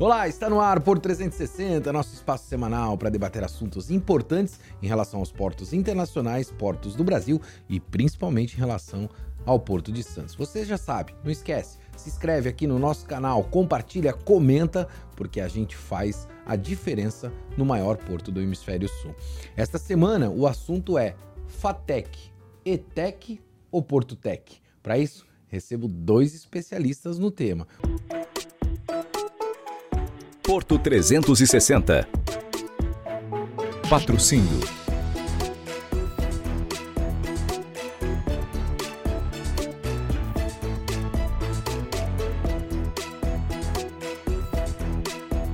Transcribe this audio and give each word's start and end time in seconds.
Olá, 0.00 0.28
está 0.28 0.48
no 0.48 0.60
ar 0.60 0.80
por 0.80 1.00
360, 1.00 1.92
nosso 1.92 2.14
espaço 2.14 2.46
semanal 2.46 2.96
para 2.96 3.10
debater 3.10 3.42
assuntos 3.42 3.90
importantes 3.90 4.60
em 4.80 4.86
relação 4.86 5.18
aos 5.18 5.32
portos 5.32 5.72
internacionais, 5.72 6.52
portos 6.52 6.94
do 6.94 7.02
Brasil 7.02 7.42
e 7.68 7.80
principalmente 7.80 8.54
em 8.54 8.58
relação 8.58 9.10
ao 9.44 9.58
Porto 9.58 9.90
de 9.90 10.04
Santos. 10.04 10.36
Você 10.36 10.64
já 10.64 10.78
sabe, 10.78 11.16
não 11.24 11.32
esquece, 11.32 11.78
se 11.96 12.08
inscreve 12.08 12.48
aqui 12.48 12.64
no 12.64 12.78
nosso 12.78 13.06
canal, 13.06 13.42
compartilha, 13.42 14.12
comenta, 14.12 14.86
porque 15.16 15.40
a 15.40 15.48
gente 15.48 15.76
faz 15.76 16.28
a 16.46 16.54
diferença 16.54 17.32
no 17.56 17.64
maior 17.64 17.96
porto 17.96 18.30
do 18.30 18.40
Hemisfério 18.40 18.88
Sul. 18.88 19.12
Esta 19.56 19.78
semana 19.78 20.30
o 20.30 20.46
assunto 20.46 20.96
é 20.96 21.16
FATEC, 21.48 22.30
ETEC 22.64 23.40
ou 23.68 23.82
Porto 23.82 24.14
Tech. 24.14 24.62
Para 24.80 24.96
isso, 24.96 25.26
recebo 25.48 25.88
dois 25.88 26.36
especialistas 26.36 27.18
no 27.18 27.32
tema. 27.32 27.66
Porto 30.48 30.78
360. 30.78 32.08
Patrocínio. 33.90 34.60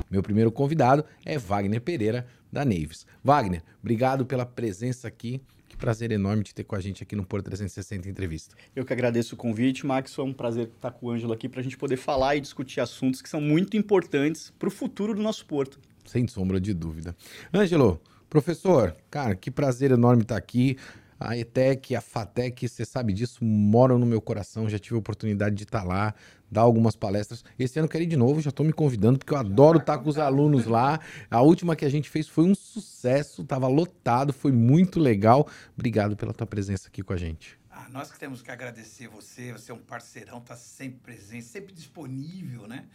Meu 0.08 0.22
primeiro 0.22 0.52
convidado 0.52 1.04
é 1.24 1.36
Wagner 1.36 1.80
Pereira, 1.80 2.24
da 2.52 2.64
Naves. 2.64 3.04
Wagner, 3.20 3.64
obrigado 3.82 4.24
pela 4.24 4.46
presença 4.46 5.08
aqui. 5.08 5.42
Que 5.74 5.78
prazer 5.78 6.12
enorme 6.12 6.45
de 6.45 6.55
ter 6.55 6.62
com 6.62 6.77
a 6.77 6.80
gente 6.80 7.02
aqui 7.02 7.16
no 7.16 7.27
Porto 7.27 7.46
360 7.46 8.09
Entrevista. 8.09 8.55
Eu 8.77 8.84
que 8.84 8.92
agradeço 8.92 9.34
o 9.34 9.37
convite, 9.37 9.84
Max. 9.84 10.14
Foi 10.14 10.24
um 10.24 10.33
prazer 10.33 10.69
estar 10.69 10.92
com 10.92 11.06
o 11.06 11.10
Ângelo 11.10 11.33
aqui 11.33 11.48
para 11.48 11.59
a 11.59 11.64
gente 11.64 11.77
poder 11.77 11.97
falar 11.97 12.37
e 12.37 12.41
discutir 12.41 12.78
assuntos 12.78 13.20
que 13.20 13.28
são 13.28 13.41
muito 13.41 13.77
importantes 13.77 14.52
para 14.56 14.69
o 14.69 14.70
futuro 14.70 15.14
do 15.14 15.20
nosso 15.20 15.45
porto. 15.47 15.80
Sem 16.05 16.28
sombra 16.28 16.60
de 16.60 16.73
dúvida. 16.73 17.16
Ângelo, 17.52 18.00
professor, 18.31 18.94
cara, 19.11 19.34
que 19.34 19.50
prazer 19.50 19.91
enorme 19.91 20.22
estar 20.22 20.36
aqui. 20.36 20.78
A 21.18 21.36
ETEC, 21.36 21.94
a 21.94 22.00
FATEC, 22.00 22.68
você 22.68 22.84
sabe 22.84 23.12
disso, 23.12 23.44
moram 23.44 23.98
no 23.98 24.06
meu 24.06 24.20
coração. 24.20 24.68
Já 24.68 24.78
tive 24.78 24.96
a 24.96 24.98
oportunidade 24.98 25.54
de 25.54 25.64
estar 25.64 25.84
lá, 25.84 26.14
dar 26.50 26.62
algumas 26.62 26.96
palestras. 26.96 27.44
Esse 27.58 27.78
ano 27.78 27.86
eu 27.86 27.90
quero 27.90 28.04
ir 28.04 28.08
de 28.08 28.16
novo, 28.16 28.40
já 28.40 28.50
estou 28.50 28.64
me 28.64 28.72
convidando, 28.72 29.18
porque 29.18 29.32
eu 29.32 29.38
adoro 29.38 29.78
estar 29.78 29.98
com 29.98 30.08
os 30.08 30.18
alunos 30.18 30.66
lá. 30.66 31.00
A 31.30 31.40
última 31.40 31.76
que 31.76 31.84
a 31.84 31.88
gente 31.88 32.08
fez 32.08 32.28
foi 32.28 32.44
um 32.44 32.54
sucesso, 32.54 33.42
estava 33.42 33.68
lotado, 33.68 34.32
foi 34.32 34.52
muito 34.52 34.98
legal. 35.00 35.48
Obrigado 35.76 36.16
pela 36.16 36.32
tua 36.32 36.46
presença 36.46 36.88
aqui 36.88 37.02
com 37.02 37.12
a 37.12 37.16
gente. 37.16 37.58
Ah, 37.70 37.88
nós 37.90 38.10
que 38.10 38.18
temos 38.18 38.40
que 38.40 38.50
agradecer 38.50 39.08
você, 39.08 39.52
você 39.52 39.72
é 39.72 39.74
um 39.74 39.78
parceirão, 39.78 40.38
está 40.38 40.54
sempre 40.54 41.00
presente, 41.00 41.44
sempre 41.44 41.74
disponível, 41.74 42.68
né? 42.68 42.86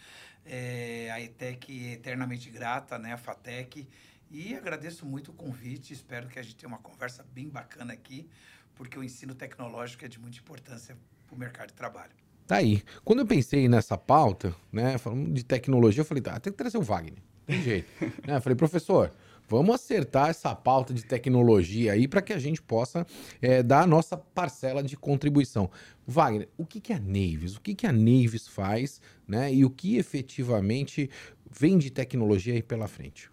É, 0.45 1.11
a 1.11 1.21
ETEC 1.21 1.89
é 1.89 1.93
eternamente 1.93 2.49
grata, 2.49 2.97
né? 2.97 3.13
A 3.13 3.17
FATEC. 3.17 3.87
E 4.31 4.55
agradeço 4.55 5.05
muito 5.05 5.31
o 5.31 5.33
convite, 5.33 5.91
espero 5.91 6.27
que 6.27 6.37
a 6.37 6.41
gente 6.43 6.55
tenha 6.55 6.69
uma 6.69 6.77
conversa 6.77 7.25
bem 7.33 7.49
bacana 7.49 7.93
aqui, 7.93 8.29
porque 8.75 8.97
o 8.97 9.03
ensino 9.03 9.33
tecnológico 9.33 10.05
é 10.05 10.07
de 10.07 10.19
muita 10.19 10.37
importância 10.37 10.95
para 11.25 11.35
o 11.35 11.39
mercado 11.39 11.69
de 11.69 11.73
trabalho. 11.73 12.11
Tá 12.45 12.57
aí. 12.57 12.83
Quando 13.03 13.19
eu 13.19 13.25
pensei 13.25 13.67
nessa 13.67 13.97
pauta, 13.97 14.55
né, 14.71 14.97
falando 14.97 15.31
de 15.31 15.43
tecnologia, 15.43 16.01
eu 16.01 16.05
falei, 16.05 16.21
tá, 16.21 16.39
tem 16.39 16.51
que 16.53 16.57
trazer 16.57 16.77
o 16.77 16.81
Wagner. 16.81 17.21
Tem 17.45 17.61
jeito. 17.61 17.87
né? 18.25 18.37
Eu 18.37 18.41
falei, 18.41 18.55
professor, 18.55 19.11
vamos 19.47 19.73
acertar 19.73 20.29
essa 20.29 20.55
pauta 20.55 20.93
de 20.93 21.03
tecnologia 21.03 21.93
aí 21.93 22.07
para 22.07 22.21
que 22.21 22.31
a 22.31 22.39
gente 22.39 22.61
possa 22.61 23.05
é, 23.41 23.63
dar 23.63 23.81
a 23.81 23.87
nossa 23.87 24.15
parcela 24.15 24.83
de 24.83 24.95
contribuição. 24.95 25.69
Wagner, 26.05 26.49
o 26.57 26.65
que, 26.65 26.79
que 26.79 26.93
a 26.93 26.99
Naves, 26.99 27.55
o 27.55 27.61
que, 27.61 27.75
que 27.75 27.85
a 27.85 27.91
Naves 27.91 28.47
faz, 28.47 29.01
né? 29.27 29.53
E 29.53 29.63
o 29.63 29.69
que 29.69 29.97
efetivamente 29.97 31.09
vem 31.51 31.77
de 31.77 31.89
tecnologia 31.89 32.53
aí 32.53 32.61
pela 32.61 32.87
frente? 32.87 33.29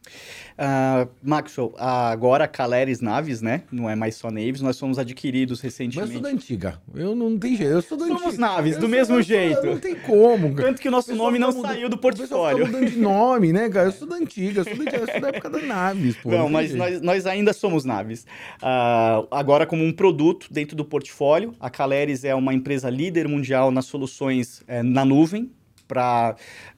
Uh, 0.59 1.09
Maxwell, 1.23 1.75
agora 1.79 2.45
a 2.45 2.49
Caleres 2.49 3.01
Naves, 3.01 3.41
né? 3.43 3.63
Não 3.71 3.89
é 3.91 3.95
mais 3.95 4.15
só 4.17 4.31
Naves, 4.31 4.61
nós 4.61 4.79
fomos 4.79 4.99
adquiridos 4.99 5.61
recentemente. 5.61 5.99
Mas 6.01 6.09
eu 6.11 6.13
sou 6.15 6.23
da 6.23 6.29
antiga. 6.31 6.81
Eu 6.95 7.15
não 7.15 7.39
tem 7.39 7.57
jeito. 7.57 7.73
Eu 7.73 7.83
sou 7.83 7.99
da 7.99 8.07
Somos 8.07 8.23
antiga. 8.25 8.41
naves, 8.41 8.75
Eu 8.75 8.81
do 8.81 8.89
mesmo 8.89 9.17
eu 9.17 9.23
jeito. 9.23 9.67
Não 9.67 9.79
tem 9.79 9.95
como. 9.95 10.55
cara. 10.55 10.69
Tanto 10.69 10.81
que 10.81 10.89
o 10.89 10.91
nosso 10.91 11.09
pessoal 11.09 11.27
nome 11.27 11.39
não 11.39 11.53
fica 11.53 11.69
saiu 11.69 11.89
do 11.89 11.97
mudando- 11.97 12.17
pessoal 12.19 12.41
portfólio. 12.43 12.67
fica 12.67 12.79
mudando 12.79 12.91
de 12.93 12.99
nome, 12.99 13.53
né, 13.53 13.69
cara? 13.69 13.89
Eu 13.89 13.93
sou 13.93 14.09
da 14.09 14.17
antiga, 14.17 14.61
eu 14.61 14.65
sou 14.65 14.77
da, 14.77 14.83
antiga, 14.83 14.97
eu 14.99 15.11
sou 15.13 15.21
da 15.21 15.29
época 15.29 15.51
da 15.51 15.59
Naves, 15.63 16.17
pô. 16.17 16.31
Não, 16.31 16.49
mas 16.49 16.75
nós, 16.75 17.01
nós 17.01 17.27
ainda 17.27 17.53
somos 17.53 17.85
naves. 17.85 18.27
Ah, 18.63 19.25
agora, 19.31 19.67
como 19.67 19.85
um 19.85 19.93
produto 19.93 20.47
dentro 20.51 20.75
do 20.77 20.85
portfólio, 20.85 21.55
a 21.61 21.69
Caleres 21.71 22.25
é 22.25 22.35
uma 22.35 22.55
empresa 22.55 22.89
líder 22.89 23.29
mundial 23.29 23.71
nas 23.71 23.85
soluções 23.87 24.63
eh, 24.67 24.83
na 24.83 25.05
nuvem 25.05 25.51
para 25.89 26.35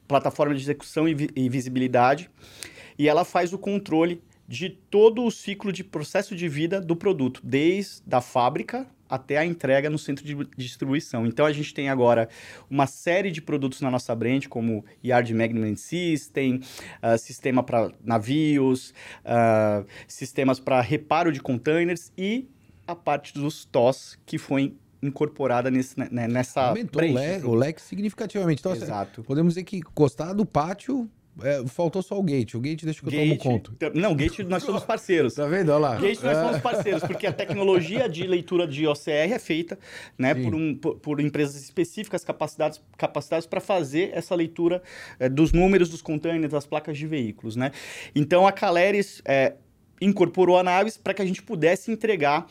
plataforma 0.09 0.55
de 0.55 0.63
execução 0.63 1.09
e, 1.09 1.15
vi- 1.15 1.31
e 1.37 1.49
visibilidade. 1.49 2.29
E 2.99 3.07
ela 3.09 3.25
faz 3.25 3.53
o 3.53 3.59
controle 3.59 4.21
de 4.49 4.71
todo 4.71 5.25
o 5.25 5.31
ciclo 5.31 5.71
de 5.71 5.85
processo 5.85 6.35
de 6.35 6.49
vida 6.49 6.81
do 6.81 6.97
produto, 6.97 7.41
desde 7.45 8.03
a 8.11 8.21
fábrica 8.21 8.87
até 9.09 9.39
a 9.39 9.45
entrega 9.45 9.89
no 9.89 9.99
centro 9.99 10.25
de 10.25 10.35
distribuição. 10.57 11.27
Então 11.27 11.47
a 11.47 11.53
gente 11.53 11.73
tem 11.73 11.89
agora 11.89 12.29
uma 12.69 12.87
série 12.87 13.31
de 13.31 13.41
produtos 13.41 13.81
na 13.81 13.91
nossa 13.91 14.15
brand, 14.15 14.47
como 14.49 14.85
Yard 15.05 15.33
Management 15.33 15.77
System, 15.77 16.61
ah, 17.01 17.17
sistema 17.17 17.63
para 17.63 17.91
navios, 18.03 18.93
ah, 19.25 19.85
sistemas 20.07 20.59
para 20.61 20.81
reparo 20.81 21.31
de 21.33 21.41
containers 21.41 22.13
e 22.19 22.49
a 22.87 22.95
parte 22.95 23.35
dos 23.35 23.65
TOS 23.67 24.19
que 24.27 24.39
foi 24.39 24.75
incorporada 25.03 25.71
nesse, 25.71 25.99
né, 25.99 26.27
nessa 26.27 26.69
Aumentou 26.69 27.03
o 27.03 27.51
o 27.51 27.55
leque 27.55 27.81
significativamente. 27.81 28.61
Então, 28.61 28.73
assim, 28.73 28.83
Exato. 28.83 29.23
podemos 29.23 29.55
dizer 29.55 29.65
que 29.65 29.81
gostar 29.95 30.33
do 30.33 30.45
pátio, 30.45 31.09
é, 31.43 31.65
faltou 31.69 32.03
só 32.03 32.19
o 32.19 32.23
gate. 32.23 32.55
O 32.55 32.61
gate 32.61 32.85
deixa 32.85 33.01
que 33.01 33.07
eu 33.07 33.11
Gate, 33.13 33.39
tomo 33.39 33.59
conta. 33.61 33.93
Não, 33.95 34.15
Gate 34.15 34.41
nós 34.41 34.63
somos 34.63 34.83
parceiros. 34.83 35.35
Tá 35.35 35.47
vendo? 35.47 35.69
Olha 35.71 35.79
lá. 35.79 35.97
Gate 35.97 36.21
nós 36.23 36.37
É. 36.37 36.43
somos 36.43 36.59
parceiros, 36.61 37.03
porque 37.05 37.27
a 37.27 37.33
tecnologia 37.33 38.09
de 38.09 38.27
leitura 38.27 38.67
de 38.67 38.87
OCR 38.87 39.33
é 39.33 39.39
feita 39.39 39.79
né, 40.19 40.35
por, 40.35 40.55
um, 40.55 40.75
por, 40.75 40.97
por 40.97 41.21
empresas 41.21 41.63
específicas 41.63 42.25
capacitadas 42.25 42.83
capacitadas 42.97 43.47
para 43.47 43.61
fazer 43.61 44.11
essa 44.13 44.35
leitura 44.35 44.83
eh, 45.21 45.29
dos 45.29 45.53
números 45.53 45.89
dos 45.89 46.03
containers, 46.03 46.51
das 46.53 46.67
placas 46.67 46.99
de 46.99 47.07
veículos. 47.07 47.55
Né? 47.55 47.71
Então 48.15 48.47
a 48.47 48.51
Caleres 48.51 49.23
eh, 49.25 49.55
incorporou 50.01 50.59
a 50.59 50.63
Naves 50.63 50.97
para 50.97 51.15
que 51.15 51.23
a 51.23 51.27
gente 51.27 51.43
pudesse 51.43 51.91
entregar 51.93 52.47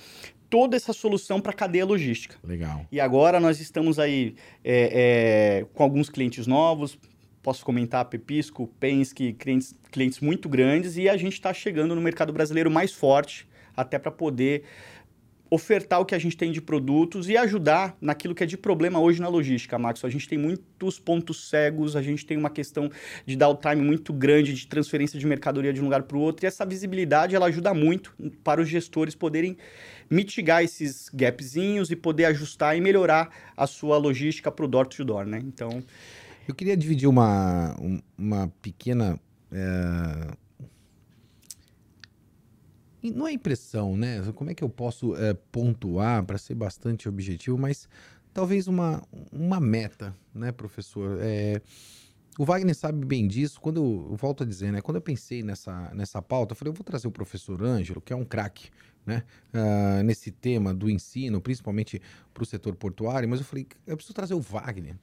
toda 0.50 0.76
essa 0.76 0.94
solução 0.94 1.40
para 1.40 1.52
a 1.52 1.56
cadeia 1.56 1.86
logística. 1.86 2.38
Legal. 2.44 2.86
E 2.92 3.00
agora 3.00 3.40
nós 3.40 3.60
estamos 3.60 4.00
aí 4.00 4.36
é, 4.64 5.62
é, 5.64 5.66
com 5.74 5.84
alguns 5.84 6.10
clientes 6.10 6.48
novos. 6.48 6.98
Posso 7.42 7.64
comentar 7.64 8.04
Pepisco, 8.06 8.68
Penske, 8.80 9.34
clientes, 9.34 9.74
clientes 9.92 10.20
muito 10.20 10.50
grandes 10.50 10.98
e 10.98 11.08
a 11.08 11.16
gente 11.16 11.34
está 11.34 11.54
chegando 11.54 11.96
no 11.96 12.02
mercado 12.02 12.34
brasileiro 12.34 12.70
mais 12.70 12.92
forte, 12.92 13.48
até 13.76 13.98
para 13.98 14.12
poder 14.12 14.64
ofertar 15.50 16.00
o 16.00 16.06
que 16.06 16.14
a 16.14 16.20
gente 16.20 16.36
tem 16.36 16.52
de 16.52 16.62
produtos 16.62 17.30
e 17.30 17.38
ajudar 17.38 17.96
naquilo 18.02 18.36
que 18.36 18.44
é 18.44 18.46
de 18.46 18.58
problema 18.58 19.00
hoje 19.00 19.22
na 19.22 19.28
logística, 19.28 19.78
Max. 19.78 20.04
A 20.04 20.10
gente 20.10 20.28
tem 20.28 20.38
muitos 20.38 21.00
pontos 21.00 21.50
cegos, 21.50 21.96
a 21.96 22.02
gente 22.02 22.26
tem 22.26 22.38
uma 22.38 22.50
questão 22.50 22.90
de 23.26 23.36
downtime 23.36 23.82
muito 23.82 24.12
grande, 24.14 24.54
de 24.54 24.68
transferência 24.68 25.18
de 25.18 25.26
mercadoria 25.26 25.72
de 25.72 25.82
um 25.82 25.86
lugar 25.86 26.04
para 26.04 26.18
o 26.18 26.20
outro, 26.20 26.46
e 26.46 26.48
essa 26.48 26.66
visibilidade 26.66 27.36
ela 27.36 27.48
ajuda 27.48 27.74
muito 27.74 28.14
para 28.44 28.62
os 28.62 28.68
gestores 28.68 29.16
poderem 29.16 29.58
mitigar 30.10 30.64
esses 30.64 31.10
gapzinhos 31.14 31.92
e 31.92 31.96
poder 31.96 32.26
ajustar 32.26 32.78
e 32.78 32.82
melhorar 32.82 33.30
a 33.56 33.68
sua 33.68 33.98
logística 33.98 34.52
para 34.52 34.66
o 34.66 34.68
door 34.68 34.88
to 34.88 35.04
door, 35.06 35.26
né? 35.26 35.40
Então, 35.40 35.84
Eu 36.48 36.56
queria 36.56 36.78
dividir 36.78 37.08
uma, 37.10 37.76
um- 37.82 38.00
uma 38.18 38.48
pequena. 38.62 39.20
é, 39.52 40.32
Não 43.04 43.28
é 43.28 43.32
impressão, 43.32 43.96
né? 43.96 44.22
Como 44.34 44.50
é 44.50 44.54
que 44.54 44.64
eu 44.64 44.70
posso 44.70 45.16
é, 45.16 45.34
pontuar 45.34 46.24
para 46.26 46.38
ser 46.38 46.56
bastante 46.56 47.08
objetivo, 47.08 47.58
mas 47.58 47.88
talvez 48.34 48.68
uma, 48.68 49.02
uma 49.32 49.60
meta, 49.60 50.16
né, 50.34 50.52
professor? 50.52 51.18
É, 51.22 51.62
o 52.38 52.44
Wagner 52.46 52.76
sabe 52.76 53.06
bem 53.06 53.28
disso. 53.28 53.62
Quando 53.62 53.78
eu, 53.78 54.08
eu 54.12 54.16
volto 54.16 54.44
a 54.44 54.46
dizer, 54.46 54.72
né? 54.72 54.82
Quando 54.82 54.96
eu 54.98 55.02
pensei 55.02 55.42
nessa, 55.44 55.92
nessa 55.94 56.22
pauta, 56.22 56.52
eu 56.54 56.56
falei, 56.56 56.70
eu 56.72 56.76
vou 56.76 56.84
trazer 56.84 57.08
o 57.08 57.12
professor 57.12 57.64
Ângelo, 57.64 58.02
que 58.02 58.12
é 58.12 58.16
um 58.16 58.26
craque, 58.26 58.70
né? 59.08 59.24
ah, 59.54 60.04
nesse 60.04 60.30
tema 60.30 60.74
do 60.74 60.90
ensino, 60.90 61.42
principalmente 61.42 62.00
para 62.34 62.44
o 62.44 62.46
setor 62.46 62.76
portuário, 62.76 63.28
mas 63.28 63.40
eu 63.40 63.46
falei, 63.46 63.66
eu 63.88 63.96
preciso 63.96 64.14
trazer 64.14 64.36
o 64.36 64.40
Wagner 64.42 64.96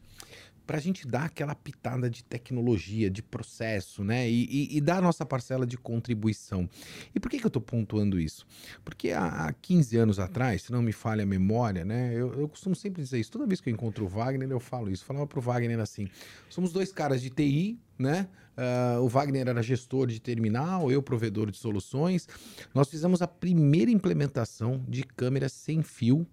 para 0.67 0.79
a 0.79 0.81
gente 0.81 1.07
dar 1.07 1.25
aquela 1.25 1.55
pitada 1.55 2.09
de 2.09 2.25
tecnologia, 2.25 3.11
de 3.11 3.23
processo, 3.23 4.03
né? 4.03 4.27
E, 4.31 4.45
e- 4.45 4.77
e 4.79 4.81
dar 4.81 4.97
a 4.97 5.01
nossa 5.03 5.27
parcela 5.27 5.67
de 5.67 5.77
contribuição. 5.77 6.67
E 7.15 7.21
por 7.21 7.31
que, 7.31 7.39
que 7.39 7.45
eu 7.45 7.49
estou 7.49 7.61
pontuando 7.61 8.19
isso? 8.19 8.47
Porque 8.83 9.11
há, 9.11 9.27
há 9.47 9.53
15 9.53 9.95
anos 9.99 10.19
atrás, 10.19 10.63
se 10.63 10.73
não 10.73 10.81
me 10.81 10.93
falha 10.93 11.23
a 11.23 11.27
memória, 11.27 11.85
né? 11.85 12.15
Eu, 12.15 12.33
eu 12.41 12.49
costumo 12.49 12.75
sempre 12.75 13.03
dizer 13.03 13.21
isso. 13.21 13.31
Toda 13.31 13.47
vez 13.47 13.61
que 13.61 13.69
eu 13.69 13.75
encontro 13.75 14.07
o 14.07 14.09
Wagner, 14.09 14.51
eu 14.51 14.59
falo 14.59 14.91
isso. 14.91 15.05
Falava 15.05 15.27
pro 15.27 15.39
Wagner 15.39 15.79
assim: 15.81 16.09
somos 16.49 16.73
dois 16.73 16.91
caras 16.91 17.21
de 17.21 17.29
TI, 17.29 17.79
né? 17.99 18.27
Ah, 18.57 18.99
o 19.01 19.09
Wagner 19.09 19.49
era 19.49 19.63
gestor 19.63 20.07
de 20.07 20.21
terminal, 20.21 20.91
eu 20.91 21.03
provedor 21.03 21.51
de 21.51 21.57
soluções. 21.57 22.29
Nós 22.75 22.89
fizemos 22.89 23.21
a 23.23 23.27
primeira 23.29 23.91
implementação 23.91 24.85
de 24.89 25.03
câmeras 25.03 25.53
sem 25.53 25.83
fio 25.83 26.27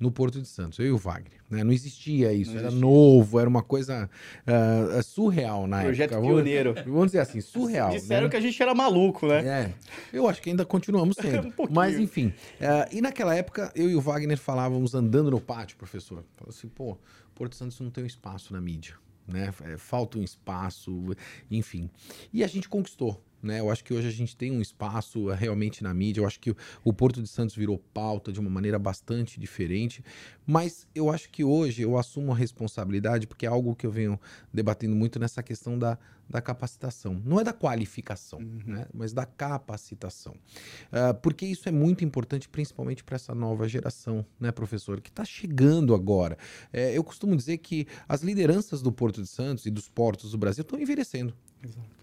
no 0.00 0.10
Porto 0.10 0.40
de 0.40 0.48
Santos, 0.48 0.80
eu 0.80 0.86
e 0.86 0.90
o 0.90 0.98
Wagner. 0.98 1.38
Né? 1.48 1.62
Não 1.62 1.72
existia 1.72 2.32
isso, 2.32 2.50
Não 2.50 2.58
era 2.58 2.66
existia. 2.68 2.84
novo, 2.84 3.38
era 3.38 3.48
uma 3.48 3.62
coisa 3.62 4.10
ah, 4.44 5.00
surreal 5.00 5.68
na 5.68 5.82
Projeto 5.82 6.14
época. 6.14 6.26
pioneiro. 6.26 6.74
Vamos, 6.86 7.06
dizer 7.06 7.20
assim, 7.20 7.40
surreal. 7.40 7.90
Disseram 7.94 8.24
né? 8.24 8.28
que 8.30 8.36
a 8.36 8.40
gente 8.40 8.60
era 8.60 8.74
maluco, 8.74 9.28
né? 9.28 9.46
É, 9.46 9.72
eu 10.12 10.26
acho 10.28 10.42
que 10.42 10.50
ainda 10.50 10.64
continuamos 10.64 11.14
sendo. 11.22 11.46
Um. 11.56 11.68
Mas, 11.70 11.96
enfim. 12.00 12.34
eh, 12.60 12.88
e 12.90 13.00
naquela 13.00 13.32
época, 13.36 13.70
eu 13.76 13.88
e 13.88 13.94
o 13.94 14.00
Wagner 14.00 14.38
falávamos 14.38 14.92
andando 14.92 15.30
no 15.30 15.40
pátio, 15.40 15.76
professor. 15.76 16.24
Falava 16.34 16.50
assim, 16.50 16.66
pô, 16.66 16.98
Porto 17.32 17.54
Santos 17.54 17.78
não 17.78 17.88
tem 17.90 18.02
um 18.02 18.06
espaço 18.08 18.52
na 18.52 18.60
mídia, 18.60 18.94
né? 19.26 19.52
É, 19.64 19.76
Falta 19.76 20.18
um 20.18 20.22
espaço, 20.22 21.04
enfim. 21.50 21.90
E 22.32 22.42
a 22.42 22.46
gente 22.46 22.68
conquistou. 22.68 23.22
Né, 23.42 23.58
eu 23.58 23.72
acho 23.72 23.82
que 23.82 23.92
hoje 23.92 24.06
a 24.06 24.10
gente 24.12 24.36
tem 24.36 24.52
um 24.52 24.60
espaço 24.60 25.28
eh, 25.32 25.34
realmente 25.34 25.82
na 25.82 25.92
mídia. 25.92 26.20
Eu 26.20 26.26
acho 26.28 26.38
que 26.38 26.52
o- 26.52 26.56
o 26.84 26.92
Porto 26.92 27.20
de 27.20 27.26
Santos 27.28 27.56
virou 27.56 27.76
pauta 27.92 28.30
de 28.30 28.38
uma 28.38 28.48
maneira 28.48 28.78
bastante 28.78 29.40
diferente. 29.40 30.00
Mas 30.46 30.86
eu 30.94 31.10
acho 31.10 31.28
que 31.28 31.42
hoje 31.42 31.82
eu 31.82 31.98
assumo 31.98 32.30
a 32.30 32.36
responsabilidade, 32.36 33.26
porque 33.26 33.44
é 33.44 33.48
algo 33.48 33.74
que 33.74 33.84
eu 33.84 33.90
venho 33.90 34.16
debatendo 34.54 34.94
muito 34.94 35.18
nessa 35.18 35.42
questão 35.42 35.76
da, 35.76 35.98
da 36.32 36.40
capacitação. 36.40 37.20
Não 37.24 37.38
é 37.38 37.44
da 37.44 37.52
qualificação, 37.52 38.40
né, 38.40 38.86
mas 38.92 39.12
da 39.12 39.26
capacitação. 39.26 40.34
Ah, 40.90 41.12
porque 41.12 41.44
isso 41.44 41.68
é 41.68 41.72
muito 41.72 42.02
importante, 42.04 42.48
principalmente 42.48 43.04
para 43.04 43.16
essa 43.16 43.34
nova 43.34 43.68
geração, 43.68 44.24
né, 44.40 44.50
professor, 44.50 44.98
que 45.02 45.10
está 45.10 45.26
chegando 45.26 45.94
agora. 45.94 46.38
É, 46.72 46.96
eu 46.96 47.04
costumo 47.04 47.36
dizer 47.36 47.58
que 47.58 47.86
as 48.08 48.22
lideranças 48.22 48.80
do 48.80 48.90
Porto 48.90 49.20
de 49.20 49.28
Santos 49.28 49.66
e 49.66 49.70
dos 49.70 49.90
portos 49.90 50.30
do 50.30 50.38
Brasil 50.38 50.62
estão 50.62 50.80
envelhecendo. 50.80 51.34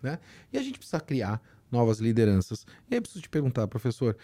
Né? 0.02 0.20
E 0.54 0.60
a 0.60 0.62
gente 0.62 0.78
precisa 0.78 1.02
criar 1.02 1.42
novas 1.72 1.98
lideranças. 2.00 2.68
E 2.88 2.94
aí 2.94 2.98
eu 3.00 3.02
preciso 3.02 3.24
te 3.24 3.30
perguntar, 3.30 3.68
professor, 3.68 4.16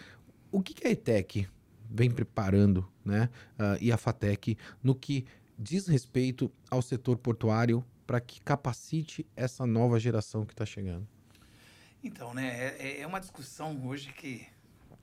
o 0.52 0.62
que, 0.62 0.72
que 0.72 0.86
a 0.86 0.90
ETEC 0.90 1.48
vem 1.90 2.10
preparando, 2.12 2.86
né, 3.04 3.28
ah, 3.58 3.76
e 3.80 3.90
a 3.90 3.96
FATEC, 3.96 4.56
no 4.84 4.94
que 4.94 5.24
diz 5.58 5.88
respeito 5.88 6.50
ao 6.70 6.80
setor 6.80 7.16
portuário 7.16 7.84
para 8.06 8.20
que 8.20 8.40
capacite 8.40 9.26
essa 9.34 9.66
nova 9.66 9.98
geração 9.98 10.44
que 10.46 10.52
está 10.52 10.64
chegando? 10.64 11.06
Então, 12.02 12.32
né, 12.32 12.74
é, 12.78 13.00
é 13.00 13.06
uma 13.06 13.18
discussão 13.18 13.84
hoje 13.86 14.12
que 14.12 14.46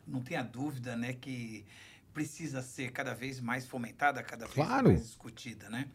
não 0.08 0.22
tenha 0.22 0.42
dúvida, 0.44 0.96
né, 0.96 1.14
que 1.14 1.66
precisa 2.14 2.62
ser 2.62 2.92
cada 2.92 3.14
vez 3.14 3.40
mais 3.40 3.66
fomentada, 3.66 4.24
cada 4.24 4.46
vez 4.46 4.56
Claro. 4.56 4.88
mais 4.90 5.02
discutida, 5.04 5.70
né? 5.70 5.90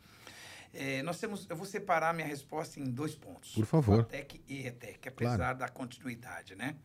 É, 0.75 1.03
nós 1.03 1.19
temos, 1.19 1.47
eu 1.49 1.57
vou 1.57 1.65
separar 1.65 2.13
minha 2.13 2.27
resposta 2.27 2.79
em 2.79 2.85
dois 2.85 3.15
pontos. 3.15 3.53
Por 3.53 3.65
favor. 3.65 3.99
FATEC 4.05 4.43
e 4.47 4.67
ETEC, 4.67 5.09
apesar 5.09 5.37
Claro. 5.37 5.59
da 5.59 5.69
continuidade, 5.69 6.55
né? 6.55 6.77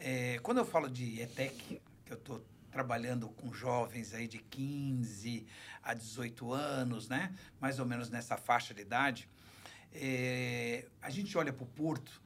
É, 0.00 0.40
quando 0.42 0.58
eu 0.58 0.64
falo 0.64 0.88
de 0.90 1.20
ETEC, 1.20 1.80
que 2.04 2.12
eu 2.12 2.16
estou 2.16 2.44
trabalhando 2.72 3.28
com 3.28 3.52
jovens 3.52 4.12
aí 4.14 4.26
de 4.26 4.38
15 4.38 5.46
a 5.80 5.94
18 5.94 6.52
anos, 6.52 7.08
né? 7.08 7.32
Mais 7.60 7.78
ou 7.78 7.86
menos 7.86 8.10
nessa 8.10 8.36
faixa 8.36 8.74
de 8.74 8.80
idade, 8.82 9.28
é, 9.94 10.86
a 11.00 11.08
gente 11.10 11.36
olha 11.38 11.52
para 11.52 11.64
o 11.64 11.66
porto 11.66 12.20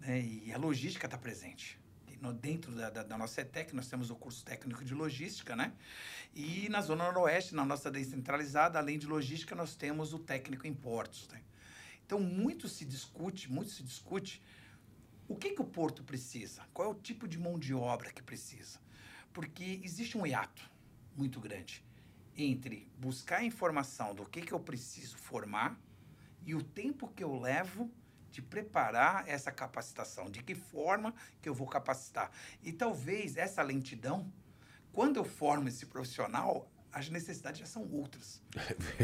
né, 0.00 0.20
e 0.20 0.52
a 0.52 0.58
logística 0.58 1.06
está 1.06 1.18
presente. 1.18 1.78
No- 2.20 2.32
dentro 2.34 2.72
da, 2.74 2.90
da- 2.90 3.02
da 3.02 3.16
nossa 3.16 3.40
ETEC, 3.40 3.74
nós 3.74 3.88
temos 3.88 4.10
o 4.10 4.14
curso 4.16 4.44
técnico 4.44 4.84
de 4.84 4.92
logística, 4.94 5.56
né? 5.56 5.72
E 6.34 6.68
na 6.68 6.82
Zona 6.82 7.04
Noroeste, 7.04 7.54
na 7.54 7.64
nossa 7.64 7.90
descentralizada, 7.90 8.78
além 8.78 8.98
de 8.98 9.06
logística, 9.06 9.54
nós 9.54 9.74
temos 9.74 10.12
o 10.12 10.18
técnico 10.18 10.66
em 10.66 10.74
portos. 10.74 11.26
Né? 11.28 11.40
Então, 12.04 12.20
muito 12.20 12.68
se 12.68 12.84
discute, 12.84 13.50
muito 13.50 13.70
se 13.70 13.82
discute 13.82 14.42
o 15.26 15.34
que, 15.34 15.50
que 15.52 15.62
o 15.62 15.64
porto 15.64 16.04
precisa, 16.04 16.62
qual 16.74 16.88
é 16.88 16.90
o 16.90 16.94
tipo 16.94 17.26
de 17.26 17.38
mão 17.38 17.58
de 17.58 17.72
obra 17.72 18.12
que 18.12 18.22
precisa. 18.22 18.78
Porque 19.32 19.80
existe 19.82 20.18
um 20.18 20.26
hiato 20.26 20.70
muito 21.16 21.40
grande 21.40 21.82
entre 22.36 22.86
buscar 22.98 23.42
informação 23.42 24.14
do 24.14 24.26
que, 24.26 24.42
que 24.42 24.52
eu 24.52 24.60
preciso 24.60 25.16
formar 25.16 25.78
e 26.44 26.54
o 26.54 26.62
tempo 26.62 27.08
que 27.08 27.22
eu 27.24 27.38
levo 27.38 27.90
de 28.30 28.40
preparar 28.40 29.24
essa 29.28 29.50
capacitação, 29.50 30.30
de 30.30 30.42
que 30.42 30.54
forma 30.54 31.14
que 31.42 31.48
eu 31.48 31.54
vou 31.54 31.66
capacitar. 31.66 32.30
E 32.62 32.72
talvez 32.72 33.36
essa 33.36 33.62
lentidão, 33.62 34.32
quando 34.92 35.16
eu 35.16 35.24
formo 35.24 35.68
esse 35.68 35.86
profissional, 35.86 36.70
as 36.92 37.08
necessidades 37.08 37.60
já 37.60 37.66
são 37.66 37.88
outras. 37.92 38.40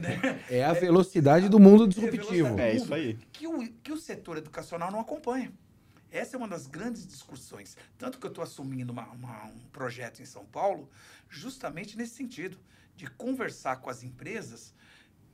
Né? 0.00 0.44
É 0.50 0.64
a 0.64 0.72
velocidade 0.72 1.48
do 1.48 1.58
mundo 1.58 1.86
disruptivo. 1.88 2.26
velocidade. 2.30 2.60
É 2.60 2.74
isso 2.76 2.92
aí. 2.94 3.14
que 3.32 3.46
o, 3.46 3.66
que 3.82 3.92
o 3.92 3.96
setor 3.96 4.36
educacional 4.38 4.90
não 4.90 5.00
acompanha. 5.00 5.52
Essa 6.10 6.36
é 6.36 6.38
uma 6.38 6.48
das 6.48 6.66
grandes 6.66 7.06
discussões. 7.06 7.76
Tanto 7.98 8.18
que 8.18 8.24
eu 8.26 8.30
estou 8.30 8.42
assumindo 8.42 8.92
uma- 8.92 9.08
uma- 9.10 9.44
um 9.46 9.58
projeto 9.70 10.20
em 10.22 10.24
São 10.26 10.44
Paulo, 10.46 10.88
justamente 11.28 11.96
nesse 11.98 12.14
sentido, 12.14 12.58
de 12.96 13.06
conversar 13.10 13.76
com 13.76 13.90
as 13.90 14.02
empresas 14.02 14.74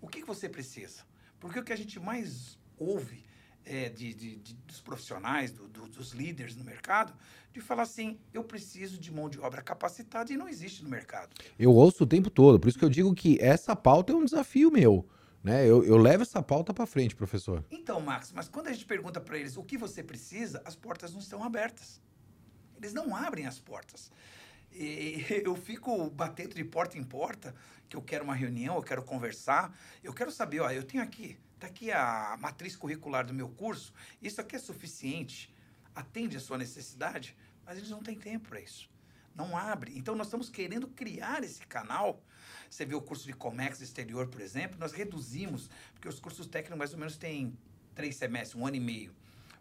o 0.01 0.09
que, 0.09 0.21
que 0.21 0.27
você 0.27 0.49
precisa. 0.49 1.03
Porque 1.45 1.59
o 1.59 1.63
que 1.63 1.75
a 1.75 1.77
gente 1.77 2.01
mais 2.01 2.59
ouve 2.79 3.23
é, 3.67 3.91
de, 3.91 4.15
de- 4.15 4.37
de- 4.37 4.55
dos 4.67 4.81
profissionais, 4.81 5.53
do- 5.53 5.69
do- 5.69 5.87
dos 5.89 6.13
líderes 6.13 6.57
no 6.57 6.65
mercado, 6.65 7.13
de 7.53 7.61
falar 7.61 7.83
assim: 7.83 8.19
eu 8.33 8.43
preciso 8.43 8.97
de 8.99 9.13
mão 9.13 9.29
de 9.29 9.39
obra 9.39 9.61
capacitada 9.61 10.33
e 10.33 10.39
não 10.39 10.49
existe 10.49 10.83
no 10.83 10.89
mercado. 10.89 11.35
Eu 11.59 11.71
ouço 11.75 12.05
o 12.05 12.07
tempo 12.07 12.31
todo, 12.31 12.59
por 12.59 12.67
isso 12.69 12.79
que 12.79 12.85
eu 12.85 12.89
digo 12.89 13.15
que 13.15 13.37
essa 13.43 13.77
pauta 13.77 14.11
é 14.15 14.17
um 14.17 14.25
desafio 14.25 14.71
meu. 14.71 15.07
Né? 15.43 15.67
Eu, 15.69 15.85
eu 15.85 15.99
levo 15.99 16.23
essa 16.23 16.43
pauta 16.43 16.73
para 16.73 16.87
frente, 16.87 17.15
professor. 17.15 17.63
Então, 17.71 18.01
Max, 18.01 18.33
mas 18.35 18.49
quando 18.49 18.69
a 18.69 18.73
gente 18.73 18.87
pergunta 18.87 19.21
para 19.21 19.39
eles 19.39 19.59
o 19.59 19.63
que 19.63 19.77
você 19.77 20.03
precisa, 20.03 20.63
as 20.65 20.75
portas 20.75 21.13
não 21.13 21.21
estão 21.21 21.45
abertas. 21.45 22.01
Eles 22.79 22.95
não 22.95 23.15
abrem 23.15 23.45
as 23.47 23.61
portas. 23.61 24.11
Eu 25.45 25.55
fico 25.55 26.11
batendo 26.11 26.55
de 26.55 26.65
porta 26.65 26.99
em 26.99 27.05
porta, 27.05 27.55
que 27.89 27.97
eu 27.97 28.03
quero 28.03 28.25
uma 28.25 28.35
reunião, 28.35 28.77
eu 28.77 28.83
quero 28.83 29.03
conversar, 29.05 29.77
eu 30.03 30.13
quero 30.13 30.33
saber, 30.33 30.61
ó, 30.61 30.71
eu 30.71 30.83
tenho 30.83 31.03
aqui, 31.03 31.39
tá 31.61 31.69
aqui 31.69 31.93
a 31.93 32.37
matriz 32.41 32.75
curricular 32.75 33.25
do 33.25 33.33
meu 33.33 33.49
curso, 33.49 33.93
isso 34.21 34.41
aqui 34.41 34.57
é 34.57 34.59
suficiente, 34.59 35.55
atende 35.95 36.37
a 36.37 36.41
sua 36.41 36.59
necessidade, 36.59 37.37
mas 37.65 37.79
eles 37.79 37.91
não 37.91 38.03
têm 38.03 38.19
tempo 38.19 38.49
para 38.49 38.61
isso. 38.61 38.91
Não 39.35 39.57
abre. 39.57 39.97
Então 39.97 40.15
nós 40.15 40.29
estamos 40.29 40.49
querendo 40.49 40.87
criar 40.89 41.43
esse 41.43 41.67
canal. 41.67 42.23
Você 42.71 42.85
vê 42.85 42.95
o 42.95 43.03
curso 43.03 43.27
de 43.27 43.33
Comex 43.33 43.81
exterior, 43.81 44.29
por 44.29 44.41
exemplo, 44.41 44.79
nós 44.79 44.93
reduzimos, 44.93 45.71
porque 45.93 46.09
os 46.09 46.21
cursos 46.21 46.47
técnicos 46.47 46.79
mais 46.79 46.93
ou 46.93 46.99
menos 46.99 47.17
têm 47.17 47.57
três 47.95 48.17
semestres, 48.17 48.55
um 48.61 48.67
ano 48.67 48.77
e 48.77 48.81
meio. 48.81 49.15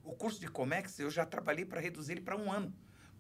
O 0.04 0.14
curso 0.14 0.40
de 0.40 0.48
Comex 0.48 1.00
eu 1.00 1.10
já 1.10 1.26
trabalhei 1.26 1.66
para 1.66 1.80
reduzir 1.80 2.14
ele 2.14 2.22
para 2.22 2.36
um 2.36 2.52
ano, 2.52 2.74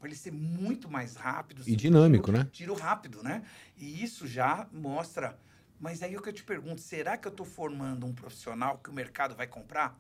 para 0.03 0.09
ele 0.09 0.17
ser 0.17 0.33
muito 0.33 0.91
mais 0.91 1.15
rápido. 1.15 1.63
E 1.65 1.77
dinâmico, 1.77 2.25
tiro, 2.25 2.38
né? 2.38 2.50
Tiro 2.51 2.73
rápido, 2.73 3.23
né? 3.23 3.41
E 3.77 4.03
isso 4.03 4.27
já 4.27 4.67
mostra. 4.73 5.39
Mas 5.79 6.03
aí 6.03 6.13
é 6.13 6.17
o 6.17 6.21
que 6.21 6.27
eu 6.27 6.33
te 6.33 6.44
pergunto: 6.44 6.81
será 6.81 7.15
que 7.15 7.25
eu 7.25 7.31
estou 7.31 7.45
formando 7.45 8.05
um 8.05 8.13
profissional 8.13 8.77
que 8.79 8.89
o 8.89 8.94
mercado 8.94 9.33
vai 9.33 9.47
comprar? 9.47 9.97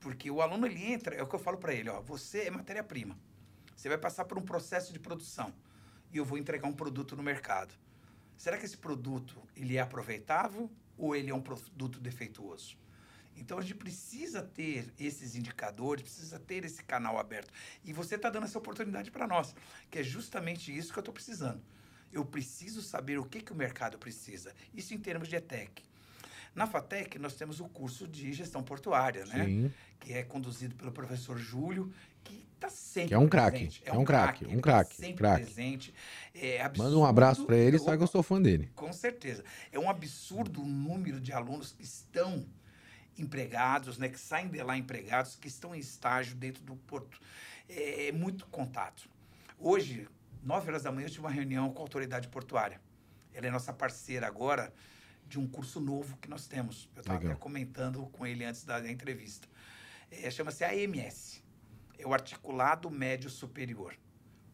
Porque 0.00 0.30
o 0.30 0.40
aluno 0.40 0.66
ele 0.66 0.82
entra, 0.82 1.14
é 1.14 1.22
o 1.22 1.26
que 1.26 1.34
eu 1.34 1.38
falo 1.38 1.58
para 1.58 1.74
ele: 1.74 1.90
ó, 1.90 2.00
você 2.00 2.44
é 2.44 2.50
matéria-prima. 2.50 3.14
Você 3.76 3.90
vai 3.90 3.98
passar 3.98 4.24
por 4.24 4.38
um 4.38 4.42
processo 4.42 4.90
de 4.90 4.98
produção 4.98 5.52
e 6.10 6.16
eu 6.16 6.24
vou 6.24 6.38
entregar 6.38 6.66
um 6.66 6.72
produto 6.72 7.14
no 7.14 7.22
mercado. 7.22 7.74
Será 8.38 8.56
que 8.56 8.64
esse 8.64 8.78
produto 8.78 9.36
ele 9.54 9.76
é 9.76 9.80
aproveitável 9.80 10.70
ou 10.96 11.14
ele 11.14 11.30
é 11.30 11.34
um 11.34 11.42
produto 11.42 12.00
defeituoso? 12.00 12.78
Então 13.36 13.58
a 13.58 13.62
gente 13.62 13.74
precisa 13.74 14.42
ter 14.42 14.92
esses 14.98 15.34
indicadores, 15.34 16.02
precisa 16.02 16.38
ter 16.38 16.64
esse 16.64 16.82
canal 16.84 17.18
aberto. 17.18 17.52
E 17.84 17.92
você 17.92 18.14
está 18.14 18.30
dando 18.30 18.44
essa 18.44 18.58
oportunidade 18.58 19.10
para 19.10 19.26
nós, 19.26 19.54
que 19.90 19.98
é 19.98 20.02
justamente 20.02 20.76
isso 20.76 20.92
que 20.92 20.98
eu 20.98 21.02
estou 21.02 21.14
precisando. 21.14 21.60
Eu 22.12 22.24
preciso 22.24 22.82
saber 22.82 23.18
o 23.18 23.24
que, 23.24 23.40
que 23.40 23.52
o 23.52 23.56
mercado 23.56 23.98
precisa. 23.98 24.52
Isso 24.74 24.92
em 24.94 24.98
termos 24.98 25.28
de 25.28 25.36
ETEC. 25.36 25.82
Na 26.54 26.66
FATEC, 26.66 27.18
nós 27.18 27.34
temos 27.34 27.60
o 27.60 27.64
curso 27.68 28.06
de 28.06 28.30
gestão 28.34 28.62
portuária, 28.62 29.24
né? 29.24 29.44
Sim. 29.46 29.72
que 29.98 30.12
é 30.12 30.22
conduzido 30.22 30.74
pelo 30.74 30.90
professor 30.92 31.38
Júlio, 31.38 31.90
que 32.24 32.44
está 32.54 32.68
sempre 32.68 33.08
Que 33.08 33.14
é 33.14 33.18
um 33.18 33.28
craque, 33.28 33.56
presente. 33.58 33.82
é 33.86 33.92
um 33.92 34.04
craque, 34.04 34.44
um 34.44 34.56
tá 34.56 34.60
craque, 34.60 34.96
sempre 34.96 35.14
craque. 35.14 35.44
presente. 35.44 35.94
É 36.34 36.70
Manda 36.76 36.98
um 36.98 37.04
abraço 37.06 37.30
absurdo- 37.42 37.46
para 37.46 37.56
ele, 37.56 37.78
sabe 37.78 37.96
que 37.96 38.02
eu 38.02 38.06
sou 38.08 38.22
fã 38.22 38.42
dele. 38.42 38.68
Com 38.74 38.92
certeza. 38.92 39.42
É 39.70 39.78
um 39.78 39.88
absurdo 39.88 40.60
o 40.60 40.66
número 40.66 41.20
de 41.20 41.32
alunos 41.32 41.72
que 41.72 41.84
estão 41.84 42.44
empregados, 43.16 43.98
né, 43.98 44.08
que 44.08 44.18
saem 44.18 44.48
de 44.48 44.62
lá 44.62 44.76
empregados, 44.76 45.36
que 45.36 45.48
estão 45.48 45.74
em 45.74 45.78
estágio 45.78 46.34
dentro 46.34 46.62
do 46.62 46.76
porto. 46.76 47.20
É, 47.68 48.08
é 48.08 48.12
muito 48.12 48.46
contato. 48.46 49.08
Hoje, 49.58 50.08
9 50.42 50.68
horas 50.68 50.82
da 50.82 50.92
manhã, 50.92 51.06
eu 51.06 51.10
tive 51.10 51.20
uma 51.20 51.30
reunião 51.30 51.72
com 51.72 51.80
a 51.80 51.82
autoridade 51.82 52.28
portuária. 52.28 52.80
Ela 53.32 53.46
é 53.46 53.50
nossa 53.50 53.72
parceira 53.72 54.26
agora 54.26 54.72
de 55.26 55.38
um 55.38 55.46
curso 55.46 55.80
novo 55.80 56.16
que 56.18 56.28
nós 56.28 56.46
temos. 56.46 56.88
Eu 56.94 57.00
estava 57.00 57.18
até 57.18 57.34
comentando 57.34 58.04
com 58.06 58.26
ele 58.26 58.44
antes 58.44 58.64
da 58.64 58.90
entrevista. 58.90 59.48
É, 60.10 60.30
Chama-se 60.30 60.64
AMS. 60.64 61.42
É 61.98 62.06
o 62.06 62.12
Articulado 62.12 62.90
Médio 62.90 63.30
Superior. 63.30 63.96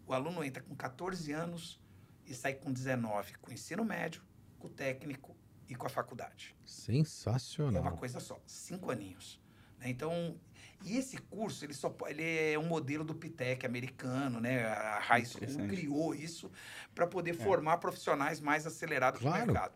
O 0.07 0.13
aluno 0.13 0.45
entra 0.45 0.63
com 0.63 0.75
14 0.75 1.33
anos 1.33 1.81
e 2.27 2.35
sai 2.35 2.55
com 2.55 2.73
19, 2.73 3.35
com 3.39 3.51
o 3.51 3.55
ensino 3.55 3.85
médio, 3.85 4.23
com 4.59 4.67
o 4.67 4.71
técnico 4.71 5.35
e 5.69 5.75
com 5.75 5.87
a 5.87 5.91
faculdade. 5.91 6.55
É 6.57 6.63
uma 6.63 6.69
Sensacional. 6.69 7.97
coisa 7.97 8.21
só, 8.21 8.41
cinco 8.47 8.91
aninhos. 8.91 9.41
Né? 9.79 9.91
Então, 9.91 10.37
e 10.85 10.97
esse 10.97 11.19
curso, 11.19 11.65
ele, 11.65 11.75
só, 11.75 11.95
ele 12.07 12.53
é 12.53 12.59
um 12.59 12.67
modelo 12.67 13.05
do 13.05 13.15
PITEC 13.15 13.67
americano, 13.67 14.41
né? 14.41 14.67
A 14.67 14.99
High 15.01 15.25
School 15.25 15.69
criou 15.69 16.15
isso 16.15 16.51
para 16.95 17.07
poder 17.07 17.33
é. 17.33 17.35
formar 17.35 17.79
profissionais 17.79 18.41
mais 18.41 18.67
acelerados 18.67 19.21
claro. 19.21 19.41
no 19.41 19.47
mercado. 19.47 19.75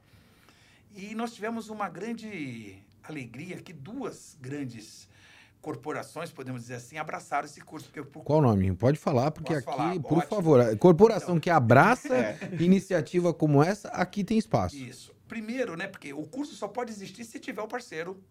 E 0.95 1.15
nós 1.15 1.33
tivemos 1.33 1.69
uma 1.69 1.89
grande 1.89 2.79
alegria 3.03 3.57
que 3.57 3.73
duas 3.73 4.37
grandes 4.41 5.09
corporações, 5.61 6.31
podemos 6.31 6.63
dizer 6.63 6.75
assim, 6.75 6.99
abraçaram 6.99 7.47
esse 7.47 7.61
curso. 7.61 7.87
Porque 7.87 8.01
eu... 8.01 8.05
Qual 8.05 8.41
o 8.41 8.43
nome? 8.43 8.75
Pode 8.75 8.99
falar, 8.99 9.31
porque 9.31 9.55
Posso 9.55 9.69
aqui, 9.69 9.79
falar? 9.79 10.01
por 10.01 10.19
Ótimo. 10.19 10.29
favor, 10.29 10.77
corporação 10.77 11.31
então, 11.31 11.41
que 11.41 11.51
abraça 11.51 12.15
é. 12.15 12.39
iniciativa 12.61 13.33
como 13.33 13.63
essa, 13.63 13.89
aqui 13.89 14.25
tem 14.25 14.37
espaço. 14.37 14.77
Isso. 14.77 15.15
Primeiro, 15.33 15.79
né, 15.79 15.87
porque 15.87 16.13
o 16.13 16.25
curso 16.27 16.55
só 16.55 16.69
pode 16.69 16.93
existir 16.93 17.25
se 17.25 17.41
tiver 17.41 17.63
o 17.63 17.67
parceiro. 17.67 18.23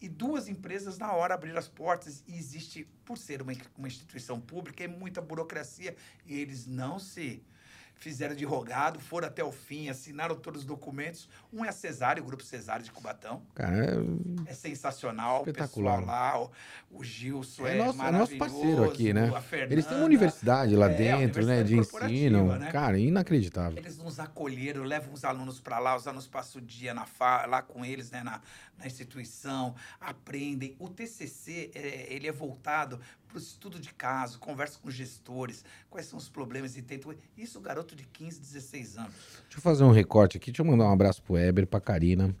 E 0.00 0.08
duas 0.08 0.48
empresas 0.48 0.96
na 0.96 1.12
hora 1.12 1.34
abriram 1.34 1.58
as 1.58 1.68
portas 1.68 2.24
e 2.26 2.34
existe, 2.34 2.88
por 3.04 3.18
ser 3.18 3.42
uma, 3.42 3.52
uma 3.76 3.86
instituição 3.86 4.40
pública, 4.40 4.82
é 4.82 4.88
muita 4.88 5.20
burocracia 5.20 5.94
e 6.24 6.40
eles 6.40 6.66
não 6.66 6.98
se 6.98 7.42
fizeram 8.00 8.34
de 8.34 8.44
rogado, 8.44 8.98
foram 8.98 9.28
até 9.28 9.44
o 9.44 9.52
fim, 9.52 9.90
assinaram 9.90 10.34
todos 10.34 10.62
os 10.62 10.66
documentos. 10.66 11.28
Um 11.52 11.64
é 11.64 11.68
a 11.68 11.72
Cesário, 11.72 12.22
o 12.22 12.26
Grupo 12.26 12.42
Cesário 12.42 12.82
de 12.82 12.90
Cubatão. 12.90 13.42
Cara, 13.54 13.76
é, 13.76 14.50
é 14.50 14.54
sensacional. 14.54 15.40
Espetacular. 15.40 15.98
O 15.98 16.00
pessoal 16.00 16.16
lá, 16.16 16.42
o, 16.42 16.50
o 16.98 17.04
Gilson 17.04 17.66
é, 17.66 17.76
é 17.76 17.84
nosso, 17.84 18.02
é 18.02 18.10
nosso 18.10 18.36
parceiro 18.38 18.84
aqui, 18.84 19.12
né? 19.12 19.30
Fernanda, 19.42 19.74
Eles 19.74 19.86
têm 19.86 19.96
uma 19.98 20.06
universidade 20.06 20.74
lá 20.74 20.90
é, 20.90 20.94
dentro, 20.94 21.44
né? 21.44 21.62
De 21.62 21.76
ensino. 21.76 22.58
Né? 22.58 22.72
Cara, 22.72 22.98
inacreditável. 22.98 23.78
Eles 23.78 23.98
nos 23.98 24.18
acolheram, 24.18 24.82
levam 24.82 25.12
os 25.12 25.22
alunos 25.22 25.60
para 25.60 25.78
lá, 25.78 25.94
os 25.94 26.06
alunos 26.06 26.26
passam 26.26 26.62
o 26.62 26.64
dia 26.64 26.94
na 26.94 27.06
lá 27.46 27.60
com 27.60 27.84
eles, 27.84 28.10
né? 28.10 28.22
Na, 28.22 28.40
na 28.78 28.86
instituição, 28.86 29.74
aprendem. 30.00 30.74
O 30.78 30.88
TCC, 30.88 31.70
é, 31.74 32.06
ele 32.12 32.26
é 32.26 32.32
voltado 32.32 32.98
para 33.30 33.36
o 33.36 33.40
estudo 33.40 33.78
de 33.78 33.94
caso, 33.94 34.38
conversa 34.38 34.78
com 34.80 34.90
gestores, 34.90 35.64
quais 35.88 36.06
são 36.06 36.18
os 36.18 36.28
problemas 36.28 36.76
e 36.76 36.82
tenta. 36.82 37.14
Isso, 37.36 37.60
garoto 37.60 37.89
de 37.94 38.04
15, 38.04 38.40
16 38.40 38.98
anos. 38.98 39.14
Deixa 39.42 39.58
eu 39.58 39.60
fazer 39.60 39.84
um 39.84 39.90
recorte 39.90 40.36
aqui, 40.36 40.50
deixa 40.50 40.62
eu 40.62 40.66
mandar 40.66 40.84
um 40.84 40.92
abraço 40.92 41.22
para 41.22 41.32
o 41.32 41.38
Eber, 41.38 41.66
para 41.66 41.78
a 41.78 41.80
Karina. 41.80 42.34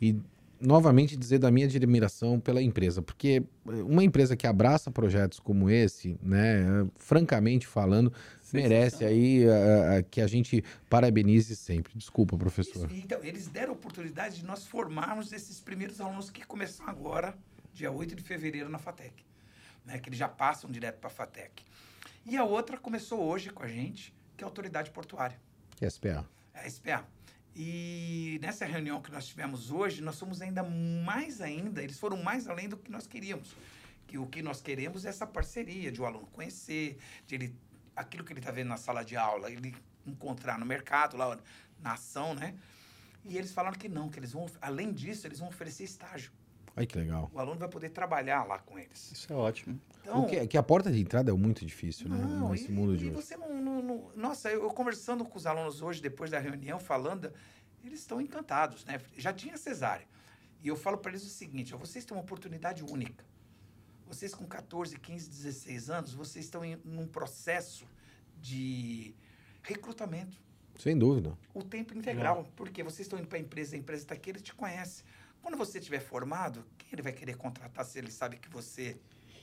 E 0.00 0.16
novamente 0.60 1.16
dizer 1.16 1.38
da 1.38 1.50
minha 1.50 1.66
admiração 1.66 2.38
pela 2.38 2.60
empresa, 2.60 3.00
porque 3.00 3.42
uma 3.64 4.04
empresa 4.04 4.36
que 4.36 4.46
abraça 4.46 4.90
projetos 4.90 5.40
como 5.40 5.70
esse, 5.70 6.18
né, 6.22 6.86
francamente 6.96 7.66
falando, 7.66 8.12
merece 8.52 9.04
aí 9.04 9.46
uh, 9.46 10.04
que 10.10 10.20
a 10.20 10.26
gente 10.26 10.62
parabenize 10.88 11.56
sempre. 11.56 11.92
Desculpa, 11.96 12.36
professor. 12.36 12.90
Isso, 12.90 13.02
então, 13.02 13.20
eles 13.22 13.46
deram 13.46 13.72
a 13.72 13.76
oportunidade 13.76 14.36
de 14.36 14.44
nós 14.44 14.66
formarmos 14.66 15.32
esses 15.32 15.60
primeiros 15.60 15.98
alunos 15.98 16.28
que 16.28 16.44
começam 16.44 16.86
agora, 16.86 17.34
dia 17.72 17.90
8 17.90 18.14
de 18.14 18.22
fevereiro, 18.22 18.68
na 18.68 18.78
FATEC 18.78 19.30
né, 19.84 19.98
que 19.98 20.08
eles 20.08 20.18
já 20.18 20.28
passam 20.28 20.70
direto 20.70 20.98
para 20.98 21.08
a 21.08 21.12
FATEC. 21.12 21.64
E 22.24 22.36
a 22.36 22.44
outra 22.44 22.76
começou 22.76 23.20
hoje 23.20 23.50
com 23.50 23.62
a 23.62 23.68
gente, 23.68 24.14
que 24.40 24.44
é 24.44 24.46
a 24.46 24.48
Autoridade 24.48 24.90
Portuária. 24.90 25.38
SPA. 25.90 26.26
É 26.54 26.68
SPA. 26.68 27.06
E 27.54 28.38
nessa 28.40 28.64
reunião 28.64 29.02
que 29.02 29.12
nós 29.12 29.26
tivemos 29.26 29.70
hoje, 29.70 30.00
nós 30.00 30.14
somos 30.14 30.40
ainda 30.40 30.62
mais 30.62 31.42
ainda, 31.42 31.82
eles 31.82 31.98
foram 31.98 32.22
mais 32.22 32.48
além 32.48 32.66
do 32.66 32.78
que 32.78 32.90
nós 32.90 33.06
queríamos. 33.06 33.54
Que 34.06 34.16
o 34.16 34.26
que 34.26 34.40
nós 34.40 34.62
queremos 34.62 35.04
é 35.04 35.10
essa 35.10 35.26
parceria 35.26 35.92
de 35.92 36.00
o 36.00 36.06
aluno 36.06 36.26
conhecer, 36.28 36.98
de 37.26 37.34
ele 37.34 37.54
aquilo 37.94 38.24
que 38.24 38.32
ele 38.32 38.40
está 38.40 38.50
vendo 38.50 38.68
na 38.68 38.78
sala 38.78 39.04
de 39.04 39.14
aula, 39.14 39.50
ele 39.50 39.76
encontrar 40.06 40.58
no 40.58 40.64
mercado, 40.64 41.18
lá 41.18 41.38
na 41.78 41.92
ação, 41.92 42.34
né? 42.34 42.54
E 43.26 43.36
eles 43.36 43.52
falaram 43.52 43.76
que 43.76 43.90
não, 43.90 44.08
que 44.08 44.18
eles 44.18 44.32
vão, 44.32 44.46
além 44.62 44.90
disso, 44.90 45.26
eles 45.26 45.38
vão 45.38 45.48
oferecer 45.48 45.84
estágio. 45.84 46.32
Ai, 46.76 46.86
que 46.86 46.96
legal. 46.98 47.30
O 47.32 47.38
aluno 47.38 47.58
vai 47.58 47.68
poder 47.68 47.90
trabalhar 47.90 48.44
lá 48.44 48.58
com 48.58 48.78
eles. 48.78 49.12
Isso 49.12 49.32
é 49.32 49.36
ótimo. 49.36 49.80
Então, 50.02 50.26
que, 50.26 50.46
que 50.46 50.56
a 50.56 50.62
porta 50.62 50.90
de 50.90 51.00
entrada 51.00 51.30
é 51.30 51.34
muito 51.34 51.64
difícil, 51.64 52.08
né? 52.08 52.16
não, 52.16 52.44
né? 52.46 52.50
Nesse 52.52 52.68
e, 52.68 52.72
mundo 52.72 52.96
de 52.96 53.06
e 53.06 53.10
você 53.10 53.36
não, 53.36 53.54
não, 53.60 53.82
não, 53.82 54.10
Nossa, 54.16 54.50
eu, 54.50 54.62
eu, 54.62 54.70
conversando 54.70 55.24
com 55.24 55.36
os 55.36 55.46
alunos 55.46 55.82
hoje, 55.82 56.00
depois 56.00 56.30
da 56.30 56.38
reunião, 56.38 56.78
falando, 56.78 57.32
eles 57.84 58.00
estão 58.00 58.20
encantados, 58.20 58.84
né? 58.84 59.00
Já 59.16 59.32
tinha 59.32 59.56
cesárea. 59.56 60.06
E 60.62 60.68
eu 60.68 60.76
falo 60.76 60.98
para 60.98 61.12
eles 61.12 61.24
o 61.24 61.28
seguinte: 61.28 61.74
vocês 61.74 62.04
têm 62.04 62.16
uma 62.16 62.22
oportunidade 62.22 62.82
única. 62.84 63.24
Vocês 64.06 64.34
com 64.34 64.44
14, 64.44 64.98
15, 64.98 65.28
16 65.28 65.90
anos, 65.90 66.14
vocês 66.14 66.44
estão 66.44 66.64
em 66.64 66.76
um 66.84 67.06
processo 67.06 67.86
de 68.40 69.14
recrutamento. 69.62 70.36
Sem 70.78 70.98
dúvida. 70.98 71.36
O 71.54 71.62
tempo 71.62 71.96
integral. 71.96 72.40
É. 72.40 72.52
Porque 72.56 72.82
vocês 72.82 73.06
estão 73.06 73.18
indo 73.18 73.28
para 73.28 73.38
a 73.38 73.40
empresa, 73.40 73.76
a 73.76 73.78
empresa 73.78 74.02
está 74.02 74.14
aqui, 74.14 74.30
ele 74.30 74.40
te 74.40 74.54
conhece. 74.54 75.04
Quando 75.42 75.56
você 75.56 75.78
estiver 75.78 76.00
formado, 76.00 76.64
quem 76.78 76.88
ele 76.92 77.02
vai 77.02 77.12
querer 77.12 77.36
contratar 77.36 77.84
se 77.84 77.98
ele 77.98 78.10
sabe 78.10 78.36
que 78.36 78.48
você 78.48 78.96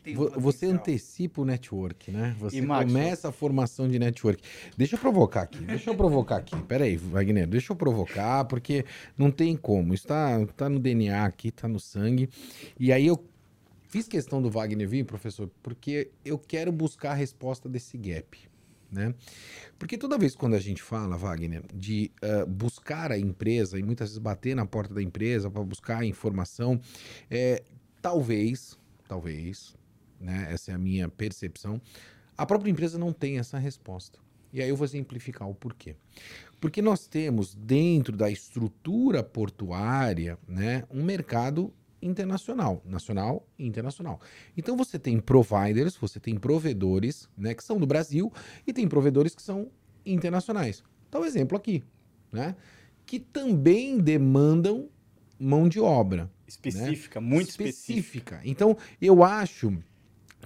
tem 0.04 0.18
um 0.18 0.30
Você 0.39 0.68
antecipa 0.68 1.42
o 1.42 1.46
network, 1.46 2.12
né? 2.12 2.36
Você 2.39 2.62
começa 2.62 3.30
a 3.30 3.32
formação 3.32 3.88
de 3.88 4.00
network. 4.00 4.42
Deixa 4.77 4.96
eu 4.96 5.00
provocar 5.00 5.42
aqui, 5.42 5.60
deixa 5.60 5.89
eu 5.89 5.96
provocar 5.96 6.38
aqui. 6.38 6.56
Peraí, 6.63 6.96
Wagner, 6.96 7.48
deixa 7.48 7.74
eu 7.74 7.75
provocar, 7.75 8.46
porque 8.46 8.86
não 9.18 9.32
tem 9.32 9.56
como. 9.56 9.94
Isso 9.94 10.08
tá, 10.08 10.46
tá 10.56 10.70
no 10.70 10.80
DNA 10.80 11.25
aqui, 11.25 11.51
tá 11.51 11.68
no 11.68 11.80
sangue. 11.80 12.30
E 12.80 12.94
aí 12.94 13.06
eu 13.08 13.24
fiz 13.89 14.08
questão 14.08 14.42
do 14.42 14.50
Wagner 14.50 14.88
vir, 14.88 15.04
professor, 15.04 15.50
porque 15.62 16.12
eu 16.24 16.38
quero 16.38 16.72
buscar 16.72 17.12
a 17.12 17.16
resposta 17.16 17.68
desse 17.68 17.98
gap 17.98 18.38
né? 18.91 19.13
Porque 19.77 19.98
toda 19.98 20.17
vez 20.17 20.36
quando 20.36 20.56
a 20.56 20.60
gente 20.60 20.82
fala, 20.82 21.17
Wagner, 21.17 21.63
de 21.74 22.12
uh, 22.24 22.46
buscar 22.46 23.12
a 23.12 23.17
empresa 23.17 23.79
e 23.79 23.84
muitas 23.84 24.10
vezes 24.10 24.17
bater 24.17 24.56
na 24.56 24.65
porta 24.65 24.94
da 24.94 25.01
empresa 25.01 25.50
para 25.50 25.63
buscar 25.63 26.06
informação, 26.06 26.79
é, 27.29 27.63
talvez, 28.01 28.77
talvez, 29.08 29.75
né? 30.20 30.48
Essa 30.51 30.72
é 30.72 30.75
a 30.75 30.77
minha 30.77 31.08
percepção. 31.10 31.82
A 32.38 32.46
própria 32.46 32.72
empresa 32.72 32.98
não 32.98 33.12
tem 33.13 33.39
essa 33.39 33.58
resposta. 33.58 34.20
E 34.53 34.62
aí 34.62 34.70
eu 34.70 34.75
vou 34.75 34.86
exemplificar 34.86 35.48
o 35.50 35.53
porquê. 35.53 35.96
Porque 36.60 36.82
nós 36.82 37.08
temos 37.08 37.53
dentro 37.53 38.15
da 38.15 38.29
estrutura 38.29 39.22
portuária, 39.24 40.38
né, 40.48 40.84
um 40.89 41.03
mercado 41.03 41.74
internacional, 42.01 42.82
nacional 42.86 43.48
e 43.58 43.66
internacional. 43.66 44.20
Então 44.56 44.77
você 44.77 45.00
tem 45.00 45.20
providers, 45.20 45.96
você 45.96 46.20
tem 46.20 46.36
provedores, 46.36 47.27
né, 47.38 47.54
que 47.54 47.63
são 47.63 47.77
do 47.77 47.88
Brasil 47.88 48.32
e 48.66 48.74
tem 48.74 48.88
provedores 48.88 49.34
que 49.34 49.42
são 49.42 49.72
internacionais. 50.06 50.84
Então, 51.10 51.25
exemplo 51.25 51.58
aqui, 51.58 51.84
né, 52.32 52.56
que 53.06 53.20
também 53.20 53.98
demandam 53.98 54.89
mão 55.39 55.70
de 55.70 55.80
obra 55.80 56.30
específica, 56.48 57.22
né? 57.22 57.27
muito 57.27 57.50
específica. 57.50 58.36
específica. 58.36 58.42
Então, 58.44 58.77
eu 59.01 59.24
acho 59.24 59.77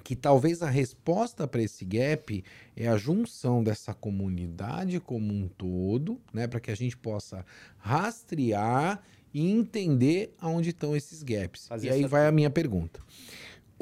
que 0.04 0.16
talvez 0.16 0.62
a 0.62 0.70
resposta 0.70 1.48
para 1.48 1.62
esse 1.62 1.86
gap 1.86 2.44
é 2.76 2.88
a 2.88 2.98
junção 2.98 3.64
dessa 3.64 3.94
comunidade 3.94 5.00
como 5.00 5.34
um 5.34 5.48
todo, 5.48 6.20
né, 6.34 6.48
para 6.48 6.60
que 6.60 6.72
a 6.72 6.76
gente 6.76 6.98
possa 6.98 7.46
rastrear 7.78 9.02
e 9.34 9.50
entender 9.50 10.34
aonde 10.40 10.70
estão 10.70 10.96
esses 10.96 11.24
gaps. 11.24 11.68
Fazer 11.68 11.88
e 11.88 11.90
aí 11.90 12.06
vai 12.06 12.28
a 12.28 12.32
minha 12.32 12.50
pergunta. 12.50 13.00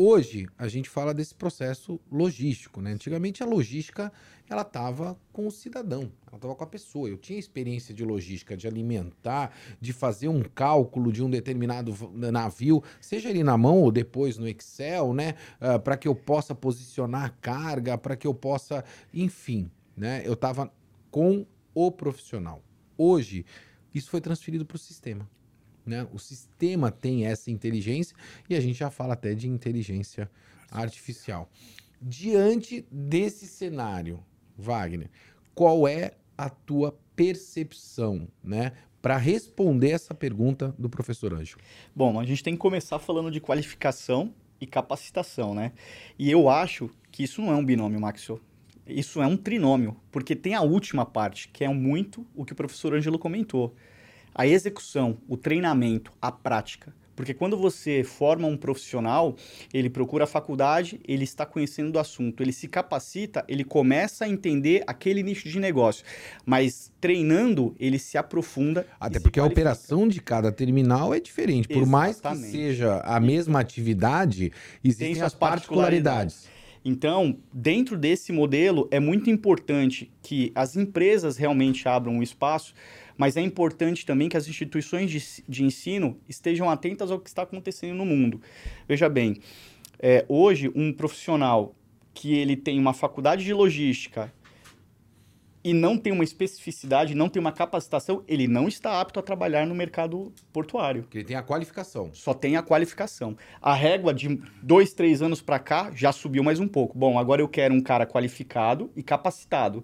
Hoje 0.01 0.47
a 0.57 0.69
gente 0.69 0.89
fala 0.89 1.13
desse 1.13 1.35
processo 1.35 1.99
logístico, 2.09 2.79
né? 2.79 2.93
Antigamente 2.93 3.43
a 3.43 3.45
logística 3.45 4.09
ela 4.49 4.61
estava 4.61 5.19
com 5.33 5.45
o 5.45 5.51
cidadão, 5.51 6.09
ela 6.25 6.37
estava 6.37 6.55
com 6.55 6.63
a 6.63 6.67
pessoa. 6.67 7.09
Eu 7.09 7.17
tinha 7.17 7.37
experiência 7.37 7.93
de 7.93 8.05
logística, 8.05 8.55
de 8.55 8.65
alimentar, 8.65 9.53
de 9.77 9.91
fazer 9.91 10.29
um 10.29 10.41
cálculo 10.41 11.11
de 11.11 11.21
um 11.21 11.29
determinado 11.29 11.93
navio, 12.31 12.81
seja 13.01 13.29
ele 13.29 13.43
na 13.43 13.57
mão 13.57 13.81
ou 13.81 13.91
depois 13.91 14.37
no 14.37 14.47
Excel, 14.47 15.13
né? 15.13 15.35
Uh, 15.59 15.77
para 15.77 15.97
que 15.97 16.07
eu 16.07 16.15
possa 16.15 16.55
posicionar 16.55 17.25
a 17.25 17.29
carga, 17.29 17.97
para 17.97 18.15
que 18.15 18.25
eu 18.25 18.33
possa, 18.33 18.85
enfim, 19.13 19.69
né? 19.97 20.21
Eu 20.23 20.31
estava 20.31 20.71
com 21.11 21.45
o 21.73 21.91
profissional. 21.91 22.63
Hoje 22.97 23.45
isso 23.93 24.09
foi 24.09 24.21
transferido 24.21 24.65
para 24.65 24.75
o 24.75 24.79
sistema. 24.79 25.29
Né? 25.89 26.07
O 26.13 26.19
sistema 26.19 26.91
tem 26.91 27.25
essa 27.25 27.49
inteligência 27.49 28.15
e 28.47 28.55
a 28.55 28.59
gente 28.61 28.77
já 28.77 28.91
fala 28.91 29.13
até 29.13 29.33
de 29.33 29.49
inteligência 29.49 30.29
artificial. 30.69 31.49
Diante 31.99 32.85
desse 32.91 33.47
cenário, 33.47 34.23
Wagner, 34.55 35.09
qual 35.55 35.87
é 35.87 36.11
a 36.37 36.47
tua 36.47 36.95
percepção, 37.15 38.27
né, 38.43 38.71
para 39.01 39.17
responder 39.17 39.89
essa 39.89 40.13
pergunta 40.13 40.73
do 40.77 40.89
professor 40.89 41.33
Anjo? 41.33 41.57
Bom, 41.95 42.19
a 42.19 42.25
gente 42.25 42.43
tem 42.43 42.53
que 42.53 42.59
começar 42.59 42.99
falando 42.99 43.31
de 43.31 43.41
qualificação 43.41 44.31
e 44.61 44.67
capacitação, 44.67 45.55
né? 45.55 45.71
E 46.19 46.29
eu 46.29 46.49
acho 46.49 46.89
que 47.11 47.23
isso 47.23 47.41
não 47.41 47.51
é 47.51 47.55
um 47.55 47.65
binômio, 47.65 47.99
Maxwell. 47.99 48.39
Isso 48.85 49.21
é 49.21 49.27
um 49.27 49.35
trinômio, 49.35 49.97
porque 50.11 50.35
tem 50.35 50.53
a 50.53 50.61
última 50.61 51.05
parte, 51.05 51.47
que 51.49 51.63
é 51.63 51.69
muito 51.69 52.25
o 52.35 52.45
que 52.45 52.53
o 52.53 52.55
professor 52.55 52.93
Ângelo 52.93 53.17
comentou 53.17 53.75
a 54.33 54.47
execução, 54.47 55.17
o 55.27 55.35
treinamento, 55.35 56.11
a 56.21 56.31
prática, 56.31 56.93
Porque 57.19 57.33
quando 57.33 57.57
você 57.57 58.01
forma 58.01 58.47
um 58.47 58.55
profissional, 58.55 59.35
ele 59.73 59.89
procura 59.89 60.23
a 60.23 60.27
faculdade, 60.27 61.01
ele 61.05 61.25
está 61.25 61.45
conhecendo 61.45 61.91
do 61.91 61.99
assunto, 61.99 62.41
ele 62.41 62.53
se 62.53 62.65
capacita, 62.65 63.43
ele 63.45 63.65
começa 63.65 64.23
a 64.23 64.29
entender 64.29 64.85
aquele 64.87 65.21
nicho 65.21 65.49
de 65.49 65.59
negócio. 65.59 66.05
Mas 66.45 66.93
treinando, 67.01 67.75
ele 67.77 67.99
se 67.99 68.17
aprofunda. 68.17 68.87
Até 68.97 69.19
porque 69.19 69.37
a 69.37 69.43
operação 69.43 70.07
de 70.07 70.21
cada 70.21 70.49
terminal 70.49 71.13
é 71.13 71.19
diferente. 71.19 71.67
Por 71.67 71.83
Exatamente. 71.83 71.91
mais 71.91 72.21
que 72.21 72.51
seja 72.51 73.01
a 73.01 73.19
mesma 73.19 73.59
atividade, 73.59 74.53
existem 74.81 75.21
as 75.21 75.35
particularidades. 75.35 75.35
particularidades. 75.35 76.59
Então, 76.85 77.37
dentro 77.51 77.97
desse 77.97 78.31
modelo, 78.31 78.87
é 78.89 78.99
muito 79.01 79.29
importante 79.29 80.09
que 80.21 80.53
as 80.55 80.77
empresas 80.77 81.35
realmente 81.35 81.85
abram 81.85 82.19
o 82.19 82.23
espaço, 82.23 82.73
mas 83.19 83.35
é 83.35 83.41
importante 83.41 84.05
também 84.05 84.29
que 84.29 84.37
as 84.37 84.47
instituições 84.47 85.11
de, 85.11 85.43
de 85.45 85.65
ensino 85.65 86.17
estejam 86.27 86.69
atentas 86.69 87.11
ao 87.11 87.19
que 87.19 87.27
está 87.27 87.41
acontecendo 87.41 87.93
no 87.93 88.05
mundo. 88.05 88.41
Veja 88.87 89.09
bem, 89.09 89.41
é, 89.99 90.25
hoje, 90.29 90.71
um 90.73 90.93
profissional 90.93 91.75
que 92.13 92.33
ele 92.33 92.55
tem 92.55 92.79
uma 92.79 92.93
faculdade 92.93 93.43
de 93.43 93.53
logística 93.53 94.33
e 95.61 95.73
não 95.73 95.97
tem 95.97 96.13
uma 96.13 96.23
especificidade, 96.23 97.13
não 97.13 97.27
tem 97.27 97.41
uma 97.41 97.51
capacitação, 97.51 98.23
ele 98.25 98.47
não 98.47 98.69
está 98.69 99.01
apto 99.01 99.19
a 99.19 99.21
trabalhar 99.21 99.67
no 99.67 99.75
mercado 99.75 100.31
portuário. 100.53 101.01
Porque 101.01 101.17
ele 101.17 101.25
tem 101.25 101.35
a 101.35 101.43
qualificação. 101.43 102.11
Só 102.13 102.33
tem 102.33 102.55
a 102.55 102.63
qualificação. 102.63 103.35
A 103.61 103.73
régua 103.73 104.13
de 104.13 104.39
dois, 104.63 104.93
três 104.93 105.21
anos 105.21 105.41
para 105.41 105.59
cá 105.59 105.91
já 105.93 106.13
subiu 106.13 106.41
mais 106.41 106.61
um 106.61 106.69
pouco. 106.69 106.97
Bom, 106.97 107.19
agora 107.19 107.41
eu 107.41 107.49
quero 107.49 107.75
um 107.75 107.81
cara 107.81 108.05
qualificado 108.05 108.89
e 108.95 109.03
capacitado. 109.03 109.83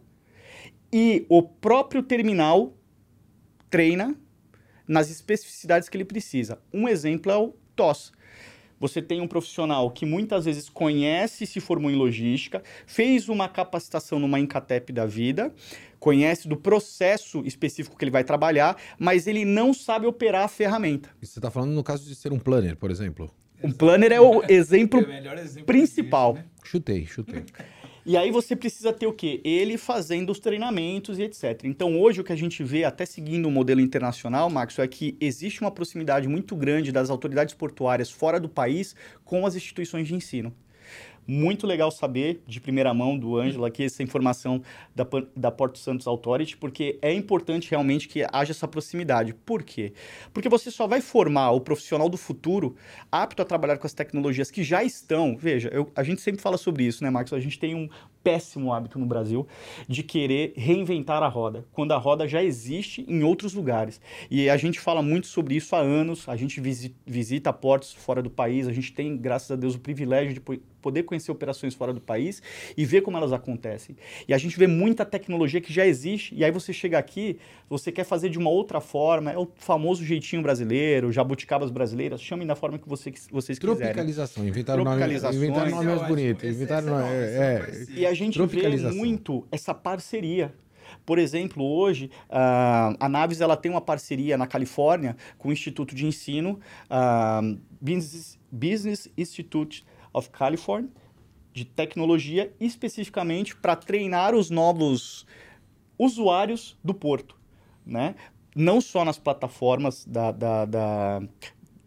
E 0.90 1.26
o 1.28 1.44
próprio 1.44 2.02
terminal 2.02 2.74
treina 3.70 4.16
nas 4.88 5.10
especificidades 5.10 5.90
que 5.90 5.98
ele 5.98 6.06
precisa. 6.06 6.60
Um 6.74 6.88
exemplo 6.88 7.32
é 7.32 7.38
o 7.38 7.54
TOS. 7.76 8.12
Você 8.80 9.02
tem 9.02 9.22
um 9.22 9.28
profissional 9.28 9.90
que 9.90 10.06
muitas 10.06 10.46
vezes 10.46 10.70
conhece, 10.70 11.46
se 11.46 11.60
formou 11.60 11.90
em 11.90 11.96
logística, 11.96 12.62
fez 12.86 13.30
uma 13.30 13.48
capacitação 13.48 14.20
numa 14.20 14.40
Incatep 14.40 14.92
da 14.92 15.06
vida, 15.06 15.54
conhece 15.98 16.48
do 16.48 16.58
processo 16.58 17.42
específico 17.46 17.98
que 17.98 18.04
ele 18.04 18.12
vai 18.12 18.24
trabalhar, 18.24 18.78
mas 19.00 19.28
ele 19.28 19.46
não 19.46 19.74
sabe 19.74 20.06
operar 20.06 20.44
a 20.44 20.48
ferramenta. 20.48 21.10
Você 21.22 21.40
está 21.40 21.50
falando 21.50 21.72
no 21.72 21.84
caso 21.84 22.06
de 22.06 22.16
ser 22.16 22.34
um 22.34 22.40
planner, 22.40 22.76
por 22.76 22.92
exemplo? 22.92 23.32
Um 23.64 23.72
planner 23.72 24.12
é 24.12 24.20
o 24.20 24.44
exemplo, 24.50 25.00
é 25.10 25.34
o 25.34 25.40
exemplo 25.40 25.66
principal. 25.66 26.34
Disso, 26.34 26.46
né? 26.46 26.52
Chutei, 26.64 27.06
chutei. 27.06 27.44
E 28.08 28.16
aí 28.16 28.30
você 28.30 28.56
precisa 28.56 28.94
ter 28.94 29.08
o 29.08 29.14
quê? 29.14 29.42
Ele 29.44 29.80
fazendo 29.80 30.30
os 30.30 30.38
treinamentos 30.38 31.18
e 31.18 31.24
etc. 31.24 31.64
Então 31.64 32.00
hoje 32.00 32.22
o 32.22 32.24
que 32.24 32.32
a 32.32 32.36
gente 32.36 32.64
vê, 32.64 32.84
até 32.84 33.04
seguindo 33.04 33.48
o 33.48 33.52
modelo 33.52 33.82
internacional, 33.82 34.48
Max, 34.48 34.78
é 34.78 34.88
que 34.88 35.18
existe 35.20 35.62
uma 35.62 35.72
proximidade 35.72 36.28
muito 36.28 36.56
grande 36.56 36.92
das 36.92 37.10
autoridades 37.10 37.56
portuárias 37.56 38.12
fora 38.12 38.40
do 38.40 38.48
país 38.48 38.96
com 39.24 39.44
as 39.44 39.56
instituições 39.56 40.08
de 40.08 40.14
ensino. 40.14 40.54
Muito 41.28 41.66
legal 41.66 41.90
saber, 41.92 42.44
de 42.46 42.62
primeira 42.62 42.94
mão, 42.94 43.18
do 43.18 43.38
Ângelo 43.38 43.66
aqui, 43.66 43.84
essa 43.84 44.04
informação 44.04 44.62
da, 44.94 45.06
da 45.36 45.52
Porto 45.52 45.80
Santos 45.80 46.08
Authority, 46.08 46.58
porque 46.58 47.00
é 47.02 47.14
importante 47.14 47.70
realmente 47.70 48.08
que 48.08 48.26
haja 48.32 48.52
essa 48.52 48.68
proximidade. 48.68 49.34
Por 49.34 49.64
quê? 49.64 49.94
Porque 50.34 50.50
você 50.50 50.70
só 50.70 50.86
vai 50.86 51.02
formar 51.02 51.52
o 51.52 51.62
profissional 51.62 52.10
do 52.10 52.18
futuro 52.18 52.76
apto 53.12 53.42
a 53.42 53.46
trabalhar 53.46 53.78
com 53.78 53.88
as 53.88 53.94
tecnologias 53.94 54.52
que 54.52 54.64
já 54.64 54.84
estão. 54.84 55.36
Veja, 55.36 55.70
eu, 55.70 55.92
a 55.96 56.04
gente 56.04 56.22
sempre 56.22 56.42
fala 56.42 56.58
sobre 56.58 56.84
isso, 56.84 57.04
né, 57.04 57.10
Marcos? 57.10 57.34
A 57.34 57.40
gente 57.40 57.60
tem 57.60 57.74
um 57.74 57.90
péssimo 58.26 58.74
hábito 58.74 58.98
no 58.98 59.06
Brasil 59.06 59.48
de 59.88 60.02
querer 60.02 60.52
reinventar 60.56 61.22
a 61.22 61.28
roda, 61.28 61.64
quando 61.72 61.92
a 61.92 61.98
roda 61.98 62.28
já 62.28 62.44
existe 62.44 63.06
em 63.08 63.24
outros 63.24 63.54
lugares. 63.54 64.02
E 64.32 64.50
a 64.50 64.58
gente 64.58 64.80
fala 64.80 65.04
muito 65.04 65.28
sobre 65.28 65.56
isso 65.56 65.76
há 65.76 65.80
anos, 65.80 66.28
a 66.28 66.36
gente 66.36 66.60
visita 67.06 67.54
portos 67.54 67.94
fora 67.94 68.24
do 68.24 68.30
país, 68.30 68.68
a 68.68 68.74
gente 68.74 68.92
tem, 68.94 69.16
graças 69.16 69.52
a 69.52 69.56
Deus, 69.56 69.76
o 69.76 69.80
privilégio 69.80 70.34
de 70.34 70.42
poder 70.86 71.02
conhecer 71.02 71.32
operações 71.32 71.74
fora 71.74 71.92
do 71.92 72.00
país 72.00 72.44
e 72.78 72.86
ver 72.86 73.02
como 73.02 73.18
elas 73.18 73.34
acontecem. 73.34 73.98
E 74.28 74.36
a 74.36 74.38
gente 74.38 74.56
vê 74.56 74.68
muita 74.68 75.04
tecnologia 75.04 75.60
que 75.60 75.74
já 75.74 75.84
existe, 75.84 76.36
e 76.36 76.46
aí 76.46 76.52
você 76.52 76.72
chega 76.72 77.00
aqui, 77.00 77.40
você 77.68 77.92
quer 77.92 78.04
fazer 78.04 78.30
de 78.30 78.38
uma 78.38 78.52
outra 78.52 78.80
forma, 78.80 79.32
é 79.32 79.38
o 79.38 79.48
famoso 79.56 80.06
jeitinho 80.06 80.44
brasileiro, 80.44 81.12
jabuticabas 81.12 81.72
brasileiras, 81.72 82.22
chamem 82.22 82.46
da 82.46 82.56
forma 82.56 82.78
que 82.78 82.88
você, 82.88 83.12
vocês 83.32 83.58
quiserem. 83.58 83.78
Tropicalização, 83.80 84.48
inventaram 84.48 84.84
nome, 84.84 85.04
inventaram 85.04 85.72
nome 85.72 85.86
mais 85.88 86.08
bonito. 86.08 86.46
Inventaram 86.46 86.88
nome, 86.88 87.10
é, 87.10 87.88
é, 87.90 88.00
e 88.00 88.06
a 88.06 88.14
gente 88.14 88.40
vê 88.46 88.78
muito 88.92 89.44
essa 89.52 89.74
parceria. 89.74 90.54
Por 91.04 91.18
exemplo, 91.18 91.64
hoje 91.64 92.12
uh, 92.30 92.96
a 93.00 93.10
Naves 93.10 93.42
ela 93.42 93.58
tem 93.58 93.72
uma 93.72 93.82
parceria 93.82 94.38
na 94.38 94.46
Califórnia 94.46 95.18
com 95.38 95.50
o 95.50 95.52
Instituto 95.52 95.96
de 95.96 96.06
Ensino, 96.06 96.60
uh, 96.90 97.58
Business, 97.82 98.38
Business 98.52 99.10
Institute 99.18 99.84
of 100.16 100.30
California, 100.30 100.90
de 101.54 101.66
tecnologia, 101.66 102.54
especificamente 102.60 103.56
para 103.56 103.76
treinar 103.76 104.34
os 104.34 104.50
novos 104.50 105.26
usuários 105.98 106.78
do 106.84 106.94
porto, 106.94 107.38
né? 107.86 108.16
Não 108.56 108.80
só 108.80 109.04
nas 109.04 109.18
plataformas 109.18 110.06
da, 110.06 110.32
da, 110.32 110.66
da, 110.66 111.22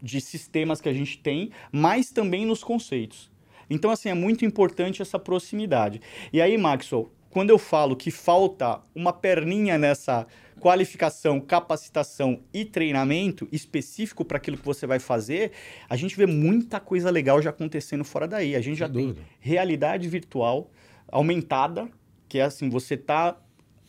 de 0.01 0.21
sistemas 0.21 0.79
que 0.79 0.89
a 0.89 0.93
gente 0.93 1.17
tem, 1.17 1.51
mas 1.71 2.11
também 2.11 2.45
nos 2.45 2.63
conceitos. 2.63 3.31
Então, 3.69 3.91
assim, 3.91 4.09
é 4.09 4.13
muito 4.13 4.45
importante 4.45 5.01
essa 5.01 5.19
proximidade. 5.19 6.01
E 6.31 6.41
aí, 6.41 6.57
Maxwell, 6.57 7.11
quando 7.29 7.49
eu 7.51 7.57
falo 7.57 7.95
que 7.95 8.11
falta 8.11 8.81
uma 8.93 9.13
perninha 9.13 9.77
nessa 9.77 10.25
qualificação, 10.59 11.39
capacitação 11.39 12.41
e 12.53 12.65
treinamento 12.65 13.47
específico 13.51 14.25
para 14.25 14.37
aquilo 14.37 14.57
que 14.57 14.65
você 14.65 14.85
vai 14.85 14.99
fazer, 14.99 15.51
a 15.89 15.95
gente 15.95 16.15
vê 16.17 16.25
muita 16.25 16.79
coisa 16.79 17.09
legal 17.09 17.41
já 17.41 17.49
acontecendo 17.49 18.03
fora 18.03 18.27
daí. 18.27 18.55
A 18.55 18.59
gente 18.59 18.77
Sem 18.77 18.79
já 18.79 18.87
dúvida. 18.87 19.13
tem 19.15 19.25
realidade 19.39 20.07
virtual 20.09 20.69
aumentada, 21.07 21.89
que 22.27 22.39
é 22.39 22.43
assim, 22.43 22.69
você 22.69 22.95
está 22.95 23.37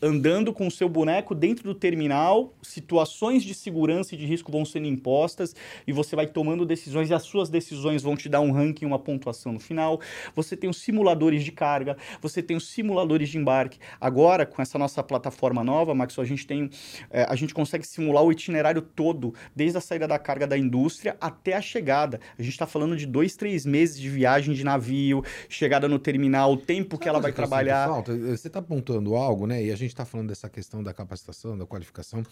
andando 0.02 0.52
com 0.52 0.66
o 0.66 0.70
seu 0.70 0.88
boneco 0.88 1.34
dentro 1.34 1.64
do 1.64 1.74
terminal, 1.74 2.54
situações 2.62 3.42
de 3.42 3.54
segurança 3.54 4.14
e 4.14 4.18
de 4.18 4.24
risco 4.24 4.50
vão 4.50 4.64
sendo 4.64 4.86
impostas 4.86 5.54
e 5.86 5.92
você 5.92 6.16
vai 6.16 6.26
tomando 6.26 6.64
decisões 6.64 7.10
e 7.10 7.14
as 7.14 7.22
suas 7.22 7.50
decisões 7.50 8.02
vão 8.02 8.16
te 8.16 8.28
dar 8.28 8.40
um 8.40 8.50
ranking, 8.50 8.86
uma 8.86 8.98
pontuação 8.98 9.52
no 9.52 9.60
final. 9.60 10.00
Você 10.34 10.56
tem 10.56 10.70
os 10.70 10.78
simuladores 10.78 11.44
de 11.44 11.52
carga, 11.52 11.96
você 12.20 12.42
tem 12.42 12.56
os 12.56 12.68
simuladores 12.68 13.28
de 13.28 13.38
embarque. 13.38 13.78
Agora, 14.00 14.46
com 14.46 14.62
essa 14.62 14.78
nossa 14.78 15.02
plataforma 15.02 15.62
nova, 15.62 15.94
Max, 15.94 16.18
a 16.18 16.24
gente 16.24 16.46
tem, 16.46 16.70
é, 17.10 17.24
a 17.28 17.34
gente 17.34 17.52
consegue 17.52 17.86
simular 17.86 18.24
o 18.24 18.32
itinerário 18.32 18.82
todo, 18.82 19.34
desde 19.54 19.78
a 19.78 19.80
saída 19.80 20.08
da 20.08 20.18
carga 20.18 20.46
da 20.46 20.56
indústria 20.56 21.16
até 21.20 21.54
a 21.54 21.60
chegada. 21.60 22.20
A 22.38 22.42
gente 22.42 22.52
está 22.52 22.66
falando 22.66 22.96
de 22.96 23.06
dois, 23.06 23.36
três 23.36 23.66
meses 23.66 23.98
de 23.98 24.08
viagem 24.08 24.54
de 24.54 24.64
navio, 24.64 25.22
chegada 25.48 25.88
no 25.88 25.98
terminal, 25.98 26.52
o 26.52 26.56
tempo 26.56 26.98
que 26.98 27.08
ela 27.08 27.20
vai 27.20 27.32
trabalhar. 27.32 27.88
Falta? 27.88 28.16
Você 28.16 28.46
está 28.46 28.60
apontando 28.60 29.14
algo, 29.14 29.46
né? 29.46 29.62
E 29.64 29.70
a 29.70 29.76
gente 29.76 29.89
gente 29.90 29.94
está 29.94 30.04
falando 30.04 30.28
dessa 30.28 30.48
questão 30.48 30.82
da 30.82 30.94
capacitação, 30.94 31.58
da 31.58 31.66
qualificação, 31.66 32.22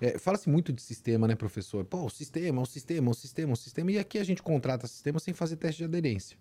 é, 0.00 0.18
fala-se 0.18 0.48
muito 0.48 0.72
de 0.72 0.80
sistema, 0.80 1.26
né, 1.26 1.34
professor? 1.34 1.84
Pô, 1.84 2.04
o 2.04 2.10
sistema, 2.10 2.62
o 2.62 2.66
sistema, 2.66 3.10
o 3.10 3.14
sistema, 3.14 3.52
o 3.52 3.56
sistema. 3.56 3.92
E 3.92 3.98
aqui 3.98 4.18
a 4.18 4.24
gente 4.24 4.42
contrata 4.42 4.86
sistema 4.86 5.18
sem 5.18 5.34
fazer 5.34 5.56
teste 5.56 5.78
de 5.78 5.84
aderência. 5.84 6.36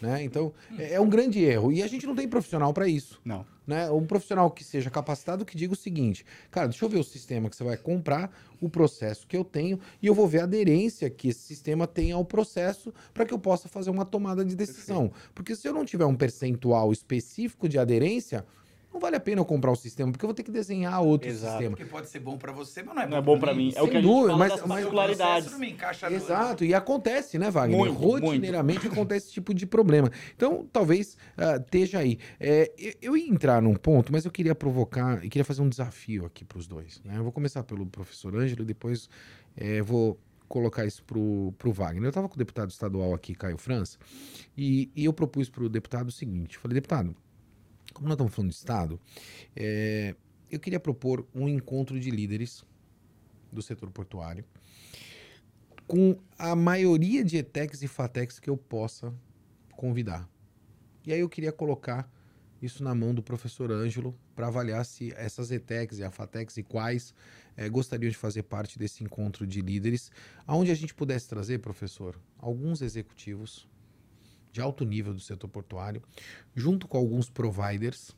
Né? 0.00 0.22
Então, 0.22 0.52
é, 0.78 0.94
é 0.94 1.00
um 1.00 1.08
grande 1.08 1.40
erro. 1.42 1.72
E 1.72 1.82
a 1.82 1.86
gente 1.86 2.06
não 2.06 2.14
tem 2.14 2.28
profissional 2.28 2.72
para 2.72 2.86
isso. 2.86 3.20
Não. 3.24 3.44
Né? 3.66 3.90
Um 3.90 4.06
profissional 4.06 4.50
que 4.50 4.62
seja 4.62 4.90
capacitado 4.90 5.44
que 5.44 5.56
diga 5.56 5.72
o 5.72 5.76
seguinte: 5.76 6.24
cara, 6.50 6.68
deixa 6.68 6.84
eu 6.84 6.88
ver 6.88 6.98
o 6.98 7.04
sistema 7.04 7.48
que 7.50 7.56
você 7.56 7.64
vai 7.64 7.76
comprar, 7.76 8.30
o 8.60 8.68
processo 8.68 9.26
que 9.26 9.36
eu 9.36 9.44
tenho, 9.44 9.80
e 10.00 10.06
eu 10.06 10.14
vou 10.14 10.28
ver 10.28 10.40
a 10.40 10.44
aderência 10.44 11.10
que 11.10 11.28
esse 11.28 11.40
sistema 11.40 11.86
tem 11.86 12.12
ao 12.12 12.24
processo 12.24 12.92
para 13.12 13.24
que 13.24 13.34
eu 13.34 13.38
possa 13.38 13.68
fazer 13.68 13.90
uma 13.90 14.04
tomada 14.04 14.44
de 14.44 14.54
decisão. 14.54 15.12
Porque 15.34 15.56
se 15.56 15.68
eu 15.68 15.72
não 15.72 15.84
tiver 15.84 16.04
um 16.04 16.16
percentual 16.16 16.92
específico 16.92 17.68
de 17.68 17.78
aderência, 17.78 18.44
não 18.92 19.00
vale 19.00 19.16
a 19.16 19.20
pena 19.20 19.40
eu 19.40 19.44
comprar 19.44 19.70
o 19.70 19.76
sistema, 19.76 20.10
porque 20.10 20.24
eu 20.24 20.28
vou 20.28 20.34
ter 20.34 20.42
que 20.42 20.50
desenhar 20.50 21.00
outro 21.00 21.28
Exato. 21.28 21.52
sistema. 21.52 21.76
Porque 21.76 21.90
pode 21.90 22.08
ser 22.08 22.18
bom 22.18 22.36
para 22.36 22.50
você, 22.50 22.82
mas 22.82 22.94
não 22.94 23.02
é 23.02 23.06
não 23.06 23.10
bom, 23.10 23.16
é 23.18 23.22
bom 23.22 23.38
para 23.38 23.54
mim. 23.54 23.66
mim. 23.66 23.72
É 23.76 23.82
o 23.82 23.88
que 23.88 23.96
a 23.96 24.00
gente 24.00 24.12
fala 24.12 24.36
mas, 24.36 24.52
das 24.52 24.62
particularidades. 24.62 25.50
Não 25.52 25.58
me 25.58 25.70
encaixa 25.70 26.12
Exato, 26.12 26.64
e 26.64 26.74
acontece, 26.74 27.38
né, 27.38 27.50
Wagner? 27.50 27.78
Muito, 27.78 27.94
Rotineiramente 27.94 28.80
muito. 28.80 28.92
acontece 28.92 29.26
esse 29.26 29.34
tipo 29.34 29.54
de 29.54 29.64
problema. 29.64 30.10
Então, 30.34 30.66
talvez 30.72 31.16
uh, 31.38 31.60
esteja 31.60 32.00
aí. 32.00 32.18
É, 32.40 32.72
eu, 33.00 33.16
ia 33.16 33.28
entrar 33.28 33.62
num 33.62 33.74
ponto, 33.74 34.12
mas 34.12 34.24
eu 34.24 34.30
queria 34.30 34.54
provocar, 34.54 35.24
e 35.24 35.28
queria 35.28 35.44
fazer 35.44 35.62
um 35.62 35.68
desafio 35.68 36.26
aqui 36.26 36.44
para 36.44 36.58
os 36.58 36.66
dois. 36.66 37.00
Né? 37.04 37.16
Eu 37.16 37.22
vou 37.22 37.32
começar 37.32 37.62
pelo 37.62 37.86
professor 37.86 38.34
Ângelo 38.34 38.62
e 38.62 38.66
depois 38.66 39.08
é, 39.56 39.80
vou 39.80 40.18
colocar 40.48 40.84
isso 40.84 41.04
pro, 41.04 41.54
pro 41.56 41.72
Wagner. 41.72 42.04
Eu 42.04 42.08
estava 42.08 42.28
com 42.28 42.34
o 42.34 42.38
deputado 42.38 42.70
estadual 42.70 43.14
aqui, 43.14 43.36
Caio 43.36 43.56
França, 43.56 43.96
e, 44.58 44.90
e 44.96 45.04
eu 45.04 45.12
propus 45.12 45.48
para 45.48 45.62
o 45.62 45.68
deputado 45.68 46.08
o 46.08 46.12
seguinte: 46.12 46.58
falei, 46.58 46.74
deputado, 46.74 47.14
como 47.92 48.08
nós 48.08 48.14
estamos 48.14 48.34
falando 48.34 48.50
de 48.50 48.56
Estado, 48.56 49.00
é, 49.54 50.14
eu 50.50 50.58
queria 50.58 50.80
propor 50.80 51.26
um 51.34 51.48
encontro 51.48 51.98
de 51.98 52.10
líderes 52.10 52.64
do 53.52 53.62
setor 53.62 53.90
portuário 53.90 54.44
com 55.86 56.16
a 56.38 56.54
maioria 56.54 57.24
de 57.24 57.36
ETECs 57.36 57.82
e 57.82 57.88
FATECs 57.88 58.38
que 58.38 58.48
eu 58.48 58.56
possa 58.56 59.12
convidar. 59.76 60.28
E 61.04 61.12
aí 61.12 61.20
eu 61.20 61.28
queria 61.28 61.50
colocar 61.50 62.08
isso 62.62 62.84
na 62.84 62.94
mão 62.94 63.14
do 63.14 63.22
professor 63.22 63.72
Ângelo 63.72 64.14
para 64.36 64.48
avaliar 64.48 64.84
se 64.84 65.12
essas 65.16 65.50
ETECs 65.50 65.98
e 65.98 66.04
a 66.04 66.10
FATECs 66.10 66.58
e 66.58 66.62
quais 66.62 67.14
é, 67.56 67.68
gostariam 67.68 68.10
de 68.10 68.16
fazer 68.16 68.42
parte 68.42 68.78
desse 68.78 69.02
encontro 69.02 69.46
de 69.46 69.60
líderes, 69.62 70.10
aonde 70.46 70.70
a 70.70 70.74
gente 70.74 70.94
pudesse 70.94 71.28
trazer, 71.28 71.58
professor, 71.58 72.20
alguns 72.38 72.82
executivos 72.82 73.68
de 74.52 74.60
alto 74.60 74.84
nível 74.84 75.12
do 75.14 75.20
setor 75.20 75.48
portuário, 75.48 76.02
junto 76.54 76.88
com 76.88 76.98
alguns 76.98 77.28
providers, 77.30 78.16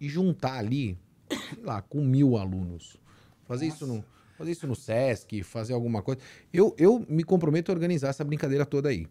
e 0.00 0.08
juntar 0.08 0.58
ali, 0.58 0.98
sei 1.30 1.62
lá, 1.62 1.80
com 1.80 2.00
mil 2.04 2.36
alunos. 2.36 2.96
Fazer 3.44 3.66
isso 3.66 3.86
no, 3.86 4.04
fazer 4.36 4.50
isso 4.50 4.66
no 4.66 4.74
SESC, 4.74 5.42
fazer 5.42 5.72
alguma 5.72 6.02
coisa. 6.02 6.20
Eu, 6.52 6.74
eu 6.78 7.04
me 7.08 7.22
comprometo 7.22 7.70
a 7.70 7.74
organizar 7.74 8.08
essa 8.08 8.24
brincadeira 8.24 8.66
toda 8.66 8.88
aí. 8.88 9.06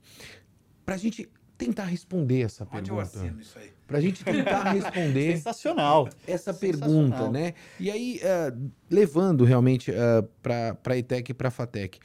Para 0.85 0.95
a 0.95 0.97
gente 0.97 1.29
tentar 1.57 1.85
responder 1.85 2.41
essa 2.41 2.63
Onde 2.63 2.89
pergunta. 2.89 3.17
eu 3.19 3.39
isso 3.39 3.57
aí? 3.59 3.71
Para 3.87 3.99
a 3.99 4.01
gente 4.01 4.23
tentar 4.23 4.71
responder 4.71 5.35
Sensacional. 5.37 6.09
essa 6.27 6.51
Sensacional. 6.51 6.59
pergunta, 6.59 7.29
né? 7.29 7.53
E 7.79 7.91
aí, 7.91 8.19
eh, 8.21 8.53
levando 8.89 9.43
realmente 9.45 9.91
para 10.41 10.75
a 10.83 10.97
ETEC 10.97 11.29
e 11.29 11.33
para 11.33 11.49
a 11.49 11.51
FATEC, 11.51 11.99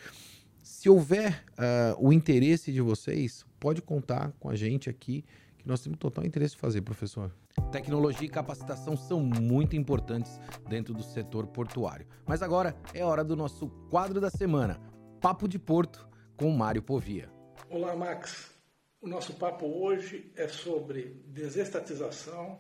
se 0.63 0.91
houver 0.91 1.43
eh, 1.57 1.97
o 1.99 2.13
interesse 2.13 2.71
de 2.71 2.83
vocês, 2.83 3.47
pode 3.59 3.83
contar 3.83 4.33
com 4.39 4.49
a 4.49 4.57
gente 4.57 4.89
aqui, 4.89 5.25
que 5.59 5.67
nós 5.67 5.81
temos 5.81 5.99
total 5.99 6.25
interesse 6.25 6.55
em 6.55 6.59
fazer, 6.59 6.83
professor. 6.83 7.35
Tecnologia 7.73 8.27
e 8.27 8.31
capacitação 8.31 8.97
são 8.97 9.21
muito 9.21 9.77
importantes 9.77 10.39
dentro 10.69 10.93
do 10.95 11.03
setor 11.03 11.47
portuário. 11.47 12.07
Mas 12.27 12.43
agora 12.43 12.77
é 12.93 13.05
hora 13.05 13.25
do 13.25 13.35
nosso 13.35 13.69
quadro 13.91 14.21
da 14.21 14.31
semana, 14.31 14.81
Papo 15.21 15.49
de 15.49 15.59
Porto 15.59 16.07
com 16.37 16.51
Mário 16.51 16.83
Povia. 16.83 17.31
Olá, 17.71 17.97
Max. 17.97 18.55
O 19.01 19.09
nosso 19.09 19.35
papo 19.35 19.67
hoje 19.67 20.33
é 20.37 20.49
sobre 20.49 21.23
desestatização, 21.27 22.59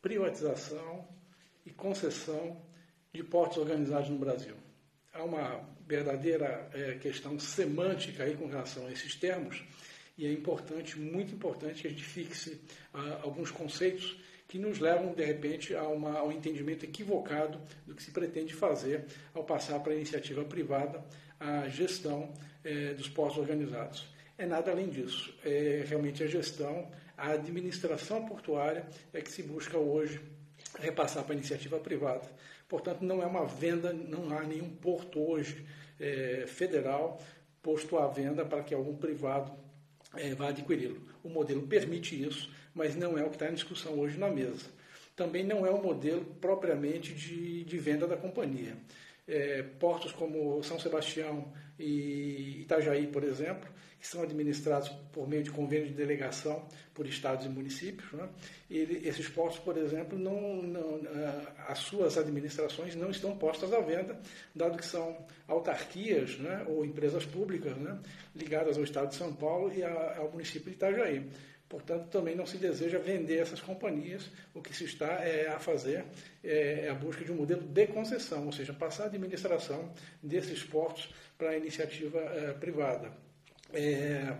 privatização 0.00 1.08
e 1.64 1.70
concessão 1.70 2.62
de 3.12 3.22
portos 3.22 3.58
organizados 3.58 4.08
no 4.08 4.18
Brasil. 4.18 4.56
Há 5.12 5.24
uma 5.24 5.68
verdadeira 5.86 6.70
eh, 6.72 6.98
questão 7.00 7.38
semântica 7.38 8.24
aí 8.24 8.36
com 8.36 8.46
relação 8.46 8.86
a 8.86 8.92
esses 8.92 9.16
termos 9.16 9.64
e 10.20 10.26
é 10.26 10.32
importante, 10.32 10.98
muito 10.98 11.34
importante, 11.34 11.82
que 11.82 11.88
a 11.88 11.90
gente 11.90 12.04
fixe 12.04 12.60
ah, 12.92 13.20
alguns 13.22 13.50
conceitos 13.50 14.20
que 14.46 14.58
nos 14.58 14.78
levam, 14.78 15.12
de 15.14 15.24
repente, 15.24 15.74
a, 15.74 15.84
uma, 15.84 16.18
a 16.18 16.24
um 16.24 16.32
entendimento 16.32 16.84
equivocado 16.84 17.60
do 17.86 17.94
que 17.94 18.02
se 18.02 18.10
pretende 18.10 18.52
fazer 18.52 19.06
ao 19.32 19.44
passar 19.44 19.80
para 19.80 19.92
a 19.92 19.96
iniciativa 19.96 20.44
privada 20.44 21.04
a 21.38 21.68
gestão 21.68 22.32
eh, 22.64 22.92
dos 22.94 23.08
portos 23.08 23.38
organizados 23.38 24.04
é 24.40 24.46
nada 24.46 24.70
além 24.70 24.88
disso. 24.88 25.34
É 25.44 25.84
realmente 25.86 26.24
a 26.24 26.26
gestão, 26.26 26.90
a 27.16 27.32
administração 27.32 28.24
portuária 28.26 28.86
é 29.12 29.20
que 29.20 29.30
se 29.30 29.42
busca 29.42 29.76
hoje 29.76 30.18
repassar 30.78 31.24
para 31.24 31.34
a 31.34 31.36
iniciativa 31.36 31.78
privada. 31.78 32.26
Portanto, 32.66 33.02
não 33.02 33.22
é 33.22 33.26
uma 33.26 33.44
venda, 33.44 33.92
não 33.92 34.36
há 34.36 34.42
nenhum 34.42 34.70
porto 34.70 35.20
hoje 35.20 35.66
é, 35.98 36.44
federal 36.46 37.20
posto 37.62 37.98
à 37.98 38.08
venda 38.08 38.42
para 38.46 38.62
que 38.62 38.74
algum 38.74 38.96
privado 38.96 39.52
é, 40.14 40.34
vá 40.34 40.48
adquiri-lo. 40.48 41.00
O 41.22 41.28
modelo 41.28 41.62
permite 41.62 42.20
isso, 42.20 42.50
mas 42.74 42.96
não 42.96 43.18
é 43.18 43.24
o 43.24 43.28
que 43.28 43.36
está 43.36 43.48
em 43.48 43.54
discussão 43.54 43.98
hoje 43.98 44.18
na 44.18 44.28
mesa. 44.28 44.66
Também 45.14 45.44
não 45.44 45.66
é 45.66 45.70
o 45.70 45.82
modelo 45.82 46.24
propriamente 46.40 47.12
de, 47.12 47.64
de 47.64 47.78
venda 47.78 48.06
da 48.06 48.16
companhia. 48.16 48.76
É, 49.32 49.62
portos 49.78 50.10
como 50.10 50.60
São 50.64 50.78
Sebastião 50.78 51.52
e 51.78 52.62
Itajaí, 52.62 53.06
por 53.06 53.22
exemplo, 53.22 53.70
que 54.00 54.06
são 54.06 54.22
administrados 54.22 54.88
por 55.12 55.28
meio 55.28 55.42
de 55.42 55.50
convênio 55.50 55.86
de 55.86 55.92
delegação 55.92 56.66
por 56.94 57.06
estados 57.06 57.44
e 57.44 57.48
municípios. 57.50 58.10
Né? 58.12 58.28
E 58.70 58.78
esses 59.04 59.28
portos, 59.28 59.58
por 59.58 59.76
exemplo, 59.76 60.18
não, 60.18 60.62
não, 60.62 61.00
as 61.68 61.78
suas 61.80 62.16
administrações 62.16 62.96
não 62.96 63.10
estão 63.10 63.36
postas 63.36 63.72
à 63.74 63.80
venda, 63.80 64.18
dado 64.54 64.78
que 64.78 64.86
são 64.86 65.26
autarquias 65.46 66.38
né, 66.38 66.64
ou 66.66 66.84
empresas 66.84 67.26
públicas 67.26 67.76
né, 67.76 67.98
ligadas 68.34 68.78
ao 68.78 68.84
estado 68.84 69.10
de 69.10 69.16
São 69.16 69.34
Paulo 69.34 69.72
e 69.72 69.84
ao 69.84 70.30
município 70.30 70.70
de 70.70 70.76
Itajaí. 70.76 71.30
Portanto, 71.70 72.08
também 72.08 72.34
não 72.34 72.44
se 72.44 72.56
deseja 72.56 72.98
vender 72.98 73.38
essas 73.38 73.60
companhias. 73.60 74.28
O 74.52 74.60
que 74.60 74.76
se 74.76 74.84
está 74.84 75.06
é, 75.24 75.46
a 75.46 75.60
fazer 75.60 76.04
é, 76.42 76.88
a 76.90 76.94
busca 76.94 77.24
de 77.24 77.30
um 77.30 77.36
modelo 77.36 77.62
de 77.62 77.86
concessão, 77.86 78.44
ou 78.46 78.52
seja, 78.52 78.72
passar 78.72 79.04
a 79.04 79.06
administração 79.06 79.94
desses 80.20 80.64
portos 80.64 81.14
para 81.38 81.50
a 81.50 81.56
iniciativa 81.56 82.18
é, 82.18 82.52
privada. 82.54 83.12
É, 83.72 84.36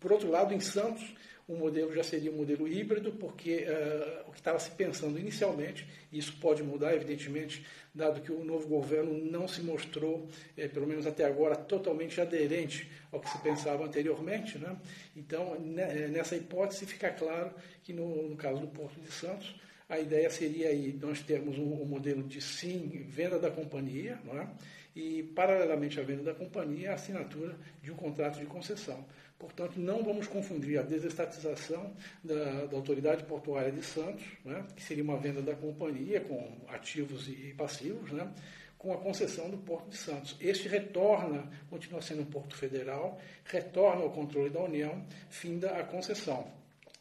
por 0.00 0.10
outro 0.10 0.30
lado, 0.30 0.54
em 0.54 0.60
Santos, 0.60 1.14
o 1.50 1.56
modelo 1.56 1.92
já 1.92 2.04
seria 2.04 2.30
um 2.30 2.36
modelo 2.36 2.68
híbrido, 2.68 3.12
porque 3.12 3.66
uh, 3.66 4.28
o 4.28 4.32
que 4.32 4.38
estava 4.38 4.58
se 4.58 4.70
pensando 4.70 5.18
inicialmente, 5.18 5.86
e 6.12 6.18
isso 6.18 6.36
pode 6.40 6.62
mudar, 6.62 6.94
evidentemente, 6.94 7.66
dado 7.92 8.20
que 8.20 8.30
o 8.30 8.44
novo 8.44 8.68
governo 8.68 9.12
não 9.12 9.48
se 9.48 9.60
mostrou, 9.60 10.28
eh, 10.56 10.68
pelo 10.68 10.86
menos 10.86 11.06
até 11.06 11.24
agora, 11.24 11.56
totalmente 11.56 12.20
aderente 12.20 12.88
ao 13.10 13.20
que 13.20 13.28
se 13.28 13.38
pensava 13.38 13.84
anteriormente. 13.84 14.58
Né? 14.58 14.76
Então, 15.16 15.58
nessa 15.60 16.36
hipótese, 16.36 16.86
fica 16.86 17.10
claro 17.10 17.52
que, 17.82 17.92
no, 17.92 18.28
no 18.28 18.36
caso 18.36 18.60
do 18.60 18.68
Porto 18.68 19.00
de 19.00 19.10
Santos, 19.10 19.54
a 19.88 19.98
ideia 19.98 20.30
seria 20.30 20.68
aí 20.68 20.96
nós 21.02 21.20
termos 21.20 21.58
um, 21.58 21.82
um 21.82 21.84
modelo 21.84 22.22
de 22.22 22.40
sim, 22.40 23.04
venda 23.08 23.40
da 23.40 23.50
companhia, 23.50 24.20
não 24.24 24.40
é? 24.40 24.48
e, 24.94 25.22
paralelamente 25.34 25.98
à 26.00 26.02
venda 26.02 26.22
da 26.22 26.34
companhia, 26.34 26.92
a 26.92 26.94
assinatura 26.94 27.56
de 27.82 27.90
um 27.90 27.96
contrato 27.96 28.38
de 28.38 28.46
concessão. 28.46 29.04
Portanto, 29.40 29.80
não 29.80 30.04
vamos 30.04 30.26
confundir 30.26 30.78
a 30.78 30.82
desestatização 30.82 31.94
da, 32.22 32.66
da 32.66 32.76
Autoridade 32.76 33.24
Portuária 33.24 33.72
de 33.72 33.82
Santos, 33.82 34.22
né, 34.44 34.66
que 34.76 34.82
seria 34.82 35.02
uma 35.02 35.16
venda 35.16 35.40
da 35.40 35.54
companhia 35.54 36.20
com 36.20 36.58
ativos 36.68 37.26
e 37.26 37.54
passivos, 37.56 38.12
né, 38.12 38.30
com 38.76 38.92
a 38.92 38.98
concessão 38.98 39.48
do 39.48 39.56
Porto 39.56 39.88
de 39.88 39.96
Santos. 39.96 40.36
Este 40.38 40.68
retorna, 40.68 41.50
continua 41.70 42.02
sendo 42.02 42.20
um 42.20 42.26
porto 42.26 42.54
federal, 42.54 43.18
retorna 43.46 44.02
ao 44.02 44.10
controle 44.10 44.50
da 44.50 44.60
União, 44.60 45.02
finda 45.30 45.70
a 45.70 45.84
concessão. 45.84 46.46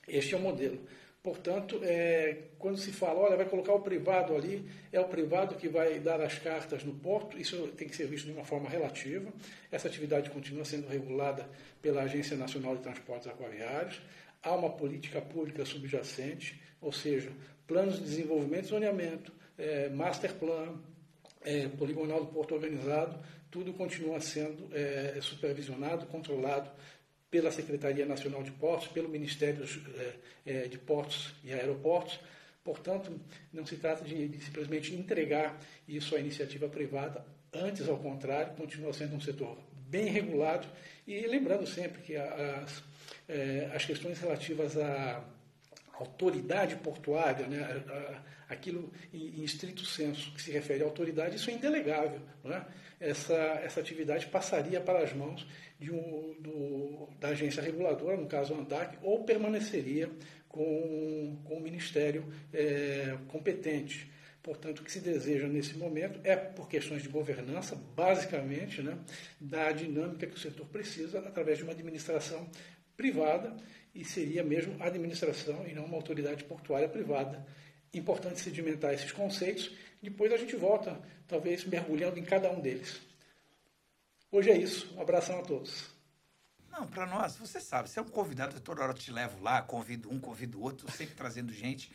Este 0.08 0.34
é 0.34 0.38
o 0.38 0.41
modelo. 0.41 0.80
Portanto, 1.21 1.82
é, 1.84 2.43
quando 2.58 2.77
se 2.77 2.93
fala, 2.93 3.19
olha, 3.19 3.36
vai 3.36 3.45
colocar 3.45 3.73
o 3.73 3.82
privado 3.82 4.34
ali, 4.34 4.65
é 4.91 4.99
o 5.01 5.05
privado 5.05 5.55
que 5.55 5.67
vai 5.67 5.99
dar 5.99 6.21
as 6.21 6.39
cartas 6.39 6.84
no 6.84 6.93
porto, 6.93 7.38
isso 7.38 7.67
tem 7.75 7.89
que 7.89 7.95
ser 7.95 8.08
visto 8.08 8.25
de 8.25 8.32
uma 8.32 8.45
forma 8.45 8.69
relativa. 8.69 9.32
Essa 9.69 9.89
atividade 9.89 10.29
continua 10.29 10.63
sendo 10.63 10.88
regulada 10.88 11.45
pela 11.82 12.03
Agência 12.03 12.38
Nacional 12.38 12.77
de 12.77 12.84
Transportes 12.84 13.27
Aquaviários. 13.27 14.01
Há 14.41 14.55
uma 14.55 14.69
política 14.69 15.19
pública 15.19 15.65
subjacente, 15.65 16.62
ou 16.79 16.93
seja, 16.93 17.32
planos 17.67 17.97
de 17.97 18.03
desenvolvimento 18.03 18.65
e 18.65 18.69
zoneamento, 18.69 19.34
é, 19.58 19.89
master 19.89 20.34
plan, 20.36 20.79
é, 21.41 21.67
poligonal 21.67 22.21
do 22.21 22.32
porto 22.32 22.55
organizado, 22.55 23.19
tudo 23.51 23.73
continua 23.73 24.21
sendo 24.21 24.69
é, 24.73 25.19
supervisionado, 25.21 26.05
controlado 26.05 26.69
pela 27.29 27.51
Secretaria 27.51 28.05
Nacional 28.05 28.43
de 28.43 28.51
Portos, 28.51 28.87
pelo 28.87 29.07
Ministério 29.07 29.63
eh, 30.45 30.67
de 30.67 30.77
Portos 30.77 31.33
e 31.43 31.53
Aeroportos. 31.53 32.19
Portanto, 32.63 33.19
não 33.53 33.65
se 33.65 33.77
trata 33.77 34.03
de, 34.03 34.39
simplesmente 34.43 34.93
entregar 34.93 35.59
isso 35.87 36.15
à 36.15 36.19
iniciativa 36.19 36.67
privada, 36.67 37.25
antes, 37.53 37.87
ao 37.87 37.97
contrário, 37.97 38.55
continua 38.55 38.93
sendo 38.93 39.15
um 39.15 39.21
setor 39.21 39.57
bem 39.87 40.05
regulado 40.05 40.67
e 41.07 41.25
lembrando 41.25 41.65
sempre 41.65 42.01
que 42.01 42.15
as, 42.15 42.83
eh, 43.27 43.71
as 43.73 43.85
questões 43.85 44.19
relativas 44.19 44.77
à 44.77 45.23
autoridade 45.93 46.75
portuária, 46.77 47.47
né, 47.47 47.83
aquilo 48.49 48.91
em, 49.13 49.43
estrito 49.43 49.85
senso 49.85 50.33
que 50.33 50.41
se 50.41 50.51
refere 50.51 50.83
à 50.83 50.85
autoridade, 50.85 51.35
isso 51.35 51.49
é 51.49 51.53
indelegável. 51.53 52.19
Né? 52.43 52.65
Essa, 52.99 53.35
essa 53.63 53.79
atividade 53.79 54.25
passaria 54.25 54.81
para 54.81 55.03
as 55.03 55.13
mãos 55.13 55.47
de 55.79 55.91
um, 55.91 56.35
do, 56.39 57.07
da 57.19 57.29
agência 57.29 57.62
reguladora, 57.62 58.17
no 58.17 58.27
caso 58.27 58.53
a 58.53 58.57
ANDAC, 58.57 58.97
ou 59.01 59.23
permaneceria 59.23 60.09
com, 60.49 61.38
com 61.45 61.55
o 61.55 61.62
Ministério 61.62 62.25
é, 62.51 63.15
competente. 63.27 64.12
Portanto, 64.41 64.79
o 64.79 64.83
que 64.83 64.91
se 64.91 64.99
deseja 64.99 65.47
nesse 65.47 65.77
momento 65.77 66.19
é, 66.23 66.35
por 66.35 66.67
questões 66.67 67.03
de 67.03 67.09
governança, 67.09 67.75
basicamente, 67.95 68.81
né, 68.81 68.97
da 69.39 69.71
dinâmica 69.71 70.25
que 70.25 70.35
o 70.35 70.39
setor 70.39 70.65
precisa 70.67 71.19
através 71.19 71.59
de 71.59 71.63
uma 71.63 71.73
administração 71.73 72.49
privada, 72.97 73.55
e 73.93 74.03
seria 74.03 74.43
mesmo 74.43 74.75
a 74.79 74.88
administração 74.88 75.65
e 75.67 75.73
não 75.73 75.85
uma 75.85 75.95
autoridade 75.95 76.43
portuária 76.43 76.88
privada. 76.88 77.45
Importante 77.93 78.39
sedimentar 78.39 78.93
esses 78.93 79.12
conceitos, 79.12 79.71
depois 80.02 80.32
a 80.32 80.38
gente 80.38 80.56
volta, 80.56 81.02
talvez 81.28 81.65
mergulhando 81.65 82.19
em 82.19 82.23
cada 82.23 82.52
um 82.52 82.60
deles. 82.60 83.02
Hoje 84.32 84.52
é 84.52 84.58
isso. 84.58 84.93
Um 84.95 85.02
abração 85.02 85.39
a 85.39 85.41
todos. 85.41 85.89
Não, 86.71 86.88
para 86.88 87.06
nós, 87.06 87.36
você 87.36 87.60
sabe, 87.60 87.89
você 87.89 87.99
é 87.99 88.02
um 88.02 88.08
convidado, 88.08 88.60
toda 88.62 88.82
hora 88.82 88.91
eu 88.91 88.97
te 88.97 89.12
levo 89.12 89.41
lá, 89.41 89.62
convido 89.62 90.10
um, 90.12 90.19
convido 90.19 90.62
outro, 90.62 90.89
sempre 90.91 91.15
trazendo 91.15 91.52
gente, 91.52 91.91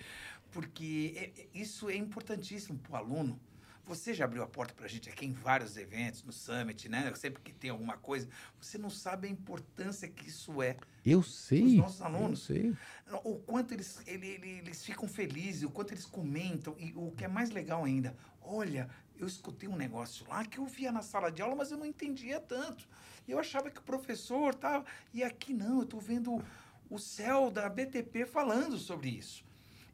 porque 0.50 1.14
é, 1.16 1.40
é, 1.40 1.46
isso 1.54 1.88
é 1.88 1.94
importantíssimo 1.96 2.78
para 2.78 2.92
o 2.92 2.96
aluno, 2.96 3.40
Você 3.86 4.14
já 4.14 4.24
abriu 4.24 4.42
a 4.42 4.46
porta 4.46 4.72
para 4.72 4.86
a 4.86 4.88
gente 4.88 5.10
aqui 5.10 5.26
em 5.26 5.32
vários 5.32 5.76
eventos, 5.76 6.22
no 6.22 6.32
Summit, 6.32 6.88
né? 6.88 7.12
Sempre 7.14 7.42
que 7.42 7.52
tem 7.52 7.70
alguma 7.70 7.98
coisa, 7.98 8.28
você 8.58 8.78
não 8.78 8.88
sabe 8.88 9.28
a 9.28 9.30
importância 9.30 10.08
que 10.08 10.28
isso 10.28 10.62
é. 10.62 10.76
Eu 11.04 11.22
sei. 11.22 11.64
Os 11.64 11.74
nossos 11.74 12.02
alunos. 12.02 12.48
Eu 12.48 12.56
sei. 12.56 12.76
O 13.22 13.36
quanto 13.36 13.74
eles, 13.74 14.00
ele, 14.06 14.26
ele, 14.26 14.48
eles 14.58 14.82
ficam 14.82 15.06
felizes, 15.06 15.64
o 15.64 15.70
quanto 15.70 15.92
eles 15.92 16.06
comentam. 16.06 16.74
E 16.78 16.92
o 16.96 17.10
que 17.10 17.24
é 17.24 17.28
mais 17.28 17.50
legal 17.50 17.84
ainda, 17.84 18.16
olha, 18.40 18.88
eu 19.16 19.26
escutei 19.26 19.68
um 19.68 19.76
negócio 19.76 20.26
lá 20.28 20.44
que 20.44 20.58
eu 20.58 20.66
via 20.66 20.90
na 20.90 21.02
sala 21.02 21.30
de 21.30 21.42
aula, 21.42 21.54
mas 21.54 21.70
eu 21.70 21.76
não 21.76 21.86
entendia 21.86 22.40
tanto. 22.40 22.88
Eu 23.28 23.38
achava 23.38 23.70
que 23.70 23.80
o 23.80 23.84
professor 23.84 24.54
tava. 24.54 24.84
E 25.12 25.22
aqui 25.22 25.52
não, 25.52 25.78
eu 25.78 25.84
estou 25.84 26.00
vendo 26.00 26.42
o 26.90 26.98
céu 26.98 27.50
da 27.50 27.68
BTP 27.68 28.26
falando 28.26 28.78
sobre 28.78 29.10
isso. 29.10 29.44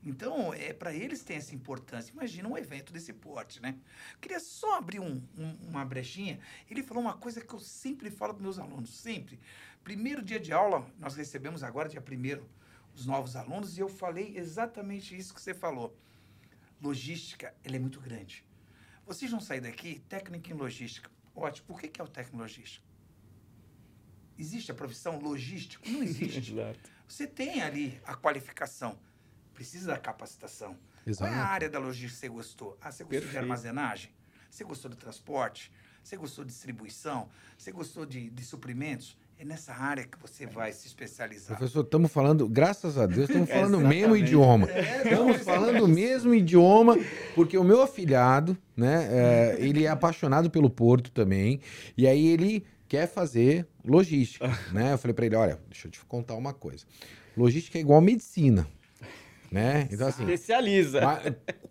Então, 0.05 0.55
é 0.55 0.73
para 0.73 0.95
eles 0.95 1.23
tem 1.23 1.37
essa 1.37 1.55
importância. 1.55 2.13
Imagina 2.13 2.49
um 2.49 2.57
evento 2.57 2.93
desse 2.93 3.13
porte, 3.13 3.61
né? 3.61 3.77
Queria 4.21 4.41
só 4.41 4.79
abrir 4.79 4.99
um, 4.99 5.23
um, 5.37 5.57
uma 5.69 5.85
brechinha. 5.85 6.41
Ele 6.71 6.83
falou 6.83 7.03
uma 7.03 7.17
coisa 7.17 7.41
que 7.41 7.53
eu 7.53 7.61
sempre 7.61 8.11
falo 8.11 8.33
para 8.33 8.43
meus 8.43 8.59
alunos, 8.59 8.91
sempre. 8.91 9.39
Primeiro 9.85 10.23
dia 10.23 10.41
de 10.41 10.53
aula, 10.53 10.91
nós 10.99 11.15
recebemos 11.17 11.63
agora, 11.63 11.89
dia 11.89 12.01
primeiro, 12.01 12.49
os 12.95 13.05
novos 13.07 13.37
alunos, 13.37 13.77
e 13.77 13.81
eu 13.81 13.89
falei 13.89 14.37
exatamente 14.37 15.17
isso 15.17 15.35
que 15.35 15.41
você 15.41 15.53
falou. 15.53 15.95
Logística, 16.81 17.55
ela 17.63 17.77
é 17.77 17.79
muito 17.79 18.01
grande. 18.01 18.45
Vocês 19.07 19.31
vão 19.31 19.41
sair 19.41 19.61
daqui, 19.61 20.01
técnica 20.09 20.51
em 20.51 20.55
logística. 20.55 21.11
Ótimo. 21.35 21.67
Por 21.67 21.81
que, 21.81 21.89
que 21.89 22.01
é 22.01 22.05
o 22.05 22.09
técnico 22.09 22.37
em 22.37 22.41
logística? 22.41 22.85
Existe 24.39 24.71
a 24.71 24.75
profissão 24.75 25.19
logístico? 25.19 25.87
Não 25.91 26.03
existe. 26.03 26.55
Você 27.07 27.27
tem 27.27 27.61
ali 27.61 28.01
a 28.05 28.15
qualificação 28.15 28.99
precisa 29.61 29.88
da 29.88 29.99
capacitação. 29.99 30.75
Exato. 31.07 31.31
Qual 31.31 31.38
é 31.38 31.42
a 31.42 31.46
área 31.46 31.68
da 31.68 31.79
logística 31.79 32.14
que 32.14 32.20
você 32.20 32.29
gostou? 32.31 32.79
Ah, 32.81 32.90
você 32.90 33.05
gostou 33.05 33.20
Perfeito. 33.20 33.33
de 33.33 33.38
armazenagem? 33.38 34.11
Você 34.51 34.64
gostou 34.64 34.90
do 34.90 34.96
transporte? 34.96 35.70
Você 36.03 36.16
gostou 36.16 36.46
de 36.46 36.51
distribuição? 36.51 37.29
Você 37.59 37.70
gostou 37.70 38.07
de, 38.07 38.31
de 38.31 38.42
suprimentos? 38.42 39.18
É 39.38 39.44
nessa 39.44 39.75
área 39.75 40.07
que 40.07 40.18
você 40.18 40.46
vai 40.46 40.73
se 40.73 40.87
especializar. 40.87 41.59
Professor, 41.59 41.85
estamos 41.85 42.11
falando, 42.11 42.49
graças 42.49 42.96
a 42.96 43.05
Deus, 43.05 43.29
estamos 43.29 43.49
falando 43.53 43.77
o 43.77 43.87
mesmo 43.87 44.16
idioma. 44.16 44.66
É, 44.70 45.03
estamos 45.03 45.42
falando 45.42 45.85
o 45.85 45.88
mesmo 45.88 46.35
idioma, 46.35 46.96
porque 47.35 47.59
o 47.59 47.64
meu 47.64 47.83
afilhado, 47.83 48.57
né, 48.75 49.09
é, 49.11 49.57
ele 49.61 49.85
é 49.85 49.88
apaixonado 49.88 50.51
pelo 50.51 50.70
porto 50.70 51.11
também, 51.11 51.61
e 51.99 52.07
aí 52.07 52.29
ele 52.29 52.64
quer 52.88 53.07
fazer 53.07 53.66
logística, 53.85 54.49
né? 54.73 54.94
Eu 54.94 54.99
falei 54.99 55.12
para 55.12 55.27
ele, 55.27 55.37
olha, 55.37 55.61
deixa 55.68 55.87
eu 55.87 55.90
te 55.90 56.03
contar 56.07 56.35
uma 56.35 56.55
coisa. 56.55 56.87
Logística 57.37 57.77
é 57.77 57.83
igual 57.83 58.01
medicina 58.01 58.66
né? 59.51 59.89
Então 59.91 60.07
assim, 60.07 60.23
especializa. 60.23 61.01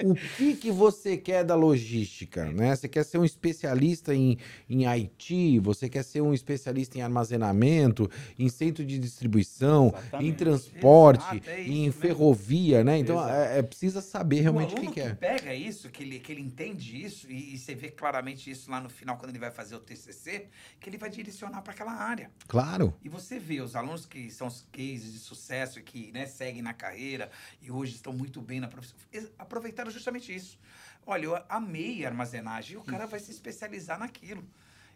O 0.04 0.16
que 0.38 0.56
que 0.56 0.72
você 0.72 1.16
quer 1.18 1.44
da 1.44 1.56
logística, 1.56 2.46
né? 2.52 2.76
Você 2.76 2.88
quer 2.88 3.04
ser 3.04 3.18
um 3.18 3.26
especialista 3.26 4.14
em, 4.14 4.38
em 4.70 4.86
IT, 4.86 5.60
você 5.60 5.88
quer 5.90 6.04
ser 6.04 6.22
um 6.22 6.34
especialista 6.34 6.98
em 6.98 7.02
armazenamento, 7.02 8.10
em 8.38 8.50
centro 8.50 8.86
de 8.86 9.00
distribuição, 9.00 9.94
Exatamente. 9.96 10.30
em 10.30 10.34
transporte, 10.34 11.38
Exato, 11.38 11.50
é 11.50 11.62
em 11.64 11.92
ferrovia, 11.92 12.84
né? 12.84 12.98
Então 12.98 13.28
é, 13.28 13.60
é, 13.60 13.62
precisa 13.62 14.02
saber 14.02 14.42
realmente 14.42 14.74
o, 14.74 14.78
que, 14.78 14.92
que 14.92 15.02
é. 15.02 15.14
pega 15.14 15.54
isso, 15.54 15.90
que 15.90 16.04
ele, 16.04 16.20
que 16.20 16.32
ele 16.32 16.42
entende 16.42 17.04
isso 17.04 17.30
e, 17.30 17.54
e, 17.54 17.58
você 17.58 17.76
vê 17.76 17.90
claramente 17.90 18.50
isso 18.50 18.70
lá 18.70 18.80
no 18.80 18.90
final 18.90 19.18
quando 19.18 19.30
ele 19.30 19.40
vai 19.40 19.52
fazer 19.52 19.76
o 19.76 19.80
TCC, 19.80 20.48
que 20.80 20.90
ele 20.90 20.98
vai 20.98 21.10
direcionar 21.10 21.62
para 21.62 21.74
aquela 21.74 21.94
área. 21.94 22.32
Claro. 22.48 22.94
E 23.04 23.10
você 23.10 23.40
vê 23.40 23.62
os 23.62 23.76
alunos 23.76 24.06
que 24.06 24.30
são 24.30 24.48
os 24.48 24.66
cases 24.72 25.14
de 25.14 25.20
sucesso 25.20 25.82
que 25.82 26.12
né, 26.12 26.26
seguem 26.26 26.62
na 26.62 26.74
carreira 26.74 27.30
e 27.62 27.69
hoje 27.72 27.96
estão 27.96 28.14
muito 28.14 28.42
bem 28.42 28.60
na 28.60 28.68
profissão, 28.68 28.98
aproveitaram 29.38 29.92
justamente 29.92 30.34
isso. 30.34 30.60
Olha, 31.06 31.26
eu 31.26 31.44
amei 31.50 32.06
a 32.06 32.10
armazenagem 32.10 32.76
e 32.76 32.78
o 32.78 32.84
cara 32.84 33.06
vai 33.06 33.20
se 33.20 33.32
especializar 33.32 34.00
naquilo. 34.00 34.44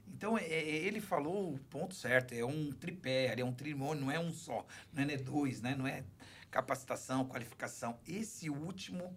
Então, 0.07 0.37
é, 0.37 0.43
é, 0.43 0.75
ele 0.85 0.99
falou 0.99 1.53
o 1.53 1.59
ponto 1.69 1.95
certo, 1.95 2.33
é 2.33 2.45
um 2.45 2.71
tripé, 2.71 3.33
é 3.37 3.43
um 3.43 3.53
trimônio, 3.53 4.05
não 4.05 4.11
é 4.11 4.19
um 4.19 4.31
só, 4.31 4.65
não 4.91 5.03
é 5.03 5.17
dois, 5.17 5.61
né? 5.61 5.75
não 5.75 5.87
é 5.87 6.03
capacitação, 6.51 7.25
qualificação. 7.25 7.97
Esse 8.07 8.49
último 8.49 9.15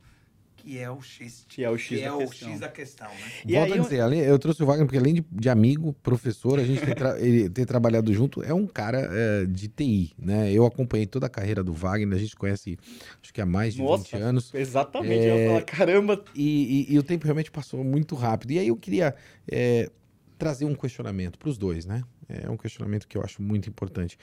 que 0.56 0.78
é 0.78 0.90
o 0.90 1.00
X, 1.00 1.44
que 1.48 1.62
é 1.62 1.70
o 1.70 1.76
X, 1.76 1.88
que 1.88 2.04
da, 2.04 2.14
é 2.14 2.18
questão. 2.18 2.48
O 2.48 2.52
X 2.52 2.60
da 2.60 2.68
questão. 2.68 3.08
Né? 3.08 3.30
E 3.46 3.54
Volto 3.54 3.74
a 3.74 3.76
dizer, 3.78 4.00
eu... 4.00 4.12
eu 4.12 4.38
trouxe 4.38 4.62
o 4.62 4.66
Wagner 4.66 4.86
porque 4.86 4.98
além 4.98 5.14
de, 5.14 5.24
de 5.30 5.48
amigo, 5.48 5.92
professor, 6.02 6.58
a 6.58 6.64
gente 6.64 6.80
ter, 6.80 6.94
tra 6.94 7.18
ele 7.22 7.48
ter 7.48 7.66
trabalhado 7.66 8.12
junto, 8.12 8.42
é 8.42 8.52
um 8.52 8.66
cara 8.66 9.08
é, 9.12 9.46
de 9.46 9.68
TI, 9.68 10.12
né? 10.18 10.52
Eu 10.52 10.64
acompanhei 10.66 11.06
toda 11.06 11.26
a 11.26 11.28
carreira 11.28 11.62
do 11.62 11.72
Wagner, 11.72 12.16
a 12.16 12.20
gente 12.20 12.34
conhece 12.34 12.78
acho 13.22 13.32
que 13.32 13.40
há 13.40 13.46
mais 13.46 13.74
de 13.74 13.82
Nossa, 13.82 14.04
20 14.04 14.16
anos. 14.16 14.54
Exatamente, 14.54 15.24
é, 15.24 15.44
eu 15.44 15.48
falar, 15.48 15.62
caramba. 15.62 16.24
E, 16.34 16.86
e, 16.88 16.94
e, 16.94 16.98
o 16.98 17.02
tempo 17.02 17.24
realmente 17.24 17.50
passou 17.50 17.84
muito 17.84 18.14
rápido. 18.14 18.50
E 18.52 18.58
aí 18.58 18.68
eu 18.68 18.76
queria 18.76 19.14
é, 19.46 19.90
trazer 20.38 20.64
um 20.64 20.74
questionamento 20.74 21.38
para 21.38 21.48
os 21.48 21.58
dois, 21.58 21.86
né? 21.86 22.02
É 22.28 22.50
um 22.50 22.56
questionamento 22.56 23.06
que 23.06 23.16
eu 23.16 23.22
acho 23.22 23.40
muito 23.40 23.68
importante. 23.68 24.18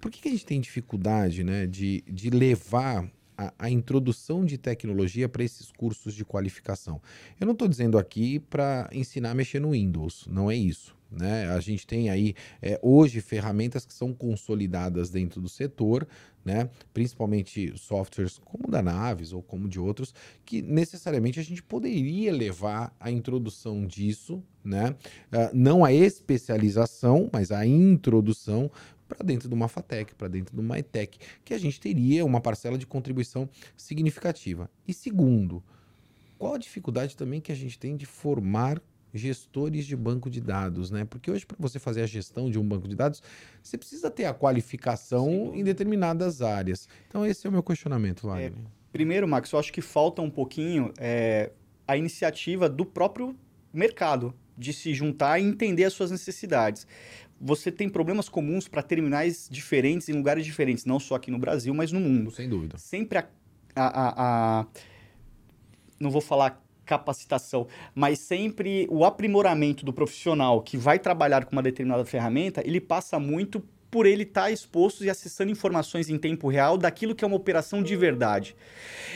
Por 0.00 0.10
que, 0.10 0.20
que 0.20 0.28
a 0.28 0.32
gente 0.32 0.44
tem 0.44 0.60
dificuldade 0.60 1.44
né, 1.44 1.66
de, 1.66 2.02
de 2.08 2.28
levar 2.28 3.08
a, 3.42 3.52
a 3.58 3.70
introdução 3.70 4.44
de 4.44 4.58
tecnologia 4.58 5.28
para 5.28 5.44
esses 5.44 5.70
cursos 5.72 6.14
de 6.14 6.24
qualificação. 6.24 7.00
Eu 7.40 7.46
não 7.46 7.52
estou 7.52 7.68
dizendo 7.68 7.98
aqui 7.98 8.38
para 8.38 8.88
ensinar 8.92 9.30
a 9.30 9.34
mexer 9.34 9.60
no 9.60 9.70
Windows, 9.70 10.26
não 10.28 10.50
é 10.50 10.56
isso. 10.56 10.94
Né? 11.10 11.46
A 11.50 11.60
gente 11.60 11.86
tem 11.86 12.08
aí 12.08 12.34
é, 12.62 12.78
hoje 12.82 13.20
ferramentas 13.20 13.84
que 13.84 13.92
são 13.92 14.14
consolidadas 14.14 15.10
dentro 15.10 15.42
do 15.42 15.48
setor, 15.48 16.08
né? 16.42 16.70
principalmente 16.94 17.72
softwares 17.76 18.38
como 18.38 18.70
da 18.70 18.80
Naves 18.80 19.32
ou 19.32 19.42
como 19.42 19.68
de 19.68 19.78
outros, 19.78 20.14
que 20.44 20.62
necessariamente 20.62 21.38
a 21.38 21.42
gente 21.42 21.62
poderia 21.62 22.32
levar 22.32 22.96
a 22.98 23.10
introdução 23.10 23.86
disso, 23.86 24.42
né? 24.64 24.90
Uh, 25.32 25.50
não 25.52 25.84
a 25.84 25.92
especialização, 25.92 27.28
mas 27.32 27.50
a 27.50 27.66
introdução 27.66 28.70
para 29.14 29.24
dentro 29.24 29.48
de 29.48 29.54
uma 29.54 29.68
FATEC, 29.68 30.14
para 30.14 30.28
dentro 30.28 30.54
de 30.54 30.60
uma 30.60 30.78
ETEC, 30.78 31.18
que 31.44 31.52
a 31.52 31.58
gente 31.58 31.78
teria 31.78 32.24
uma 32.24 32.40
parcela 32.40 32.78
de 32.78 32.86
contribuição 32.86 33.48
significativa. 33.76 34.70
E 34.88 34.94
segundo, 34.94 35.62
qual 36.38 36.54
a 36.54 36.58
dificuldade 36.58 37.16
também 37.16 37.40
que 37.40 37.52
a 37.52 37.54
gente 37.54 37.78
tem 37.78 37.96
de 37.96 38.06
formar 38.06 38.80
gestores 39.14 39.84
de 39.84 39.94
banco 39.94 40.30
de 40.30 40.40
dados, 40.40 40.90
né? 40.90 41.04
Porque 41.04 41.30
hoje, 41.30 41.44
para 41.44 41.56
você 41.60 41.78
fazer 41.78 42.00
a 42.02 42.06
gestão 42.06 42.50
de 42.50 42.58
um 42.58 42.66
banco 42.66 42.88
de 42.88 42.96
dados, 42.96 43.22
você 43.62 43.76
precisa 43.76 44.10
ter 44.10 44.24
a 44.24 44.32
qualificação 44.32 45.26
Sim. 45.26 45.60
em 45.60 45.64
determinadas 45.64 46.40
áreas. 46.40 46.88
Então, 47.08 47.26
esse 47.26 47.46
é 47.46 47.50
o 47.50 47.52
meu 47.52 47.62
questionamento, 47.62 48.26
Wagner. 48.26 48.52
É, 48.52 48.70
primeiro, 48.90 49.28
Max, 49.28 49.52
eu 49.52 49.58
acho 49.58 49.70
que 49.70 49.82
falta 49.82 50.22
um 50.22 50.30
pouquinho 50.30 50.92
é, 50.98 51.52
a 51.86 51.96
iniciativa 51.96 52.70
do 52.70 52.86
próprio 52.86 53.36
mercado 53.70 54.34
de 54.56 54.72
se 54.72 54.94
juntar 54.94 55.38
e 55.38 55.44
entender 55.44 55.84
as 55.84 55.92
suas 55.92 56.10
necessidades 56.10 56.86
você 57.42 57.72
tem 57.72 57.88
problemas 57.88 58.28
comuns 58.28 58.68
para 58.68 58.82
terminais 58.82 59.48
diferentes 59.50 60.08
em 60.08 60.12
lugares 60.12 60.44
diferentes, 60.44 60.84
não 60.84 61.00
só 61.00 61.16
aqui 61.16 61.30
no 61.30 61.38
Brasil, 61.38 61.74
mas 61.74 61.90
no 61.90 61.98
mundo. 61.98 62.30
Sem 62.30 62.48
dúvida. 62.48 62.78
Sempre 62.78 63.18
a, 63.18 63.26
a, 63.74 63.86
a, 63.86 64.60
a 64.60 64.66
não 65.98 66.10
vou 66.10 66.20
falar 66.20 66.62
capacitação, 66.86 67.66
mas 67.94 68.18
sempre 68.20 68.86
o 68.90 69.04
aprimoramento 69.04 69.84
do 69.84 69.92
profissional 69.92 70.62
que 70.62 70.76
vai 70.76 70.98
trabalhar 70.98 71.44
com 71.44 71.52
uma 71.52 71.62
determinada 71.62 72.04
ferramenta, 72.04 72.62
ele 72.64 72.80
passa 72.80 73.18
muito 73.18 73.62
por 73.92 74.06
ele 74.06 74.22
estar 74.22 74.44
tá 74.44 74.50
exposto 74.50 75.04
e 75.04 75.10
acessando 75.10 75.52
informações 75.52 76.08
em 76.08 76.16
tempo 76.16 76.48
real 76.48 76.78
daquilo 76.78 77.14
que 77.14 77.24
é 77.24 77.26
uma 77.26 77.36
operação 77.36 77.82
de 77.82 77.94
verdade. 77.94 78.56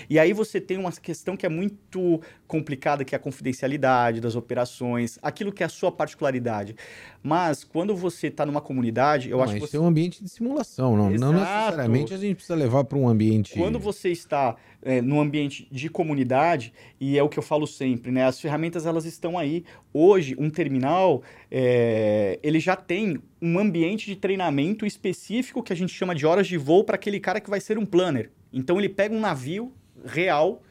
E 0.09 0.19
aí 0.19 0.35
você 0.35 0.61
tem 0.61 0.77
uma 0.77 0.93
questão 0.93 1.35
que 1.35 1.47
é 1.47 1.49
muito 1.49 2.21
complicada, 2.47 3.05
que 3.05 3.15
é 3.15 3.17
a 3.17 3.19
confidencialidade 3.19 4.21
das 4.21 4.37
operações, 4.37 5.19
aquilo 5.23 5.53
que 5.53 5.63
é 5.63 5.67
a 5.67 5.69
sua 5.69 5.91
particularidade. 5.91 6.77
Mas 7.23 7.65
quando 7.65 7.95
você 7.95 8.29
está 8.29 8.47
numa 8.47 8.61
comunidade, 8.61 9.31
eu 9.31 9.39
não, 9.39 9.45
acho 9.45 9.55
que 9.55 9.61
você... 9.61 9.77
é 9.77 9.81
um 9.81 9.87
ambiente 9.87 10.23
de 10.23 10.29
simulação, 10.29 10.97
não, 10.97 11.11
não 11.11 11.33
necessariamente 11.33 12.15
a 12.15 12.17
gente 12.17 12.37
precisa 12.37 12.55
levar 12.55 12.85
para 12.85 12.97
um 12.97 13.09
ambiente. 13.09 13.55
Quando 13.59 13.79
você 13.79 14.11
está 14.11 14.57
é, 14.83 15.03
no 15.03 15.21
ambiente 15.21 15.67
de 15.71 15.89
comunidade, 15.89 16.73
e 17.01 17.19
é 17.19 17.23
o 17.23 17.29
que 17.29 17.39
eu 17.39 17.43
falo 17.43 17.67
sempre, 17.67 18.13
né? 18.13 18.25
As 18.25 18.41
ferramentas 18.41 18.87
elas 18.87 19.05
estão 19.05 19.37
aí. 19.37 19.65
Hoje, 19.93 20.37
um 20.39 20.49
terminal, 20.49 21.23
é, 21.51 22.39
ele 22.43 22.61
já 22.61 22.77
tem 22.77 23.21
um 23.43 23.59
ambiente 23.59 24.07
de 24.07 24.17
treinamento 24.17 24.87
específico 24.87 25.63
que 25.63 25.73
a 25.73 25.77
gente 25.77 25.93
chama 25.93 26.15
de 26.15 26.25
horas 26.25 26.47
de 26.47 26.57
voo 26.57 26.85
para 26.85 26.95
aquele 26.95 27.19
cara 27.19 27.41
que 27.41 27.51
vai 27.51 27.61
ser 27.61 27.79
um 27.79 27.85
planner. 27.85 28.31
Então 28.53 28.79
ele 28.79 28.89
pega 28.89 29.15
um 29.15 29.21
navio 29.21 29.73
real, 30.05 30.63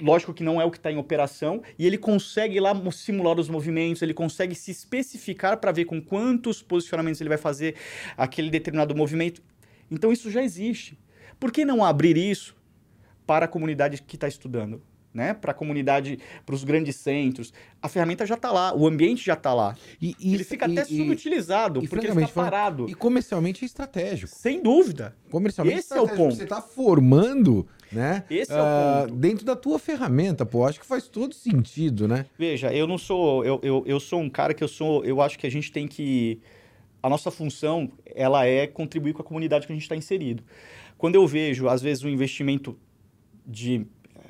lógico 0.00 0.34
que 0.34 0.42
não 0.42 0.60
é 0.60 0.64
o 0.64 0.70
que 0.70 0.76
está 0.76 0.90
em 0.90 0.96
operação, 0.96 1.62
e 1.78 1.86
ele 1.86 1.98
consegue 1.98 2.58
lá 2.60 2.72
simular 2.90 3.38
os 3.38 3.48
movimentos, 3.48 4.02
ele 4.02 4.14
consegue 4.14 4.54
se 4.54 4.70
especificar 4.70 5.58
para 5.58 5.72
ver 5.72 5.84
com 5.84 6.00
quantos 6.00 6.62
posicionamentos 6.62 7.20
ele 7.20 7.28
vai 7.28 7.38
fazer 7.38 7.76
aquele 8.16 8.50
determinado 8.50 8.94
movimento. 8.94 9.42
Então 9.90 10.12
isso 10.12 10.30
já 10.30 10.42
existe. 10.42 10.98
Por 11.38 11.52
que 11.52 11.64
não 11.64 11.84
abrir 11.84 12.16
isso 12.16 12.56
para 13.26 13.46
a 13.46 13.48
comunidade 13.48 14.02
que 14.02 14.16
está 14.16 14.28
estudando, 14.28 14.82
né? 15.14 15.32
Para 15.32 15.52
a 15.52 15.54
comunidade, 15.54 16.18
para 16.44 16.54
os 16.54 16.64
grandes 16.64 16.96
centros. 16.96 17.52
A 17.80 17.88
ferramenta 17.88 18.26
já 18.26 18.34
está 18.34 18.50
lá, 18.50 18.74
o 18.74 18.86
ambiente 18.86 19.24
já 19.24 19.34
está 19.34 19.54
lá. 19.54 19.76
E, 20.02 20.16
e, 20.18 20.34
ele 20.34 20.42
fica 20.44 20.68
e, 20.68 20.72
até 20.72 20.84
subutilizado, 20.84 21.82
e, 21.82 21.88
porque 21.88 22.06
ele 22.06 22.22
está 22.24 22.42
parado. 22.42 22.86
E 22.90 22.94
comercialmente 22.94 23.64
é 23.64 23.66
estratégico. 23.66 24.34
Sem 24.34 24.60
dúvida. 24.60 25.16
Comercialmente 25.30 25.78
Esse 25.78 25.94
é 25.94 26.00
o 26.00 26.08
ponto. 26.08 26.34
Você 26.34 26.42
está 26.42 26.60
formando 26.60 27.66
né? 27.92 28.24
Esse 28.28 28.52
é 28.52 28.56
o 28.56 28.58
Ah, 28.58 29.04
ponto. 29.06 29.14
Dentro 29.14 29.44
da 29.44 29.54
tua 29.54 29.78
ferramenta, 29.78 30.44
pô, 30.44 30.64
acho 30.66 30.80
que 30.80 30.86
faz 30.86 31.06
todo 31.06 31.34
sentido, 31.34 32.08
né? 32.08 32.26
Veja, 32.36 32.74
eu 32.74 32.86
não 32.86 32.98
sou. 32.98 33.44
Eu, 33.44 33.60
eu, 33.62 33.84
eu 33.86 34.00
sou 34.00 34.20
um 34.20 34.28
cara 34.28 34.52
que 34.52 34.64
eu 34.64 34.68
sou. 34.68 35.04
Eu 35.04 35.22
acho 35.22 35.38
que 35.38 35.46
a 35.46 35.50
gente 35.50 35.70
tem 35.70 35.86
que. 35.86 36.40
A 37.02 37.08
nossa 37.08 37.30
função, 37.30 37.92
ela 38.06 38.46
é 38.46 38.66
contribuir 38.66 39.12
com 39.12 39.22
a 39.22 39.24
comunidade 39.24 39.66
que 39.66 39.72
a 39.72 39.76
gente 39.76 39.82
está 39.82 39.94
inserido. 39.94 40.42
Quando 40.96 41.16
eu 41.16 41.26
vejo, 41.26 41.68
às 41.68 41.82
vezes, 41.82 42.02
um 42.02 42.08
investimento 42.08 42.76
de 43.46 43.86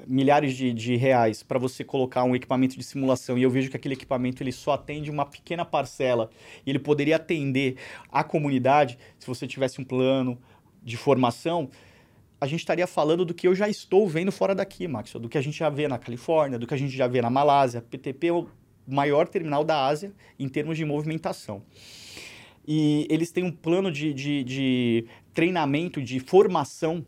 milhares 0.07 0.57
de, 0.57 0.73
de 0.73 0.97
reais 0.97 1.43
para 1.43 1.59
você 1.59 1.85
colocar 1.85 2.25
um 2.25 2.35
equipamento 2.35 2.77
de 2.77 2.85
simulação 2.85 3.37
e 3.39 3.43
eu 3.43 3.51
vejo 3.51 3.71
que 3.71 3.77
aquele 3.77 3.95
equipamento 3.95 4.43
ele 4.43 4.53
só 4.53 4.73
atende 4.73 5.11
uma 5.11 5.27
pequena 5.27 5.65
parcela 5.65 6.31
e 6.67 6.71
ele 6.71 6.79
poderia 6.79 7.17
atender 7.17 7.77
a 8.11 8.23
comunidade 8.25 8.99
se 9.19 9.27
você 9.27 9.47
tivesse 9.47 9.81
um 9.81 9.85
plano 9.85 10.39
de 10.83 10.97
formação 10.97 11.71
a 12.41 12.47
gente 12.47 12.61
estaria 12.61 12.87
falando 12.87 13.25
do 13.25 13.33
que 13.33 13.49
eu 13.49 13.55
já 13.55 13.69
estou 13.69 14.07
vendo 14.07 14.31
fora 14.31 14.55
daqui, 14.55 14.87
Max, 14.87 15.15
do 15.15 15.31
que 15.31 15.39
a 15.39 15.41
gente 15.41 15.57
já 15.57 15.71
vê 15.71 15.89
na 15.89 15.99
Califórnia, 15.99 16.59
do 16.59 16.67
que 16.67 16.75
a 16.75 16.77
gente 16.77 16.95
já 16.95 17.07
vê 17.07 17.23
na 17.23 17.31
Malásia. 17.31 17.81
PTP 17.81 18.27
é 18.27 18.33
o 18.33 18.47
maior 18.87 19.27
terminal 19.27 19.65
da 19.65 19.87
Ásia 19.87 20.13
em 20.39 20.47
termos 20.47 20.77
de 20.77 20.85
movimentação. 20.85 21.63
E 22.67 23.07
eles 23.09 23.31
têm 23.31 23.45
um 23.45 23.51
plano 23.51 23.91
de, 23.91 24.13
de, 24.13 24.45
de 24.45 25.07
treinamento, 25.33 26.03
de 26.03 26.21
formação 26.21 27.05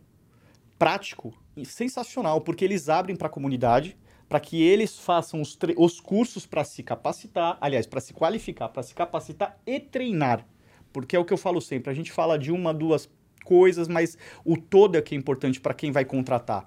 prático 0.79 1.35
sensacional, 1.65 2.41
porque 2.41 2.65
eles 2.65 2.89
abrem 2.89 3.17
para 3.17 3.29
a 3.29 3.31
comunidade 3.31 3.97
para 4.29 4.41
que 4.41 4.63
eles 4.63 4.99
façam 4.99 5.41
os, 5.41 5.57
os 5.77 6.01
cursos 6.01 6.47
para 6.47 6.65
se 6.65 6.83
capacitar, 6.83 7.57
aliás, 7.61 7.87
para 7.87 8.01
se 8.01 8.13
qualificar, 8.13 8.69
para 8.69 8.83
se 8.83 8.95
capacitar 8.95 9.59
e 9.67 9.79
treinar. 9.79 10.45
Porque 10.93 11.15
é 11.15 11.19
o 11.19 11.25
que 11.25 11.33
eu 11.33 11.39
falo 11.39 11.61
sempre, 11.61 11.91
a 11.91 11.95
gente 11.95 12.11
fala 12.11 12.39
de 12.39 12.51
uma, 12.51 12.75
duas 12.75 13.09
coisas, 13.45 13.87
mas 13.87 14.19
o 14.45 14.57
todo 14.57 14.97
é 14.97 15.03
que 15.03 15.15
é 15.15 15.19
importante 15.19 15.61
para 15.61 15.73
quem 15.73 15.93
vai 15.93 16.05
contratar. 16.05 16.67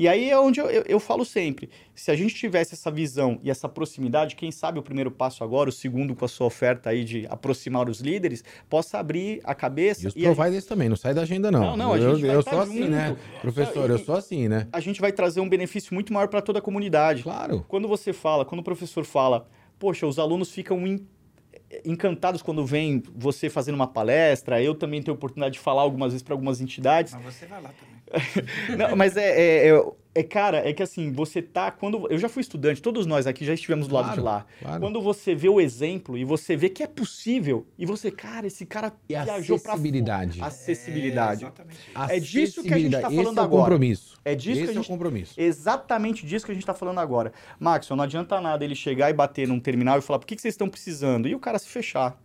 E 0.00 0.08
aí 0.08 0.30
é 0.30 0.40
onde 0.40 0.58
eu, 0.58 0.64
eu, 0.70 0.82
eu 0.88 0.98
falo 0.98 1.26
sempre, 1.26 1.68
se 1.94 2.10
a 2.10 2.16
gente 2.16 2.34
tivesse 2.34 2.72
essa 2.72 2.90
visão 2.90 3.38
e 3.42 3.50
essa 3.50 3.68
proximidade, 3.68 4.34
quem 4.34 4.50
sabe 4.50 4.78
o 4.78 4.82
primeiro 4.82 5.10
passo 5.10 5.44
agora, 5.44 5.68
o 5.68 5.72
segundo 5.72 6.16
com 6.16 6.24
a 6.24 6.28
sua 6.28 6.46
oferta 6.46 6.88
aí 6.88 7.04
de 7.04 7.26
aproximar 7.28 7.86
os 7.86 8.00
líderes, 8.00 8.42
possa 8.66 8.98
abrir 8.98 9.42
a 9.44 9.54
cabeça 9.54 10.04
E 10.04 10.06
os 10.06 10.16
e 10.16 10.22
providers 10.22 10.64
também, 10.64 10.88
não 10.88 10.96
sai 10.96 11.12
da 11.12 11.20
agenda, 11.20 11.50
não. 11.50 11.60
Não, 11.60 11.76
não, 11.76 11.92
a 11.92 11.98
eu 11.98 12.14
gente 12.14 12.26
vai 12.26 12.34
eu 12.34 12.42
tá 12.42 12.50
sou 12.50 12.60
assim, 12.62 12.78
junto. 12.78 12.90
né? 12.90 13.16
Professor, 13.42 13.90
eu 13.90 13.96
e- 13.96 14.04
sou 14.06 14.14
assim, 14.14 14.48
né? 14.48 14.66
a 14.72 14.80
gente 14.80 15.02
vai 15.02 15.12
trazer 15.12 15.42
um 15.42 15.48
benefício 15.50 15.92
muito 15.92 16.14
maior 16.14 16.28
para 16.28 16.40
toda 16.40 16.60
a 16.60 16.62
comunidade. 16.62 17.22
Claro. 17.22 17.62
Quando 17.68 17.86
você 17.86 18.14
fala, 18.14 18.46
quando 18.46 18.62
o 18.62 18.64
professor 18.64 19.04
fala, 19.04 19.46
poxa, 19.78 20.06
os 20.06 20.18
alunos 20.18 20.50
ficam 20.50 20.78
encantados 21.84 22.42
quando 22.42 22.64
vem 22.64 23.02
você 23.14 23.48
fazendo 23.48 23.74
uma 23.76 23.86
palestra, 23.86 24.62
eu 24.62 24.74
também 24.74 25.02
tenho 25.02 25.14
a 25.14 25.16
oportunidade 25.16 25.54
de 25.54 25.60
falar 25.60 25.82
algumas 25.82 26.12
vezes 26.12 26.22
para 26.22 26.34
algumas 26.34 26.60
entidades. 26.60 27.14
Mas 27.14 27.34
você 27.34 27.46
vai 27.46 27.62
lá 27.62 27.70
também. 27.70 27.90
Não, 28.76 28.96
mas 28.96 29.16
é, 29.16 29.30
é, 29.30 29.68
é- 29.68 29.84
é, 30.12 30.24
cara, 30.24 30.68
é 30.68 30.72
que 30.72 30.82
assim, 30.82 31.12
você 31.12 31.40
tá. 31.40 31.70
Quando, 31.70 32.08
eu 32.10 32.18
já 32.18 32.28
fui 32.28 32.40
estudante, 32.40 32.82
todos 32.82 33.06
nós 33.06 33.28
aqui 33.28 33.44
já 33.44 33.54
estivemos 33.54 33.86
do 33.86 33.94
lado 33.94 34.06
Claro, 34.06 34.20
de 34.20 34.24
lá. 34.24 34.46
claro. 34.60 34.80
Quando 34.80 35.00
você 35.00 35.36
vê 35.36 35.48
o 35.48 35.60
exemplo 35.60 36.18
e 36.18 36.24
você 36.24 36.56
vê 36.56 36.68
que 36.68 36.82
é 36.82 36.88
possível, 36.88 37.64
e 37.78 37.86
você, 37.86 38.10
cara, 38.10 38.44
esse 38.48 38.66
cara 38.66 38.92
E 39.08 39.14
a 39.14 39.22
viajou 39.22 39.56
pra 39.60 39.74
acessibilidade. 39.74 40.42
Acessibilidade. 40.42 41.44
É, 41.44 41.46
exatamente. 41.46 41.78
É 42.08 42.18
disso 42.18 42.64
que 42.64 42.74
a 42.74 42.78
gente 42.78 42.90
tá 42.90 42.98
Acessibilidade. 42.98 43.02
falando 43.14 43.28
Esse 43.30 43.38
é 43.38 43.40
o 43.40 43.44
agora. 43.44 43.62
compromisso. 43.62 44.20
É 44.24 44.34
disso 44.34 44.50
Esse 44.50 44.60
que 44.62 44.64
a 44.64 44.66
é 44.66 44.70
o 44.72 44.74
gente 44.82 44.88
compromisso. 44.88 45.34
Exatamente 45.40 46.26
disso 46.26 46.44
que 46.44 46.50
a 46.50 46.54
gente 46.54 46.64
está 46.64 46.74
falando 46.74 46.98
agora. 46.98 47.32
Maxon, 47.60 47.94
não 47.94 48.02
adianta 48.02 48.40
nada 48.40 48.64
ele 48.64 48.74
chegar 48.74 49.10
e 49.10 49.12
bater 49.12 49.46
num 49.46 49.60
terminal 49.60 49.96
e 49.96 50.02
falar 50.02 50.18
por 50.18 50.26
que, 50.26 50.34
que 50.34 50.42
vocês 50.42 50.54
estão 50.54 50.68
precisando 50.68 51.28
e 51.28 51.36
o 51.36 51.38
cara 51.38 51.56
se 51.60 51.68
fechar. 51.68 52.20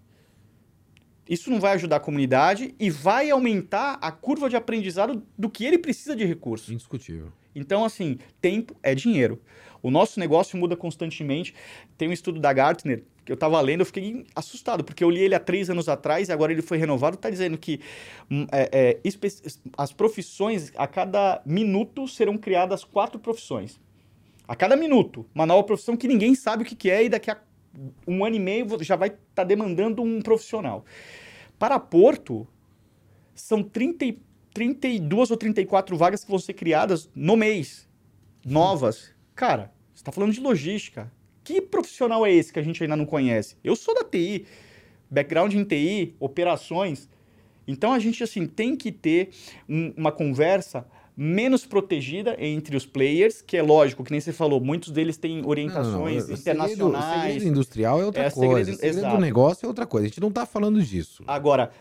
Isso 1.28 1.50
não 1.50 1.60
vai 1.60 1.74
ajudar 1.74 1.98
a 1.98 2.00
comunidade 2.00 2.76
e 2.80 2.90
vai 2.90 3.32
aumentar 3.32 3.98
a 4.02 4.12
curva 4.12 4.50
de 4.50 4.56
aprendizado 4.56 5.24
do 5.38 5.50
que 5.50 5.66
ele 5.66 5.78
precisa 5.78 6.16
de 6.16 6.24
recurso. 6.24 6.72
Indiscutível. 6.72 7.32
Então, 7.56 7.84
assim, 7.84 8.20
tempo 8.40 8.76
é 8.84 8.94
dinheiro. 8.94 9.42
O 9.82 9.90
nosso 9.90 10.20
negócio 10.20 10.58
muda 10.58 10.76
constantemente. 10.76 11.56
Tem 11.98 12.10
um 12.10 12.12
estudo 12.12 12.40
da 12.40 12.52
Gartner 12.52 13.04
que 13.26 13.32
eu 13.32 13.36
estava 13.36 13.60
lendo, 13.60 13.82
eu 13.82 13.86
fiquei 13.88 14.24
assustado, 14.36 14.84
porque 14.84 15.04
eu 15.04 15.10
li 15.10 15.20
ele 15.20 15.34
há 15.34 15.40
três 15.40 15.68
anos 15.68 15.90
atrás 15.90 16.30
e 16.30 16.32
agora 16.32 16.52
ele 16.52 16.62
foi 16.62 16.78
renovado. 16.78 17.16
Está 17.16 17.30
dizendo 17.30 17.58
que 17.58 17.80
hum, 18.30 18.46
é, 18.52 19.00
é, 19.04 19.12
as 19.76 19.92
profissões, 19.92 20.72
a 20.76 20.86
cada 20.86 21.42
minuto, 21.44 22.08
serão 22.08 22.38
criadas 22.38 22.84
quatro 22.84 23.20
profissões. 23.20 23.80
A 24.48 24.56
cada 24.56 24.76
minuto. 24.76 25.26
Uma 25.34 25.48
nova 25.48 25.64
profissão 25.64 25.98
que 25.98 26.08
ninguém 26.08 26.36
sabe 26.36 26.62
o 26.62 26.66
que, 26.66 26.76
que 26.76 26.90
é 26.90 27.06
e 27.06 27.10
daqui 27.10 27.32
a 27.32 27.38
um 28.08 28.24
ano 28.26 28.36
e 28.36 28.40
meio 28.40 28.68
já 28.84 28.96
vai 28.96 29.10
estar 29.10 29.44
demandando 29.44 30.02
um 30.02 30.22
profissional. 30.22 30.86
Para 31.58 31.80
Porto, 31.80 32.48
são 33.34 33.64
30, 33.64 34.06
e- 34.06 34.20
32 34.54 35.32
ou 35.32 35.38
34 35.38 35.96
vagas 35.98 36.24
que 36.24 36.30
vão 36.30 36.40
ser 36.40 36.54
criadas 36.54 37.10
no 37.16 37.36
mês. 37.36 37.88
Novas. 38.46 39.14
Cara, 39.34 39.74
você 39.94 40.02
está 40.02 40.12
falando 40.12 40.34
de 40.34 40.40
logística. 40.40 41.12
Que 41.44 41.62
profissional 41.62 42.26
é 42.26 42.32
esse 42.32 42.52
que 42.52 42.60
a 42.60 42.64
gente 42.64 42.82
ainda 42.82 42.96
não 42.96 43.06
conhece? 43.06 43.58
Eu 43.64 43.76
sou 43.76 43.94
da 43.94 44.04
TI, 44.04 44.46
background 45.10 45.54
em 45.54 45.64
TI, 45.64 46.16
operações. 46.20 47.10
Então 47.68 47.94
a 47.94 48.00
gente 48.00 48.24
assim 48.24 48.48
tem 48.48 48.76
que 48.76 48.92
ter 48.92 49.30
um- 49.68 49.94
uma 49.98 50.12
conversa 50.12 50.88
menos 51.18 51.66
protegida 51.66 52.36
entre 52.40 52.76
os 52.76 52.86
players, 52.86 53.42
que 53.42 53.56
é 53.56 53.62
lógico, 53.62 54.04
que 54.04 54.12
nem 54.12 54.20
você 54.20 54.34
falou, 54.34 54.60
muitos 54.60 54.92
deles 54.92 55.16
têm 55.18 55.46
orientações 55.46 55.86
Não, 55.94 56.00
não, 56.02 56.28
não. 56.28 56.34
O 56.34 56.38
segredo- 56.38 56.64
internacionais. 56.74 57.20
O 57.20 57.24
segredo 57.34 57.48
industrial 57.48 58.02
é 58.02 58.06
outra 58.06 58.24
É, 58.24 58.30
coisa. 58.32 58.72
segredo- 58.72 58.94
segredo 58.96 59.16
do 59.16 59.22
negócio 59.22 59.66
é 59.66 59.68
outra 59.68 59.86
coisa. 59.86 60.06
A 60.06 60.10
gente 60.10 60.20
não 60.22 60.32
tá 60.32 60.46
falando 60.46 60.82
disso. 60.84 61.24
Agora, 61.26 61.72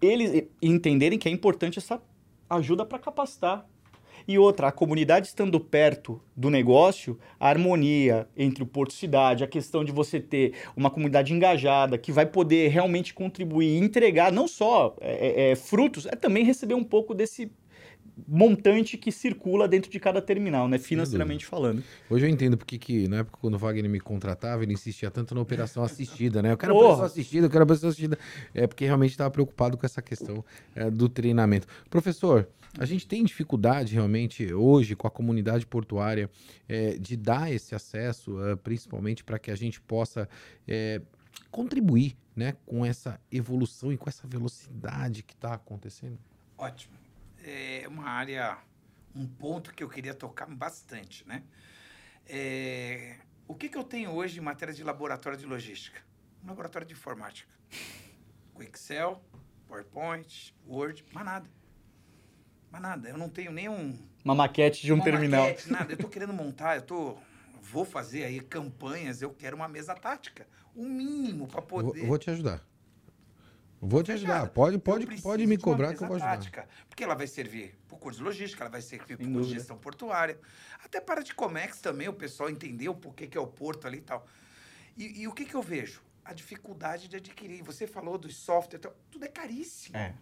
eles 0.00 0.44
entenderem 0.62 1.18
que 1.18 1.28
é 1.28 1.32
importante 1.32 1.78
essa 1.78 2.00
ajuda 2.48 2.84
para 2.84 2.98
capacitar. 2.98 3.66
E 4.26 4.38
outra, 4.38 4.68
a 4.68 4.72
comunidade 4.72 5.26
estando 5.26 5.60
perto 5.60 6.18
do 6.34 6.48
negócio, 6.48 7.18
a 7.38 7.48
harmonia 7.50 8.26
entre 8.34 8.62
o 8.62 8.66
Porto 8.66 8.92
e 8.92 8.94
Cidade, 8.94 9.44
a 9.44 9.46
questão 9.46 9.84
de 9.84 9.92
você 9.92 10.18
ter 10.18 10.54
uma 10.74 10.88
comunidade 10.88 11.34
engajada, 11.34 11.98
que 11.98 12.10
vai 12.10 12.24
poder 12.24 12.68
realmente 12.68 13.12
contribuir 13.12 13.66
e 13.66 13.78
entregar 13.78 14.32
não 14.32 14.48
só 14.48 14.96
é, 15.00 15.48
é, 15.48 15.50
é, 15.50 15.54
frutos, 15.56 16.06
é 16.06 16.12
também 16.16 16.42
receber 16.42 16.72
um 16.74 16.84
pouco 16.84 17.12
desse 17.14 17.52
montante 18.26 18.96
que 18.96 19.10
circula 19.10 19.66
dentro 19.66 19.90
de 19.90 19.98
cada 19.98 20.22
terminal, 20.22 20.68
né? 20.68 20.78
Financeiramente 20.78 21.44
falando. 21.44 21.82
Hoje 22.08 22.24
eu 22.24 22.30
entendo 22.30 22.56
porque 22.56 22.78
que, 22.78 23.08
na 23.08 23.18
época, 23.18 23.38
quando 23.40 23.54
o 23.54 23.58
Wagner 23.58 23.90
me 23.90 24.00
contratava, 24.00 24.62
ele 24.62 24.72
insistia 24.72 25.10
tanto 25.10 25.34
na 25.34 25.40
operação 25.40 25.82
assistida, 25.84 26.42
né? 26.42 26.52
Eu 26.52 26.56
quero 26.56 26.72
Porra. 26.72 26.84
operação 26.86 27.06
assistida, 27.06 27.46
eu 27.46 27.50
quero 27.50 27.64
operação 27.64 27.88
assistida. 27.88 28.18
É 28.54 28.66
porque 28.66 28.84
realmente 28.84 29.10
estava 29.10 29.30
preocupado 29.30 29.76
com 29.76 29.84
essa 29.84 30.00
questão 30.00 30.44
é, 30.74 30.90
do 30.90 31.08
treinamento. 31.08 31.66
Professor, 31.90 32.48
a 32.78 32.84
gente 32.84 33.06
tem 33.06 33.24
dificuldade 33.24 33.94
realmente 33.94 34.52
hoje 34.52 34.96
com 34.96 35.06
a 35.06 35.10
comunidade 35.10 35.66
portuária 35.66 36.28
é, 36.68 36.98
de 36.98 37.16
dar 37.16 37.52
esse 37.52 37.74
acesso, 37.74 38.42
é, 38.44 38.56
principalmente 38.56 39.22
para 39.22 39.38
que 39.38 39.50
a 39.50 39.56
gente 39.56 39.80
possa 39.80 40.28
é, 40.66 41.00
contribuir 41.50 42.16
né, 42.34 42.56
com 42.66 42.84
essa 42.84 43.20
evolução 43.30 43.92
e 43.92 43.96
com 43.96 44.08
essa 44.08 44.26
velocidade 44.26 45.22
que 45.22 45.34
está 45.34 45.54
acontecendo? 45.54 46.18
Ótimo. 46.58 47.03
É 47.46 47.84
uma 47.86 48.08
área, 48.08 48.56
um 49.14 49.26
ponto 49.26 49.74
que 49.74 49.84
eu 49.84 49.88
queria 49.88 50.14
tocar 50.14 50.46
bastante, 50.46 51.28
né? 51.28 51.42
É, 52.26 53.18
o 53.46 53.54
que, 53.54 53.68
que 53.68 53.76
eu 53.76 53.84
tenho 53.84 54.10
hoje 54.12 54.38
em 54.38 54.42
matéria 54.42 54.72
de 54.72 54.82
laboratório 54.82 55.38
de 55.38 55.44
logística? 55.44 56.00
Um 56.42 56.48
laboratório 56.48 56.88
de 56.88 56.94
informática. 56.94 57.52
Com 58.54 58.62
Excel, 58.62 59.22
PowerPoint, 59.68 60.54
Word, 60.66 61.04
mas 61.12 61.24
nada. 61.24 61.50
Mas 62.70 62.80
nada. 62.80 63.08
Eu 63.10 63.18
não 63.18 63.28
tenho 63.28 63.52
nenhum 63.52 63.98
Uma 64.24 64.34
maquete 64.34 64.82
de 64.82 64.92
um 64.92 64.96
uma 64.96 65.04
terminal. 65.04 65.42
maquete, 65.42 65.70
nada. 65.70 65.92
Eu 65.92 65.98
tô 65.98 66.08
querendo 66.08 66.32
montar, 66.32 66.76
eu 66.76 66.82
tô 66.82 67.18
vou 67.60 67.84
fazer 67.84 68.24
aí 68.24 68.40
campanhas, 68.40 69.22
eu 69.22 69.30
quero 69.30 69.56
uma 69.56 69.66
mesa 69.68 69.94
tática, 69.94 70.46
o 70.74 70.84
mínimo 70.84 71.46
para 71.46 71.60
vou, 71.60 71.82
poder 71.82 72.02
eu 72.02 72.06
vou 72.06 72.18
te 72.18 72.30
ajudar. 72.30 72.62
Vou 73.86 74.02
te 74.02 74.12
ajudar. 74.12 74.34
Cara, 74.34 74.46
Pode, 74.48 74.78
pode, 74.78 75.06
pode 75.20 75.46
me 75.46 75.58
cobrar 75.58 75.94
que 75.94 76.02
eu 76.02 76.08
vou 76.08 76.16
ajudar. 76.16 76.36
tática, 76.38 76.68
porque 76.88 77.04
ela 77.04 77.14
vai 77.14 77.26
servir 77.26 77.74
para 77.86 77.96
o 77.96 77.98
curso 77.98 78.18
de 78.18 78.24
logística, 78.24 78.62
ela 78.62 78.70
vai 78.70 78.80
servir 78.80 79.16
para 79.16 79.26
o 79.26 79.42
de 79.42 79.50
gestão 79.50 79.76
portuária, 79.76 80.38
até 80.82 81.00
para 81.00 81.22
de 81.22 81.34
Comex 81.34 81.80
também, 81.80 82.08
o 82.08 82.12
pessoal 82.12 82.48
entender 82.48 82.88
o 82.88 82.94
porquê 82.94 83.26
que 83.26 83.36
é 83.36 83.40
o 83.40 83.46
porto 83.46 83.86
ali 83.86 83.98
e 83.98 84.02
tal. 84.02 84.26
E, 84.96 85.22
e 85.22 85.28
o 85.28 85.32
que, 85.32 85.44
que 85.44 85.54
eu 85.54 85.62
vejo? 85.62 86.00
A 86.24 86.32
dificuldade 86.32 87.08
de 87.08 87.16
adquirir. 87.16 87.62
Você 87.62 87.86
falou 87.86 88.16
dos 88.16 88.36
software, 88.36 88.78
e 88.78 88.80
tal, 88.80 88.96
tudo 89.10 89.24
é 89.24 89.28
caríssimo. 89.28 89.96
É. 89.96 90.14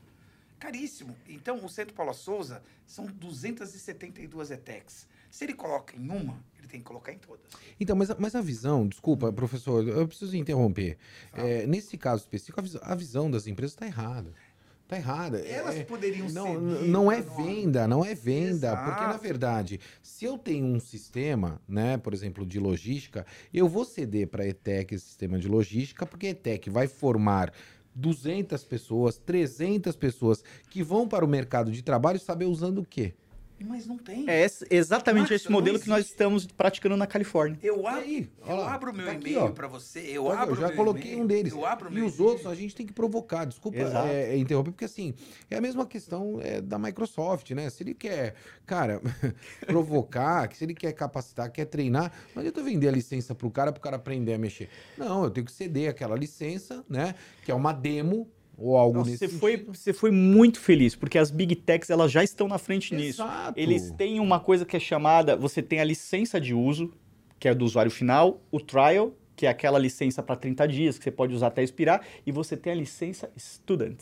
Caríssimo. 0.59 1.17
Então, 1.29 1.65
o 1.65 1.69
Centro 1.69 1.95
Paula 1.95 2.13
Souza 2.13 2.63
são 2.87 3.07
272 3.07 4.51
ETECs. 4.51 5.07
Se 5.33 5.45
ele 5.45 5.55
coloca 5.55 5.97
em 5.97 6.09
uma, 6.11 6.39
ele 6.59 6.69
tem 6.69 6.79
que 6.79 6.85
colocar 6.85 7.11
em 7.11 7.17
todas. 7.17 7.41
Então, 7.81 7.97
mas, 7.97 8.11
a- 8.11 8.17
mas 8.19 8.35
a 8.35 8.43
visão, 8.43 8.87
desculpa, 8.87 9.33
professor, 9.33 9.83
eu 9.89 10.07
preciso 10.07 10.37
interromper. 10.37 10.99
Fala. 11.31 11.49
É, 11.49 11.67
nesse 11.67 11.97
caso 11.97 12.21
específico, 12.21 12.61
a, 12.61 12.63
vis- 12.63 12.77
a 12.83 12.95
visão 12.95 13.31
das 13.31 13.47
empresas 13.47 13.73
está 13.73 13.87
errada. 13.87 14.31
Está 14.83 14.97
errada. 14.99 15.39
Elas 15.39 15.77
É- 15.77 15.85
poderiam 15.85 16.29
não, 16.29 16.45
servir 16.69 16.89
não 16.89 17.11
é 17.11 17.23
venda, 17.23 17.89
não 17.89 18.05
é 18.05 18.15
venda, 18.15 18.77
porque 18.77 19.01
na 19.05 19.09
Exato. 19.13 19.23
verdade, 19.23 19.81
se 20.03 20.27
eu 20.27 20.37
tenho 20.37 20.67
um 20.67 20.79
sistema, 20.79 21.63
né, 21.67 21.97
por 21.97 22.13
exemplo, 22.13 22.45
de 22.45 22.61
logística, 22.61 23.25
eu 23.55 23.67
vou 23.67 23.87
ceder 23.87 24.29
para 24.29 24.43
a 24.45 24.47
ETEC 24.47 24.95
esse 24.95 25.07
sistema 25.07 25.39
de 25.39 25.49
logística, 25.49 26.05
porque 26.05 26.27
a 26.27 26.31
ETEC 26.31 26.69
vai 26.69 26.87
formar 26.87 27.55
200 27.95 28.65
pessoas, 28.65 29.17
300 29.17 29.97
pessoas 29.97 30.45
que 30.69 30.83
vão 30.83 31.09
para 31.09 31.25
o 31.25 31.29
mercado 31.29 31.73
de 31.73 31.83
trabalho 31.83 32.19
saber 32.21 32.45
usando 32.45 32.79
o 32.83 32.85
quê? 32.85 33.15
Mas 33.65 33.87
não 33.87 33.99
tem. 33.99 34.29
É 34.29 34.47
exatamente 34.71 35.31
Max, 35.31 35.43
esse 35.43 35.51
modelo 35.51 35.79
que 35.79 35.89
nós 35.89 36.07
estamos 36.07 36.47
praticando 36.47 36.97
na 36.97 37.07
Califórnia. 37.07 37.59
Eu, 37.63 37.87
ab... 37.87 38.01
aí, 38.01 38.29
ó 38.43 38.51
eu 38.51 38.57
lá, 38.57 38.75
abro 38.75 38.91
o 38.91 38.95
meu 38.95 39.07
tá 39.07 39.15
e-mail 39.15 39.53
para 39.53 39.69
você. 39.69 40.01
Eu 40.01 40.25
Olha, 40.25 40.41
abro 40.41 40.55
eu 40.55 40.61
já 40.61 40.69
meu 40.69 40.77
coloquei 40.77 41.13
e-mail, 41.13 41.25
um 41.25 41.27
deles. 41.27 41.53
Eu 41.53 41.65
abro 41.67 41.91
E 41.91 41.95
meu 41.95 42.07
os 42.07 42.15
e-mail. 42.15 42.31
outros 42.31 42.47
a 42.47 42.55
gente 42.55 42.75
tem 42.75 42.87
que 42.87 42.93
provocar. 42.93 43.45
Desculpa 43.45 43.79
é, 43.79 44.35
é, 44.35 44.37
interromper, 44.37 44.73
porque 44.73 44.85
assim, 44.85 45.15
é 45.51 45.57
a 45.57 45.61
mesma 45.61 45.87
questão 45.87 46.39
é, 46.43 46.61
da 46.61 46.79
Microsoft, 46.79 47.51
né? 47.53 47.69
Se 47.71 47.83
ele 47.83 47.95
quer, 47.95 48.35
cara, 48.67 49.01
provocar, 49.67 50.49
que 50.49 50.57
se 50.57 50.65
ele 50.65 50.75
quer 50.75 50.93
capacitar, 50.93 51.51
quer 51.51 51.67
treinar, 51.67 52.13
não 52.35 52.41
adianta 52.41 52.63
vender 52.63 52.89
a 52.89 52.93
licença 52.93 53.35
pro 53.35 53.51
cara, 53.51 53.73
pro 53.73 53.81
cara 53.81 53.97
aprender 53.97 54.35
a 54.35 54.39
mexer. 54.39 54.69
Não, 54.97 55.25
eu 55.25 55.31
tenho 55.31 55.47
que 55.47 55.53
ceder 55.53 55.91
aquela 55.91 56.17
licença, 56.17 56.85
né? 56.89 57.15
Que 57.45 57.51
é 57.51 57.55
uma 57.55 57.73
demo 57.73 58.29
ou 58.57 58.77
algo 58.77 58.99
Nossa, 58.99 59.11
nesse 59.11 59.29
você, 59.29 59.39
foi, 59.39 59.57
você 59.57 59.93
foi 59.93 60.11
muito 60.11 60.61
feliz, 60.61 60.95
porque 60.95 61.19
as 61.19 61.31
Big 61.31 61.57
Techs 61.57 61.91
elas 61.91 62.13
já 62.13 62.23
estão 62.23 62.47
na 62.47 62.59
frente 62.59 62.95
nisso. 62.95 63.23
Exato. 63.23 63.59
Eles 63.59 63.91
têm 63.93 64.21
uma 64.21 64.39
coisa 64.39 64.65
que 64.65 64.77
é 64.77 64.81
chamada, 64.81 65.37
você 65.37 65.63
tem 65.63 65.81
a 65.81 65.85
licença 65.85 66.41
de 66.41 66.55
uso, 66.55 66.93
que 67.39 67.49
é 67.49 67.55
do 67.55 67.65
usuário 67.65 67.91
final, 67.91 68.41
o 68.51 68.61
trial, 68.61 69.13
que 69.43 69.47
é 69.47 69.49
aquela 69.49 69.77
licença 69.77 70.23
para 70.23 70.37
30 70.37 70.69
dias, 70.69 70.99
que 70.99 71.03
você 71.03 71.11
pode 71.11 71.35
usar 71.35 71.49
até 71.49 71.65
expirar, 71.65 72.07
e 72.25 72.31
você 72.31 72.57
tem 72.57 72.73
a 72.73 72.77
licença 72.77 73.29
student, 73.37 73.99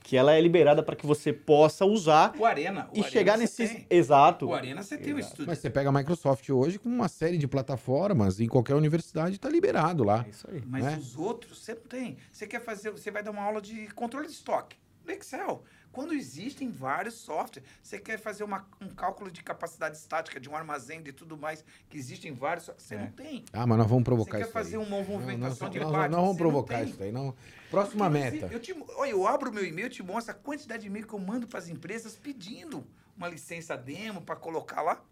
que 0.00 0.18
ela 0.18 0.34
é 0.34 0.38
liberada 0.38 0.82
para 0.82 0.94
que 0.94 1.06
você 1.06 1.32
possa 1.32 1.86
usar 1.86 2.34
O 2.38 2.44
Arena. 2.44 2.90
O 2.92 2.98
e 2.98 3.00
Arena 3.00 3.10
chegar 3.10 3.38
nesse 3.38 3.66
tem. 3.66 3.86
exato. 3.88 4.48
O 4.48 4.54
Arena 4.54 4.82
você 4.82 4.98
tem 4.98 5.14
o 5.14 5.18
estúdio. 5.18 5.46
Mas 5.46 5.60
você 5.60 5.70
pega 5.70 5.88
a 5.88 5.92
Microsoft 5.92 6.46
hoje 6.50 6.78
com 6.78 6.90
uma 6.90 7.08
série 7.08 7.38
de 7.38 7.48
plataformas, 7.48 8.38
em 8.38 8.46
qualquer 8.46 8.74
universidade 8.74 9.40
tá 9.40 9.48
liberado 9.48 10.04
lá. 10.04 10.26
É 10.26 10.28
isso 10.28 10.46
aí. 10.52 10.62
Mas 10.66 10.84
né? 10.84 10.98
os 11.00 11.16
outros 11.16 11.64
você 11.64 11.72
não 11.72 11.80
tem. 11.80 12.18
Você 12.30 12.46
quer 12.46 12.60
fazer, 12.60 12.90
você 12.90 13.10
vai 13.10 13.22
dar 13.22 13.30
uma 13.30 13.42
aula 13.42 13.62
de 13.62 13.86
controle 13.94 14.26
de 14.26 14.34
estoque 14.34 14.76
no 15.06 15.10
Excel. 15.10 15.64
Quando 15.92 16.14
existem 16.14 16.70
vários 16.70 17.14
softwares, 17.14 17.68
você 17.82 17.98
quer 17.98 18.18
fazer 18.18 18.42
uma- 18.44 18.66
um 18.80 18.88
cálculo 18.88 19.30
de 19.30 19.42
capacidade 19.42 19.96
estática 19.96 20.40
de 20.40 20.48
um 20.48 20.56
armazém 20.56 21.02
de 21.02 21.12
tudo 21.12 21.36
mais, 21.36 21.62
que 21.88 21.98
existem 21.98 22.32
vários, 22.32 22.70
você 22.78 22.94
É. 22.94 22.98
não 22.98 23.10
tem. 23.12 23.44
Ah, 23.52 23.66
mas 23.66 23.76
nós 23.78 23.86
vamos 23.86 24.00
Você 24.02 24.04
provocar 24.06 24.38
quer 24.38 24.44
isso 24.44 24.52
fazer 24.52 24.76
aí. 24.78 24.82
uma 24.82 24.98
Não, 24.98 25.04
movimentação 25.04 25.66
nós, 25.68 25.72
de 25.72 25.80
nós- 25.80 25.92
página, 25.92 26.08
nós 26.08 26.20
vamos 26.24 26.36
você 26.36 26.42
não 26.42 26.50
provocar 26.50 26.82
isso 26.82 26.96
daí. 26.98 27.12
Não. 27.12 27.34
Próxima 27.70 28.08
Porque 28.10 28.22
meta. 28.30 28.48
você- 28.48 28.54
Eu, 28.54 28.60
te, 28.60 28.74
olha, 28.96 29.10
eu 29.10 29.26
abro 29.26 29.50
o 29.50 29.52
meu 29.54 29.64
e-mail, 29.64 29.86
eu 29.86 29.90
te 29.90 30.02
mostro 30.02 30.32
a 30.32 30.34
quantidade 30.34 30.80
de 30.82 30.88
e-mail 30.88 31.06
que 31.06 31.12
eu 31.14 31.18
mando 31.18 31.46
para 31.46 31.58
as 31.58 31.68
empresas 31.68 32.16
pedindo 32.16 32.84
uma 33.16 33.28
licença 33.28 33.76
demo 33.76 34.22
para 34.22 34.34
colocar 34.36 34.80
lá. 34.82 35.02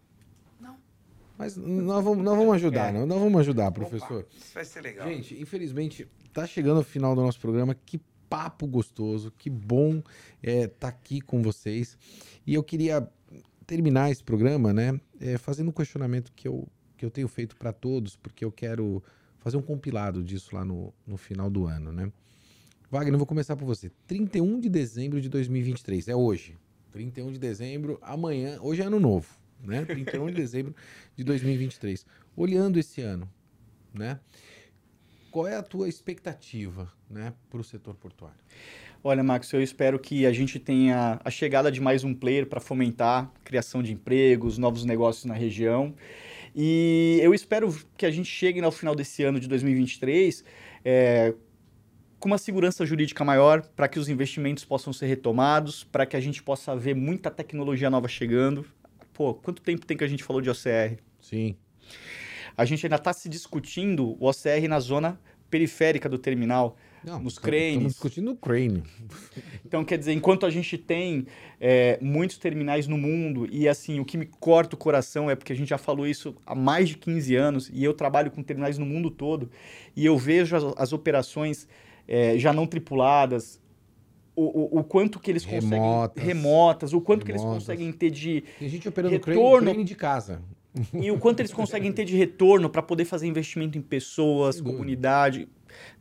Não. 0.59 0.77
Mas 1.37 1.57
nós 1.57 2.03
vamos, 2.05 2.25
nós 2.25 2.37
vamos 2.37 2.55
ajudar, 2.55 2.89
É. 2.89 2.93
não? 2.93 3.07
Nós 3.07 3.19
vamos 3.19 3.41
ajudar, 3.41 3.71
professor. 3.71 4.21
Opa, 4.23 4.29
isso 4.37 4.55
vai 4.55 4.65
ser 4.65 4.81
legal. 4.83 5.09
Gente, 5.09 5.41
infelizmente, 5.41 6.07
tá 6.33 6.47
chegando 6.47 6.79
ao 6.79 6.85
final 6.85 7.15
do 7.15 7.23
nosso 7.23 7.41
programa. 7.41 7.75
Que 7.75 8.01
papo 8.31 8.67
gostoso, 8.67 9.33
que 9.37 9.51
bom 9.51 10.03
estar 10.41 10.89
aqui 10.89 11.21
com 11.21 11.43
vocês. 11.43 11.99
E 12.47 12.55
eu 12.55 12.63
queria 12.63 13.07
terminar 13.67 14.11
esse 14.11 14.23
programa, 14.23 14.73
né, 14.73 14.99
é, 15.21 15.37
fazendo 15.37 15.69
um 15.69 15.73
questionamento 15.73 16.33
que 16.35 16.49
eu, 16.49 16.67
que 16.97 17.05
eu 17.05 17.11
tenho 17.11 17.29
feito 17.29 17.57
para 17.57 17.73
todos, 17.73 18.17
porque 18.17 18.45
eu 18.45 18.53
quero 18.53 19.03
fazer 19.41 19.57
um 19.57 19.63
compilado 19.63 20.23
disso 20.23 20.55
lá 20.55 20.65
no, 20.65 20.95
no 21.07 21.17
final 21.17 21.51
do 21.51 21.67
ano, 21.67 21.93
né? 21.93 22.13
Wagner, 22.91 23.15
eu 23.15 23.19
vou 23.19 23.27
começar 23.27 23.57
por 23.57 23.65
você. 23.65 23.91
31 24.07 24.59
de 24.61 24.69
dezembro 24.69 25.21
de 25.21 25.29
2023, 25.29 26.09
é 26.09 26.17
hoje. 26.17 26.57
31 26.91 27.33
de 27.33 27.39
dezembro, 27.39 27.99
amanhã, 28.03 28.59
hoje 28.61 28.83
é 28.83 28.87
ano 28.87 28.99
novo, 28.99 29.29
né? 29.63 29.85
31 29.85 30.27
de 30.27 30.35
dezembro 30.35 30.75
de 31.17 31.23
2023. 31.23 32.05
Olhando 32.37 32.79
esse 32.79 33.01
ano, 33.01 33.31
né? 33.95 34.19
Qual 35.31 35.47
é 35.47 35.57
a 35.57 35.63
tua 35.63 35.89
expectativa, 35.89 36.91
né, 37.09 37.33
para 37.49 37.61
o 37.61 37.65
setor 37.65 37.95
portuário? 37.95 38.39
Olha, 39.03 39.23
Max, 39.23 39.53
eu 39.53 39.63
espero 39.63 39.99
que 39.99 40.27
a 40.27 40.33
gente 40.33 40.59
tenha 40.59 41.21
a 41.25 41.31
chegada 41.31 41.71
de 41.71 41.81
mais 41.81 42.05
um 42.05 42.13
player 42.13 42.47
para 42.47 42.61
fomentar 42.61 43.25
a 43.35 43.45
criação 43.45 43.83
de 43.83 43.93
empregos, 43.93 44.59
novos 44.59 44.85
negócios 44.85 45.25
na 45.25 45.35
região. 45.35 45.95
E 46.55 47.19
eu 47.23 47.33
espero 47.33 47.75
que 47.97 48.05
a 48.05 48.11
gente 48.11 48.29
chegue 48.29 48.61
no 48.61 48.71
final 48.71 48.95
desse 48.95 49.23
ano 49.23 49.39
de 49.39 49.49
2023 49.49 50.45
é, 50.85 51.33
com 52.19 52.29
uma 52.29 52.37
segurança 52.37 52.85
jurídica 52.85 53.25
maior 53.25 53.63
para 53.63 53.89
que 53.89 53.99
os 53.99 54.09
investimentos 54.09 54.65
possam 54.65 54.93
ser 54.93 55.07
retomados, 55.07 55.85
para 55.85 56.05
que 56.05 56.17
a 56.17 56.21
gente 56.21 56.43
possa 56.43 56.77
ver 56.77 56.95
muita 56.95 57.31
tecnologia 57.31 57.89
nova 57.89 58.09
chegando. 58.09 58.67
Pô, 59.15 59.33
quanto 59.33 59.63
tempo 59.63 59.87
tem 59.87 59.97
que 59.97 60.05
a 60.05 60.09
gente 60.09 60.25
falou 60.25 60.43
de 60.43 60.51
OCR? 60.51 60.99
Sim. 61.21 61.57
A 62.57 62.65
gente 62.65 62.85
ainda 62.87 62.97
está 62.97 63.13
se 63.13 63.29
discutindo 63.29 64.17
o 64.21 64.27
OCR 64.29 64.69
na 64.69 64.81
zona 64.81 65.19
periférica 65.51 66.09
do 66.09 66.19
terminal. 66.19 66.77
Não, 67.03 67.19
Nos 67.21 67.33
estamos- 67.35 67.39
cranes. 67.51 67.71
Estamos 67.73 67.93
discutindo 67.93 68.31
o 68.33 68.37
crane. 68.37 68.83
Então, 69.65 69.85
quer 69.85 69.97
dizer, 69.99 70.13
enquanto 70.13 70.45
a 70.47 70.51
gente 70.51 70.77
tem 70.77 71.27
é, 71.61 71.97
muitos 72.03 72.39
terminais 72.39 72.87
no 72.89 72.99
mundo, 72.99 73.47
e 73.51 73.69
assim, 73.69 74.01
o 74.01 74.05
que 74.05 74.17
me 74.19 74.27
corta 74.27 74.75
o 74.75 74.79
coração 74.79 75.31
é 75.31 75.37
porque 75.37 75.53
a 75.53 75.57
gente 75.57 75.69
já 75.69 75.79
falou 75.79 76.07
isso 76.07 76.35
há 76.45 76.55
mais 76.57 76.89
de 76.89 76.97
15 76.97 77.37
anos, 77.37 77.71
e 77.73 77.85
eu 77.85 77.95
trabalho 77.95 78.31
com 78.33 78.43
terminais 78.43 78.79
no 78.79 78.85
mundo 78.85 79.11
todo, 79.11 79.49
e 79.95 80.05
eu 80.05 80.19
vejo 80.19 80.57
as, 80.57 80.65
as 80.77 80.93
operações 80.93 81.69
é, 82.09 82.37
já 82.37 82.53
não 82.53 82.67
tripuladas, 82.67 83.61
o, 84.35 84.77
o, 84.77 84.81
o 84.81 84.85
quanto 84.85 85.21
que 85.21 85.31
eles 85.31 85.45
Remotas. 85.45 86.11
conseguem... 86.15 86.27
Remotas. 86.35 86.93
O 86.93 87.01
quanto 87.01 87.25
que 87.25 87.31
eles 87.31 87.43
Remotas. 87.43 87.63
conseguem 87.65 87.93
ter 87.93 88.11
de... 88.11 88.43
Tem 88.59 88.69
gente 88.69 88.89
operando 88.89 89.21
crane, 89.21 89.39
Retorno. 89.41 89.71
crane 89.71 89.85
de 89.85 89.95
casa. 89.95 90.43
E 90.95 91.11
o 91.11 91.19
quanto 91.19 91.41
eles 91.41 91.53
conseguem 91.53 91.93
ter 91.93 92.05
de 92.05 92.17
retorno 92.17 92.71
para 92.71 92.83
poder 92.83 93.05
fazer 93.05 93.27
investimento 93.27 93.77
em 93.77 93.83
pessoas, 93.83 94.61
comunidade, 94.61 95.49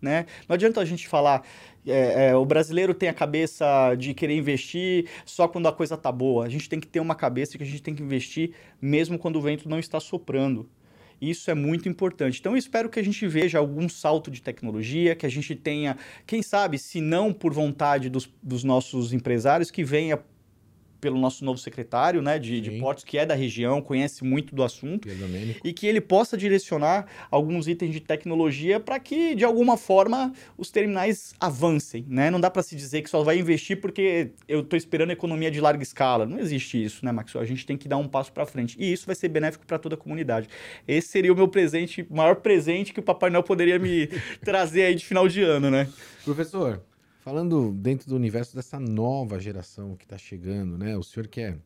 né? 0.01 0.25
Não 0.47 0.53
adianta 0.53 0.79
a 0.79 0.85
gente 0.85 1.07
falar, 1.07 1.43
é, 1.85 2.29
é, 2.29 2.35
o 2.35 2.45
brasileiro 2.45 2.93
tem 2.93 3.09
a 3.09 3.13
cabeça 3.13 3.95
de 3.95 4.13
querer 4.13 4.35
investir 4.35 5.07
só 5.25 5.47
quando 5.47 5.67
a 5.67 5.73
coisa 5.73 5.97
tá 5.97 6.11
boa. 6.11 6.45
A 6.45 6.49
gente 6.49 6.69
tem 6.69 6.79
que 6.79 6.87
ter 6.87 6.99
uma 6.99 7.15
cabeça 7.15 7.57
que 7.57 7.63
a 7.63 7.65
gente 7.65 7.81
tem 7.81 7.95
que 7.95 8.03
investir 8.03 8.51
mesmo 8.81 9.17
quando 9.17 9.37
o 9.37 9.41
vento 9.41 9.67
não 9.67 9.79
está 9.79 9.99
soprando. 9.99 10.69
Isso 11.21 11.51
é 11.51 11.53
muito 11.53 11.89
importante. 11.89 12.39
Então, 12.39 12.53
eu 12.53 12.57
espero 12.57 12.89
que 12.89 12.99
a 12.99 13.03
gente 13.03 13.27
veja 13.27 13.59
algum 13.59 13.89
salto 13.89 14.31
de 14.31 14.41
tecnologia, 14.41 15.15
que 15.15 15.25
a 15.25 15.29
gente 15.29 15.53
tenha, 15.53 15.97
quem 16.25 16.41
sabe, 16.41 16.77
se 16.77 17.01
não 17.01 17.33
por 17.33 17.53
vontade 17.53 18.09
dos, 18.09 18.31
dos 18.41 18.63
nossos 18.63 19.11
empresários, 19.11 19.69
que 19.69 19.83
venha 19.83 20.19
pelo 20.99 21.17
nosso 21.17 21.43
novo 21.43 21.57
secretário 21.59 22.21
né, 22.21 22.37
de, 22.37 22.61
de 22.61 22.71
portos, 22.71 23.03
que 23.03 23.17
é 23.17 23.25
da 23.25 23.35
região, 23.35 23.81
conhece 23.81 24.23
muito 24.23 24.55
do 24.55 24.63
assunto, 24.63 25.07
Domênico. 25.07 25.59
e 25.63 25.73
que 25.73 25.87
ele 25.87 26.01
possa 26.01 26.37
direcionar 26.37 27.07
alguns 27.31 27.67
itens 27.67 27.91
de 27.91 27.99
tecnologia 27.99 28.79
para 28.79 28.99
que, 28.99 29.35
de 29.35 29.43
alguma 29.43 29.77
forma, 29.77 30.33
os 30.57 30.69
terminais 30.69 31.33
avancem. 31.39 32.05
Né? 32.07 32.29
Não 32.29 32.39
dá 32.39 32.49
para 32.49 32.63
se 32.63 32.75
dizer 32.75 33.01
que 33.01 33.09
só 33.09 33.23
vai 33.23 33.37
investir 33.39 33.79
porque 33.79 34.31
eu 34.47 34.61
estou 34.61 34.77
esperando 34.77 35.11
economia 35.11 35.49
de 35.49 35.61
larga 35.61 35.83
escala. 35.83 36.25
Não 36.25 36.39
existe 36.39 36.83
isso, 36.83 37.05
né, 37.05 37.11
Max? 37.11 37.35
A 37.35 37.45
gente 37.45 37.65
tem 37.65 37.77
que 37.77 37.87
dar 37.87 37.97
um 37.97 38.07
passo 38.07 38.31
para 38.31 38.45
frente. 38.45 38.75
E 38.79 38.91
isso 38.91 39.05
vai 39.05 39.15
ser 39.15 39.29
benéfico 39.29 39.65
para 39.65 39.79
toda 39.79 39.95
a 39.95 39.97
comunidade. 39.97 40.47
Esse 40.87 41.07
seria 41.07 41.31
o 41.31 41.35
meu 41.35 41.47
presente, 41.47 42.05
o 42.09 42.15
maior 42.15 42.35
presente 42.35 42.93
que 42.93 42.99
o 42.99 43.03
Papai 43.03 43.29
Noel 43.29 43.43
poderia 43.43 43.79
me 43.79 44.07
trazer 44.43 44.83
aí 44.83 44.95
de 44.95 45.05
final 45.05 45.27
de 45.27 45.41
ano, 45.41 45.69
né? 45.69 45.87
Professor, 46.23 46.81
falando 47.19 47.71
dentro 47.73 48.09
do 48.09 48.15
universo 48.15 48.55
dessa 48.55 48.79
nova 48.79 49.39
geração 49.39 49.95
que 49.95 50.05
está 50.05 50.17
chegando, 50.17 50.77
né? 50.77 50.97
O 50.97 51.03
senhor 51.03 51.27
que 51.27 51.41
é 51.41 51.57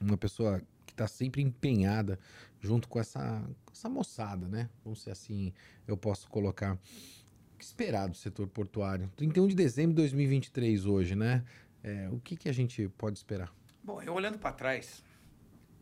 uma 0.00 0.16
pessoa 0.16 0.62
que 0.86 0.92
está 0.92 1.06
sempre 1.06 1.42
empenhada 1.42 2.18
junto 2.60 2.88
com 2.88 2.98
essa, 2.98 3.42
essa 3.72 3.88
moçada, 3.88 4.48
né? 4.48 4.68
Vamos 4.84 5.02
ser 5.02 5.10
assim, 5.10 5.52
eu 5.86 5.96
posso 5.96 6.28
colocar. 6.28 6.74
O 6.74 7.58
que 7.58 7.64
esperar 7.64 8.08
do 8.08 8.16
setor 8.16 8.48
portuário? 8.48 9.10
31 9.16 9.48
de 9.48 9.54
dezembro 9.54 9.90
de 9.90 9.96
2023 9.96 10.86
hoje, 10.86 11.14
né? 11.14 11.44
É, 11.82 12.08
o 12.10 12.18
que, 12.20 12.36
que 12.36 12.48
a 12.48 12.52
gente 12.52 12.88
pode 12.96 13.18
esperar? 13.18 13.54
Bom, 13.82 14.00
eu 14.02 14.14
olhando 14.14 14.38
para 14.38 14.52
trás, 14.52 15.02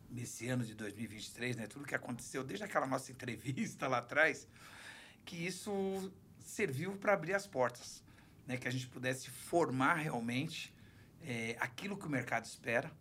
nesse 0.09 0.47
ano 0.47 0.65
de 0.65 0.73
2023, 0.73 1.55
né, 1.55 1.67
tudo 1.67 1.85
que 1.85 1.95
aconteceu 1.95 2.43
desde 2.43 2.63
aquela 2.65 2.87
nossa 2.87 3.11
entrevista 3.11 3.87
lá 3.87 3.99
atrás, 3.99 4.47
que 5.25 5.35
isso 5.35 6.11
serviu 6.39 6.95
para 6.97 7.13
abrir 7.13 7.33
as 7.33 7.45
portas, 7.45 8.03
né, 8.49 8.57
que 8.57 8.67
a 8.67 8.71
gente 8.71 8.87
pudesse 8.87 9.29
formar 9.29 9.93
realmente 9.93 10.73
é, 11.21 11.55
aquilo 11.59 11.95
que 11.95 12.07
o 12.07 12.09
mercado 12.09 12.45
espera, 12.45 12.91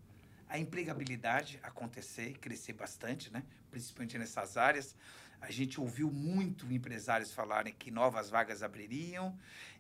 a 0.46 0.59
empregabilidade 0.59 1.59
acontecer, 1.62 2.36
crescer 2.38 2.74
bastante, 2.74 3.32
né, 3.32 3.42
principalmente 3.70 4.18
nessas 4.18 4.59
áreas. 4.59 4.94
A 5.40 5.51
gente 5.51 5.80
ouviu 5.80 6.11
muito 6.12 6.70
empresários 6.70 7.32
falarem 7.32 7.72
que 7.72 7.90
novas 7.90 8.28
vagas 8.28 8.62
abririam 8.62 9.34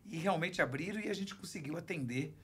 e 0.06 0.16
realmente 0.16 0.62
abriram 0.62 1.00
e 1.00 1.10
a 1.10 1.14
gente 1.14 1.34
conseguiu 1.34 1.76
atender 1.76 2.34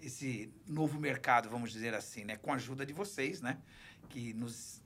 esse 0.00 0.52
novo 0.66 0.98
mercado, 0.98 1.48
vamos 1.48 1.70
dizer 1.70 1.94
assim, 1.94 2.24
né? 2.24 2.36
Com 2.36 2.52
a 2.52 2.56
ajuda 2.56 2.84
de 2.84 2.92
vocês, 2.92 3.40
né? 3.40 3.56
Que 4.08 4.34
nos 4.34 4.82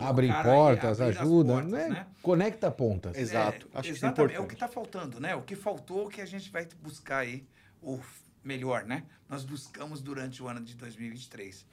Abrem 0.00 0.30
aí, 0.30 0.42
portas, 0.42 1.00
ajuda, 1.00 1.52
portas, 1.54 1.70
né? 1.70 2.06
Conecta 2.22 2.70
pontas. 2.70 3.16
Exato. 3.16 3.68
É, 3.74 3.78
Acho 3.78 3.88
é 3.88 3.92
exatamente. 3.92 4.34
É 4.36 4.40
o 4.40 4.46
que 4.46 4.54
está 4.54 4.68
faltando, 4.68 5.20
né? 5.20 5.34
O 5.34 5.42
que 5.42 5.54
faltou 5.54 6.08
que 6.08 6.20
a 6.20 6.26
gente 6.26 6.50
vai 6.50 6.66
buscar 6.82 7.18
aí, 7.18 7.46
ou 7.82 8.00
melhor, 8.42 8.84
né? 8.84 9.04
Nós 9.28 9.44
buscamos 9.44 10.00
durante 10.00 10.42
o 10.42 10.48
ano 10.48 10.60
de 10.60 10.74
2023. 10.74 11.66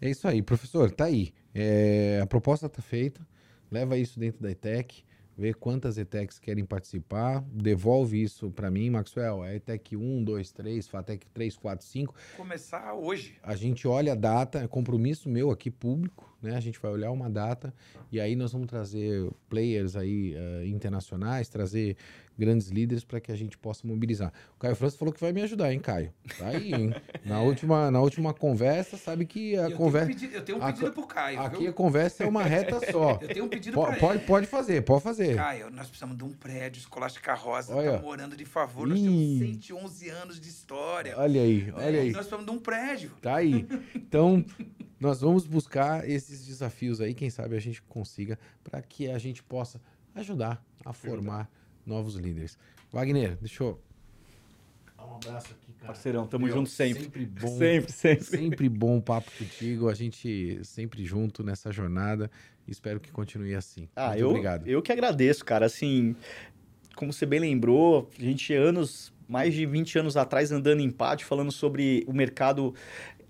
É 0.00 0.10
isso 0.10 0.28
aí, 0.28 0.42
professor, 0.42 0.90
tá 0.90 1.04
aí. 1.04 1.32
É, 1.54 2.20
a 2.22 2.26
proposta 2.26 2.68
tá 2.68 2.82
feita, 2.82 3.26
leva 3.70 3.96
isso 3.96 4.18
dentro 4.18 4.42
da 4.42 4.50
ETEC, 4.50 5.04
vê 5.36 5.52
quantas 5.52 5.98
ETECs 5.98 6.38
querem 6.38 6.64
participar, 6.64 7.42
devolve 7.52 8.22
isso 8.22 8.50
para 8.50 8.70
mim, 8.70 8.90
Maxwell, 8.90 9.44
é 9.44 9.56
ETEC 9.56 9.96
1, 9.96 10.24
2, 10.24 10.52
3, 10.52 10.88
FATEC 10.88 11.26
3, 11.28 11.56
4, 11.56 11.86
5. 11.86 12.14
Começar 12.36 12.94
hoje. 12.94 13.36
A 13.42 13.54
gente 13.54 13.86
olha 13.88 14.12
a 14.12 14.16
data, 14.16 14.60
é 14.60 14.68
compromisso 14.68 15.28
meu 15.28 15.50
aqui 15.50 15.70
público, 15.70 16.32
né? 16.40 16.56
A 16.56 16.60
gente 16.60 16.78
vai 16.78 16.90
olhar 16.90 17.10
uma 17.10 17.28
data 17.28 17.74
e 18.12 18.20
aí 18.20 18.36
nós 18.36 18.52
vamos 18.52 18.68
trazer 18.68 19.30
players 19.48 19.96
aí 19.96 20.34
uh, 20.34 20.66
internacionais, 20.66 21.48
trazer 21.48 21.96
grandes 22.38 22.68
líderes 22.68 23.04
para 23.04 23.20
que 23.20 23.30
a 23.30 23.36
gente 23.36 23.56
possa 23.56 23.86
mobilizar. 23.86 24.32
O 24.56 24.58
Caio 24.58 24.74
França 24.76 24.96
falou 24.96 25.12
que 25.12 25.20
vai 25.20 25.32
me 25.32 25.42
ajudar, 25.42 25.72
hein, 25.72 25.80
Caio? 25.80 26.12
Tá 26.38 26.48
aí, 26.48 26.72
hein? 26.72 26.94
na, 27.24 27.40
última, 27.40 27.90
na 27.90 28.00
última 28.00 28.34
conversa, 28.34 28.96
sabe 28.96 29.24
que 29.24 29.56
a 29.56 29.70
eu 29.70 29.76
conversa. 29.76 30.06
Tenho 30.06 30.16
um 30.16 30.20
pedido, 30.20 30.36
eu 30.36 30.44
tenho 30.44 30.58
um 30.58 30.66
pedido 30.66 30.86
a, 30.86 30.90
pro 30.92 31.06
Caio. 31.06 31.40
Aqui 31.40 31.58
viu? 31.58 31.70
a 31.70 31.72
conversa 31.72 32.24
é 32.24 32.28
uma 32.28 32.42
reta 32.42 32.80
só. 32.90 33.18
eu 33.22 33.28
tenho 33.28 33.44
um 33.44 33.48
pedido 33.48 33.78
P 33.78 33.86
para 33.86 33.96
pode, 33.96 34.18
ele. 34.18 34.26
Pode 34.26 34.46
fazer, 34.46 34.82
pode 34.82 35.02
fazer. 35.02 35.36
Caio, 35.36 35.70
nós 35.70 35.86
precisamos 35.86 36.16
de 36.16 36.24
um 36.24 36.30
prédio, 36.30 36.80
Escolástica 36.80 37.34
Rosa 37.34 37.74
Olha. 37.74 37.92
tá 37.92 38.02
morando 38.02 38.36
de 38.36 38.44
favor. 38.44 38.86
Nós 38.86 39.00
temos 39.00 39.38
111 39.38 40.08
anos 40.10 40.40
de 40.40 40.48
história. 40.48 41.14
Olha 41.16 41.40
aí, 41.40 41.62
né? 41.64 41.72
olha 41.76 42.00
aí. 42.00 42.12
Nós 42.12 42.26
precisamos 42.26 42.46
de 42.46 42.52
um 42.52 42.58
prédio. 42.58 43.10
Tá 43.20 43.36
aí. 43.36 43.66
Então, 43.94 44.44
nós 44.98 45.20
vamos 45.20 45.46
buscar 45.46 46.08
esses 46.08 46.46
desafios 46.46 47.00
aí, 47.00 47.14
quem 47.14 47.30
sabe 47.30 47.56
a 47.56 47.60
gente 47.60 47.82
consiga, 47.82 48.38
para 48.62 48.80
que 48.82 49.10
a 49.10 49.18
gente 49.18 49.42
possa 49.42 49.80
ajudar 50.14 50.64
a 50.84 50.92
formar 50.92 51.50
novos 51.86 52.14
líderes. 52.14 52.58
Wagner, 52.92 53.36
deixa 53.40 53.62
eu 53.64 53.80
um 55.14 55.16
abraço 55.16 55.48
aqui, 55.52 55.72
cara. 55.74 55.92
Parceirão, 55.92 56.26
tamo 56.26 56.46
Meu, 56.46 56.54
junto 56.54 56.70
sempre. 56.70 57.04
Sempre 57.04 57.26
bom. 57.26 57.48
Sempre, 57.58 57.92
sempre. 57.92 58.24
Sempre 58.24 58.68
bom 58.68 59.00
papo 59.00 59.30
contigo. 59.38 59.88
A 59.88 59.94
gente 59.94 60.60
sempre 60.64 61.04
junto 61.04 61.42
nessa 61.42 61.70
jornada. 61.70 62.30
Espero 62.66 62.98
que 62.98 63.12
continue 63.12 63.54
assim. 63.54 63.88
Ah, 63.94 64.08
Muito 64.08 64.20
eu, 64.20 64.28
obrigado. 64.30 64.66
eu 64.66 64.82
que 64.82 64.90
agradeço, 64.90 65.44
cara. 65.44 65.66
Assim, 65.66 66.16
como 66.96 67.12
você 67.12 67.26
bem 67.26 67.40
lembrou, 67.40 68.10
a 68.18 68.22
gente 68.22 68.52
anos, 68.54 69.12
mais 69.28 69.52
de 69.54 69.66
20 69.66 69.98
anos 69.98 70.16
atrás, 70.16 70.50
andando 70.50 70.80
em 70.80 70.90
pátio, 70.90 71.26
falando 71.26 71.52
sobre 71.52 72.04
o 72.06 72.12
mercado 72.12 72.74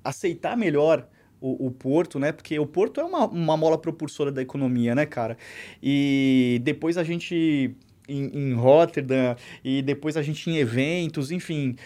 aceitar 0.05 0.57
melhor 0.57 1.09
o, 1.41 1.67
o, 1.67 1.71
porto, 1.71 2.19
né? 2.19 2.31
Porque 2.31 2.59
o 2.59 2.67
porto 2.67 3.01
é 3.01 3.05
uma, 3.05 3.27
uma 3.27 3.57
mola 3.57 3.77
propulsora 3.77 4.31
da 4.31 4.41
economia, 4.41 4.95
né, 4.95 5.05
cara? 5.05 5.37
E 5.83 6.61
depois 6.63 6.97
a 6.97 7.03
gente 7.03 7.75
em, 8.09 8.51
em 8.51 8.55
Rotterdam 8.55 9.37
e 9.63 9.83
depois 9.83 10.17
a 10.17 10.23
gente 10.23 10.49
em 10.51 10.57
eventos, 10.57 11.31
enfim, 11.31 11.77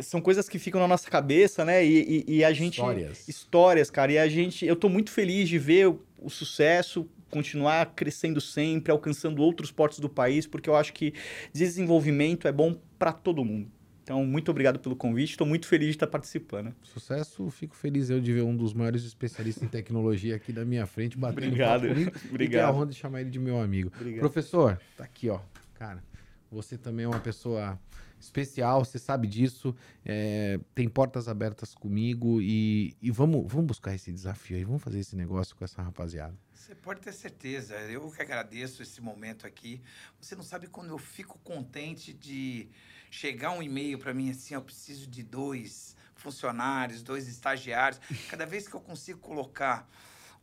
são 0.00 0.20
coisas 0.20 0.48
que 0.48 0.58
ficam 0.58 0.80
na 0.80 0.88
nossa 0.88 1.08
cabeça, 1.10 1.64
né? 1.64 1.84
E, 1.84 2.24
e, 2.26 2.36
e 2.36 2.44
a 2.44 2.52
gente 2.52 2.74
Histórias. 2.74 3.28
histórias, 3.28 3.90
cara. 3.90 4.12
E 4.12 4.18
a 4.18 4.28
gente, 4.28 4.64
eu 4.64 4.76
tô 4.76 4.88
muito 4.88 5.10
feliz 5.10 5.48
de 5.48 5.58
ver 5.58 5.88
o, 5.88 6.00
o 6.18 6.30
sucesso 6.30 7.08
continuar 7.30 7.92
crescendo 7.94 8.40
sempre, 8.40 8.90
alcançando 8.90 9.42
outros 9.42 9.70
portos 9.70 9.98
do 9.98 10.08
país, 10.08 10.46
porque 10.46 10.68
eu 10.68 10.74
acho 10.74 10.92
que 10.92 11.12
desenvolvimento 11.52 12.48
é 12.48 12.52
bom 12.52 12.76
para 12.98 13.12
todo 13.12 13.44
mundo. 13.44 13.70
Então, 14.02 14.24
muito 14.24 14.50
obrigado 14.50 14.78
pelo 14.78 14.96
convite. 14.96 15.32
Estou 15.32 15.46
muito 15.46 15.66
feliz 15.66 15.88
de 15.88 15.96
estar 15.96 16.06
participando. 16.06 16.74
Sucesso, 16.82 17.50
fico 17.50 17.76
feliz 17.76 18.08
eu 18.08 18.18
de 18.18 18.32
ver 18.32 18.42
um 18.42 18.56
dos 18.56 18.72
maiores 18.72 19.04
especialistas 19.04 19.62
em 19.62 19.66
tecnologia 19.68 20.34
aqui 20.34 20.50
da 20.50 20.64
minha 20.64 20.86
frente 20.86 21.18
batendo 21.18 21.48
Obrigado. 21.48 21.82
papo 21.82 21.92
comigo. 21.92 22.12
Obrigado. 22.30 22.42
E 22.42 22.48
ter 22.48 22.60
a 22.60 22.72
honra 22.72 22.86
de 22.86 22.94
chamar 22.94 23.20
ele 23.20 23.28
de 23.28 23.38
meu 23.38 23.60
amigo. 23.60 23.92
Obrigado. 23.94 24.20
Professor, 24.20 24.80
tá 24.96 25.04
aqui, 25.04 25.28
ó. 25.28 25.40
Cara, 25.78 26.02
você 26.50 26.76
também 26.76 27.04
é 27.04 27.08
uma 27.08 27.20
pessoa 27.20 27.78
especial, 28.18 28.84
você 28.84 28.98
sabe 28.98 29.28
disso. 29.28 29.76
É, 30.04 30.58
tem 30.74 30.88
portas 30.88 31.28
abertas 31.28 31.72
comigo 31.72 32.42
e, 32.42 32.96
e 33.00 33.12
vamos, 33.12 33.46
vamos 33.50 33.66
buscar 33.66 33.94
esse 33.94 34.12
desafio 34.12 34.56
aí, 34.56 34.64
vamos 34.64 34.82
fazer 34.82 34.98
esse 34.98 35.14
negócio 35.14 35.54
com 35.54 35.64
essa 35.64 35.80
rapaziada. 35.80 36.36
Você 36.52 36.74
pode 36.74 37.00
ter 37.00 37.12
certeza. 37.12 37.76
Eu 37.76 38.10
que 38.10 38.20
agradeço 38.20 38.82
esse 38.82 39.00
momento 39.00 39.46
aqui. 39.46 39.80
Você 40.20 40.34
não 40.34 40.42
sabe 40.42 40.66
quando 40.66 40.88
eu 40.88 40.98
fico 40.98 41.38
contente 41.44 42.12
de 42.12 42.68
chegar 43.08 43.52
um 43.52 43.62
e-mail 43.62 44.00
para 44.00 44.12
mim 44.12 44.30
assim, 44.30 44.54
eu 44.54 44.62
preciso 44.62 45.06
de 45.06 45.22
dois 45.22 45.96
funcionários, 46.16 47.02
dois 47.04 47.28
estagiários. 47.28 48.00
Cada 48.28 48.44
vez 48.44 48.66
que 48.66 48.74
eu 48.74 48.80
consigo 48.80 49.20
colocar 49.20 49.88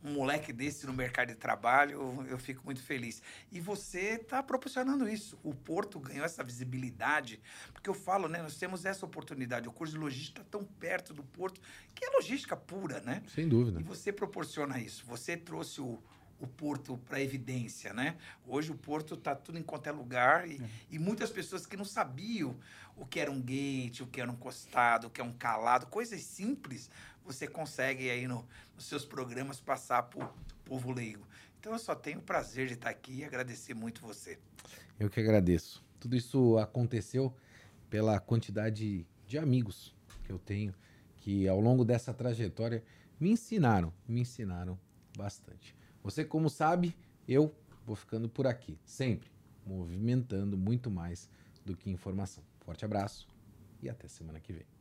um 0.02 0.12
moleque 0.12 0.52
desse 0.52 0.86
no 0.86 0.92
mercado 0.92 1.28
de 1.28 1.34
trabalho, 1.34 2.24
eu 2.28 2.38
fico 2.38 2.62
muito 2.64 2.82
feliz. 2.82 3.22
E 3.50 3.60
você 3.60 4.14
está 4.20 4.42
proporcionando 4.42 5.08
isso. 5.08 5.38
O 5.42 5.54
Porto 5.54 5.98
ganhou 5.98 6.24
essa 6.24 6.44
visibilidade, 6.44 7.40
porque 7.72 7.88
eu 7.88 7.94
falo, 7.94 8.28
né? 8.28 8.42
Nós 8.42 8.56
temos 8.56 8.84
essa 8.84 9.04
oportunidade. 9.04 9.68
O 9.68 9.72
curso 9.72 9.94
de 9.94 9.98
logística 9.98 10.42
está 10.42 10.58
tão 10.58 10.64
perto 10.64 11.12
do 11.12 11.22
Porto, 11.22 11.60
que 11.94 12.04
é 12.04 12.10
logística 12.10 12.56
pura, 12.56 13.00
né? 13.00 13.22
Sem 13.34 13.48
dúvida. 13.48 13.80
E 13.80 13.82
você 13.82 14.12
proporciona 14.12 14.78
isso. 14.78 15.04
Você 15.06 15.36
trouxe 15.36 15.80
o, 15.80 16.02
o 16.38 16.46
Porto 16.46 16.98
para 16.98 17.20
evidência, 17.20 17.92
né? 17.92 18.16
Hoje 18.46 18.70
o 18.70 18.74
Porto 18.76 19.14
está 19.14 19.34
tudo 19.34 19.58
em 19.58 19.62
qualquer 19.62 19.92
lugar 19.92 20.48
e, 20.48 20.56
é. 20.56 20.68
e, 20.90 20.98
muitas 20.98 21.30
pessoas 21.30 21.66
que 21.66 21.76
não 21.76 21.84
sabiam 21.84 22.56
o 22.96 23.04
que 23.04 23.20
era 23.20 23.30
um 23.30 23.40
gate, 23.40 24.00
o 24.00 24.06
que 24.06 24.20
era 24.20 24.30
um 24.30 24.36
costado, 24.36 25.06
o 25.06 25.10
que 25.10 25.20
é 25.20 25.24
um 25.24 25.32
calado, 25.32 25.86
coisas 25.86 26.22
simples, 26.22 26.90
você 27.26 27.46
consegue 27.46 28.08
aí 28.08 28.26
no, 28.26 28.46
nos 28.74 28.84
seus 28.84 29.04
programas 29.04 29.60
passar 29.60 30.08
o 30.14 30.28
povo 30.64 30.92
leigo. 30.92 31.26
Então 31.58 31.72
eu 31.72 31.78
só 31.78 31.94
tenho 31.94 32.20
o 32.20 32.22
prazer 32.22 32.68
de 32.68 32.74
estar 32.74 32.90
aqui 32.90 33.18
e 33.18 33.24
agradecer 33.24 33.74
muito 33.74 34.00
você. 34.00 34.38
Eu 34.98 35.10
que 35.10 35.20
agradeço. 35.20 35.84
Tudo 35.98 36.16
isso 36.16 36.56
aconteceu 36.58 37.34
pela 37.90 38.20
quantidade 38.20 39.06
de 39.26 39.38
amigos 39.38 39.94
que 40.24 40.30
eu 40.30 40.38
tenho 40.38 40.74
que 41.16 41.48
ao 41.48 41.60
longo 41.60 41.84
dessa 41.84 42.14
trajetória 42.14 42.84
me 43.18 43.30
ensinaram, 43.30 43.92
me 44.06 44.20
ensinaram 44.20 44.78
bastante. 45.16 45.74
Você, 46.04 46.24
como 46.24 46.48
sabe, 46.48 46.96
eu 47.26 47.52
vou 47.84 47.96
ficando 47.96 48.28
por 48.28 48.46
aqui, 48.46 48.78
sempre 48.84 49.28
movimentando 49.66 50.56
muito 50.56 50.88
mais 50.88 51.28
do 51.64 51.76
que 51.76 51.90
informação. 51.90 52.44
Forte 52.60 52.84
abraço 52.84 53.26
e 53.82 53.88
até 53.88 54.06
semana 54.06 54.38
que 54.38 54.52
vem. 54.52 54.75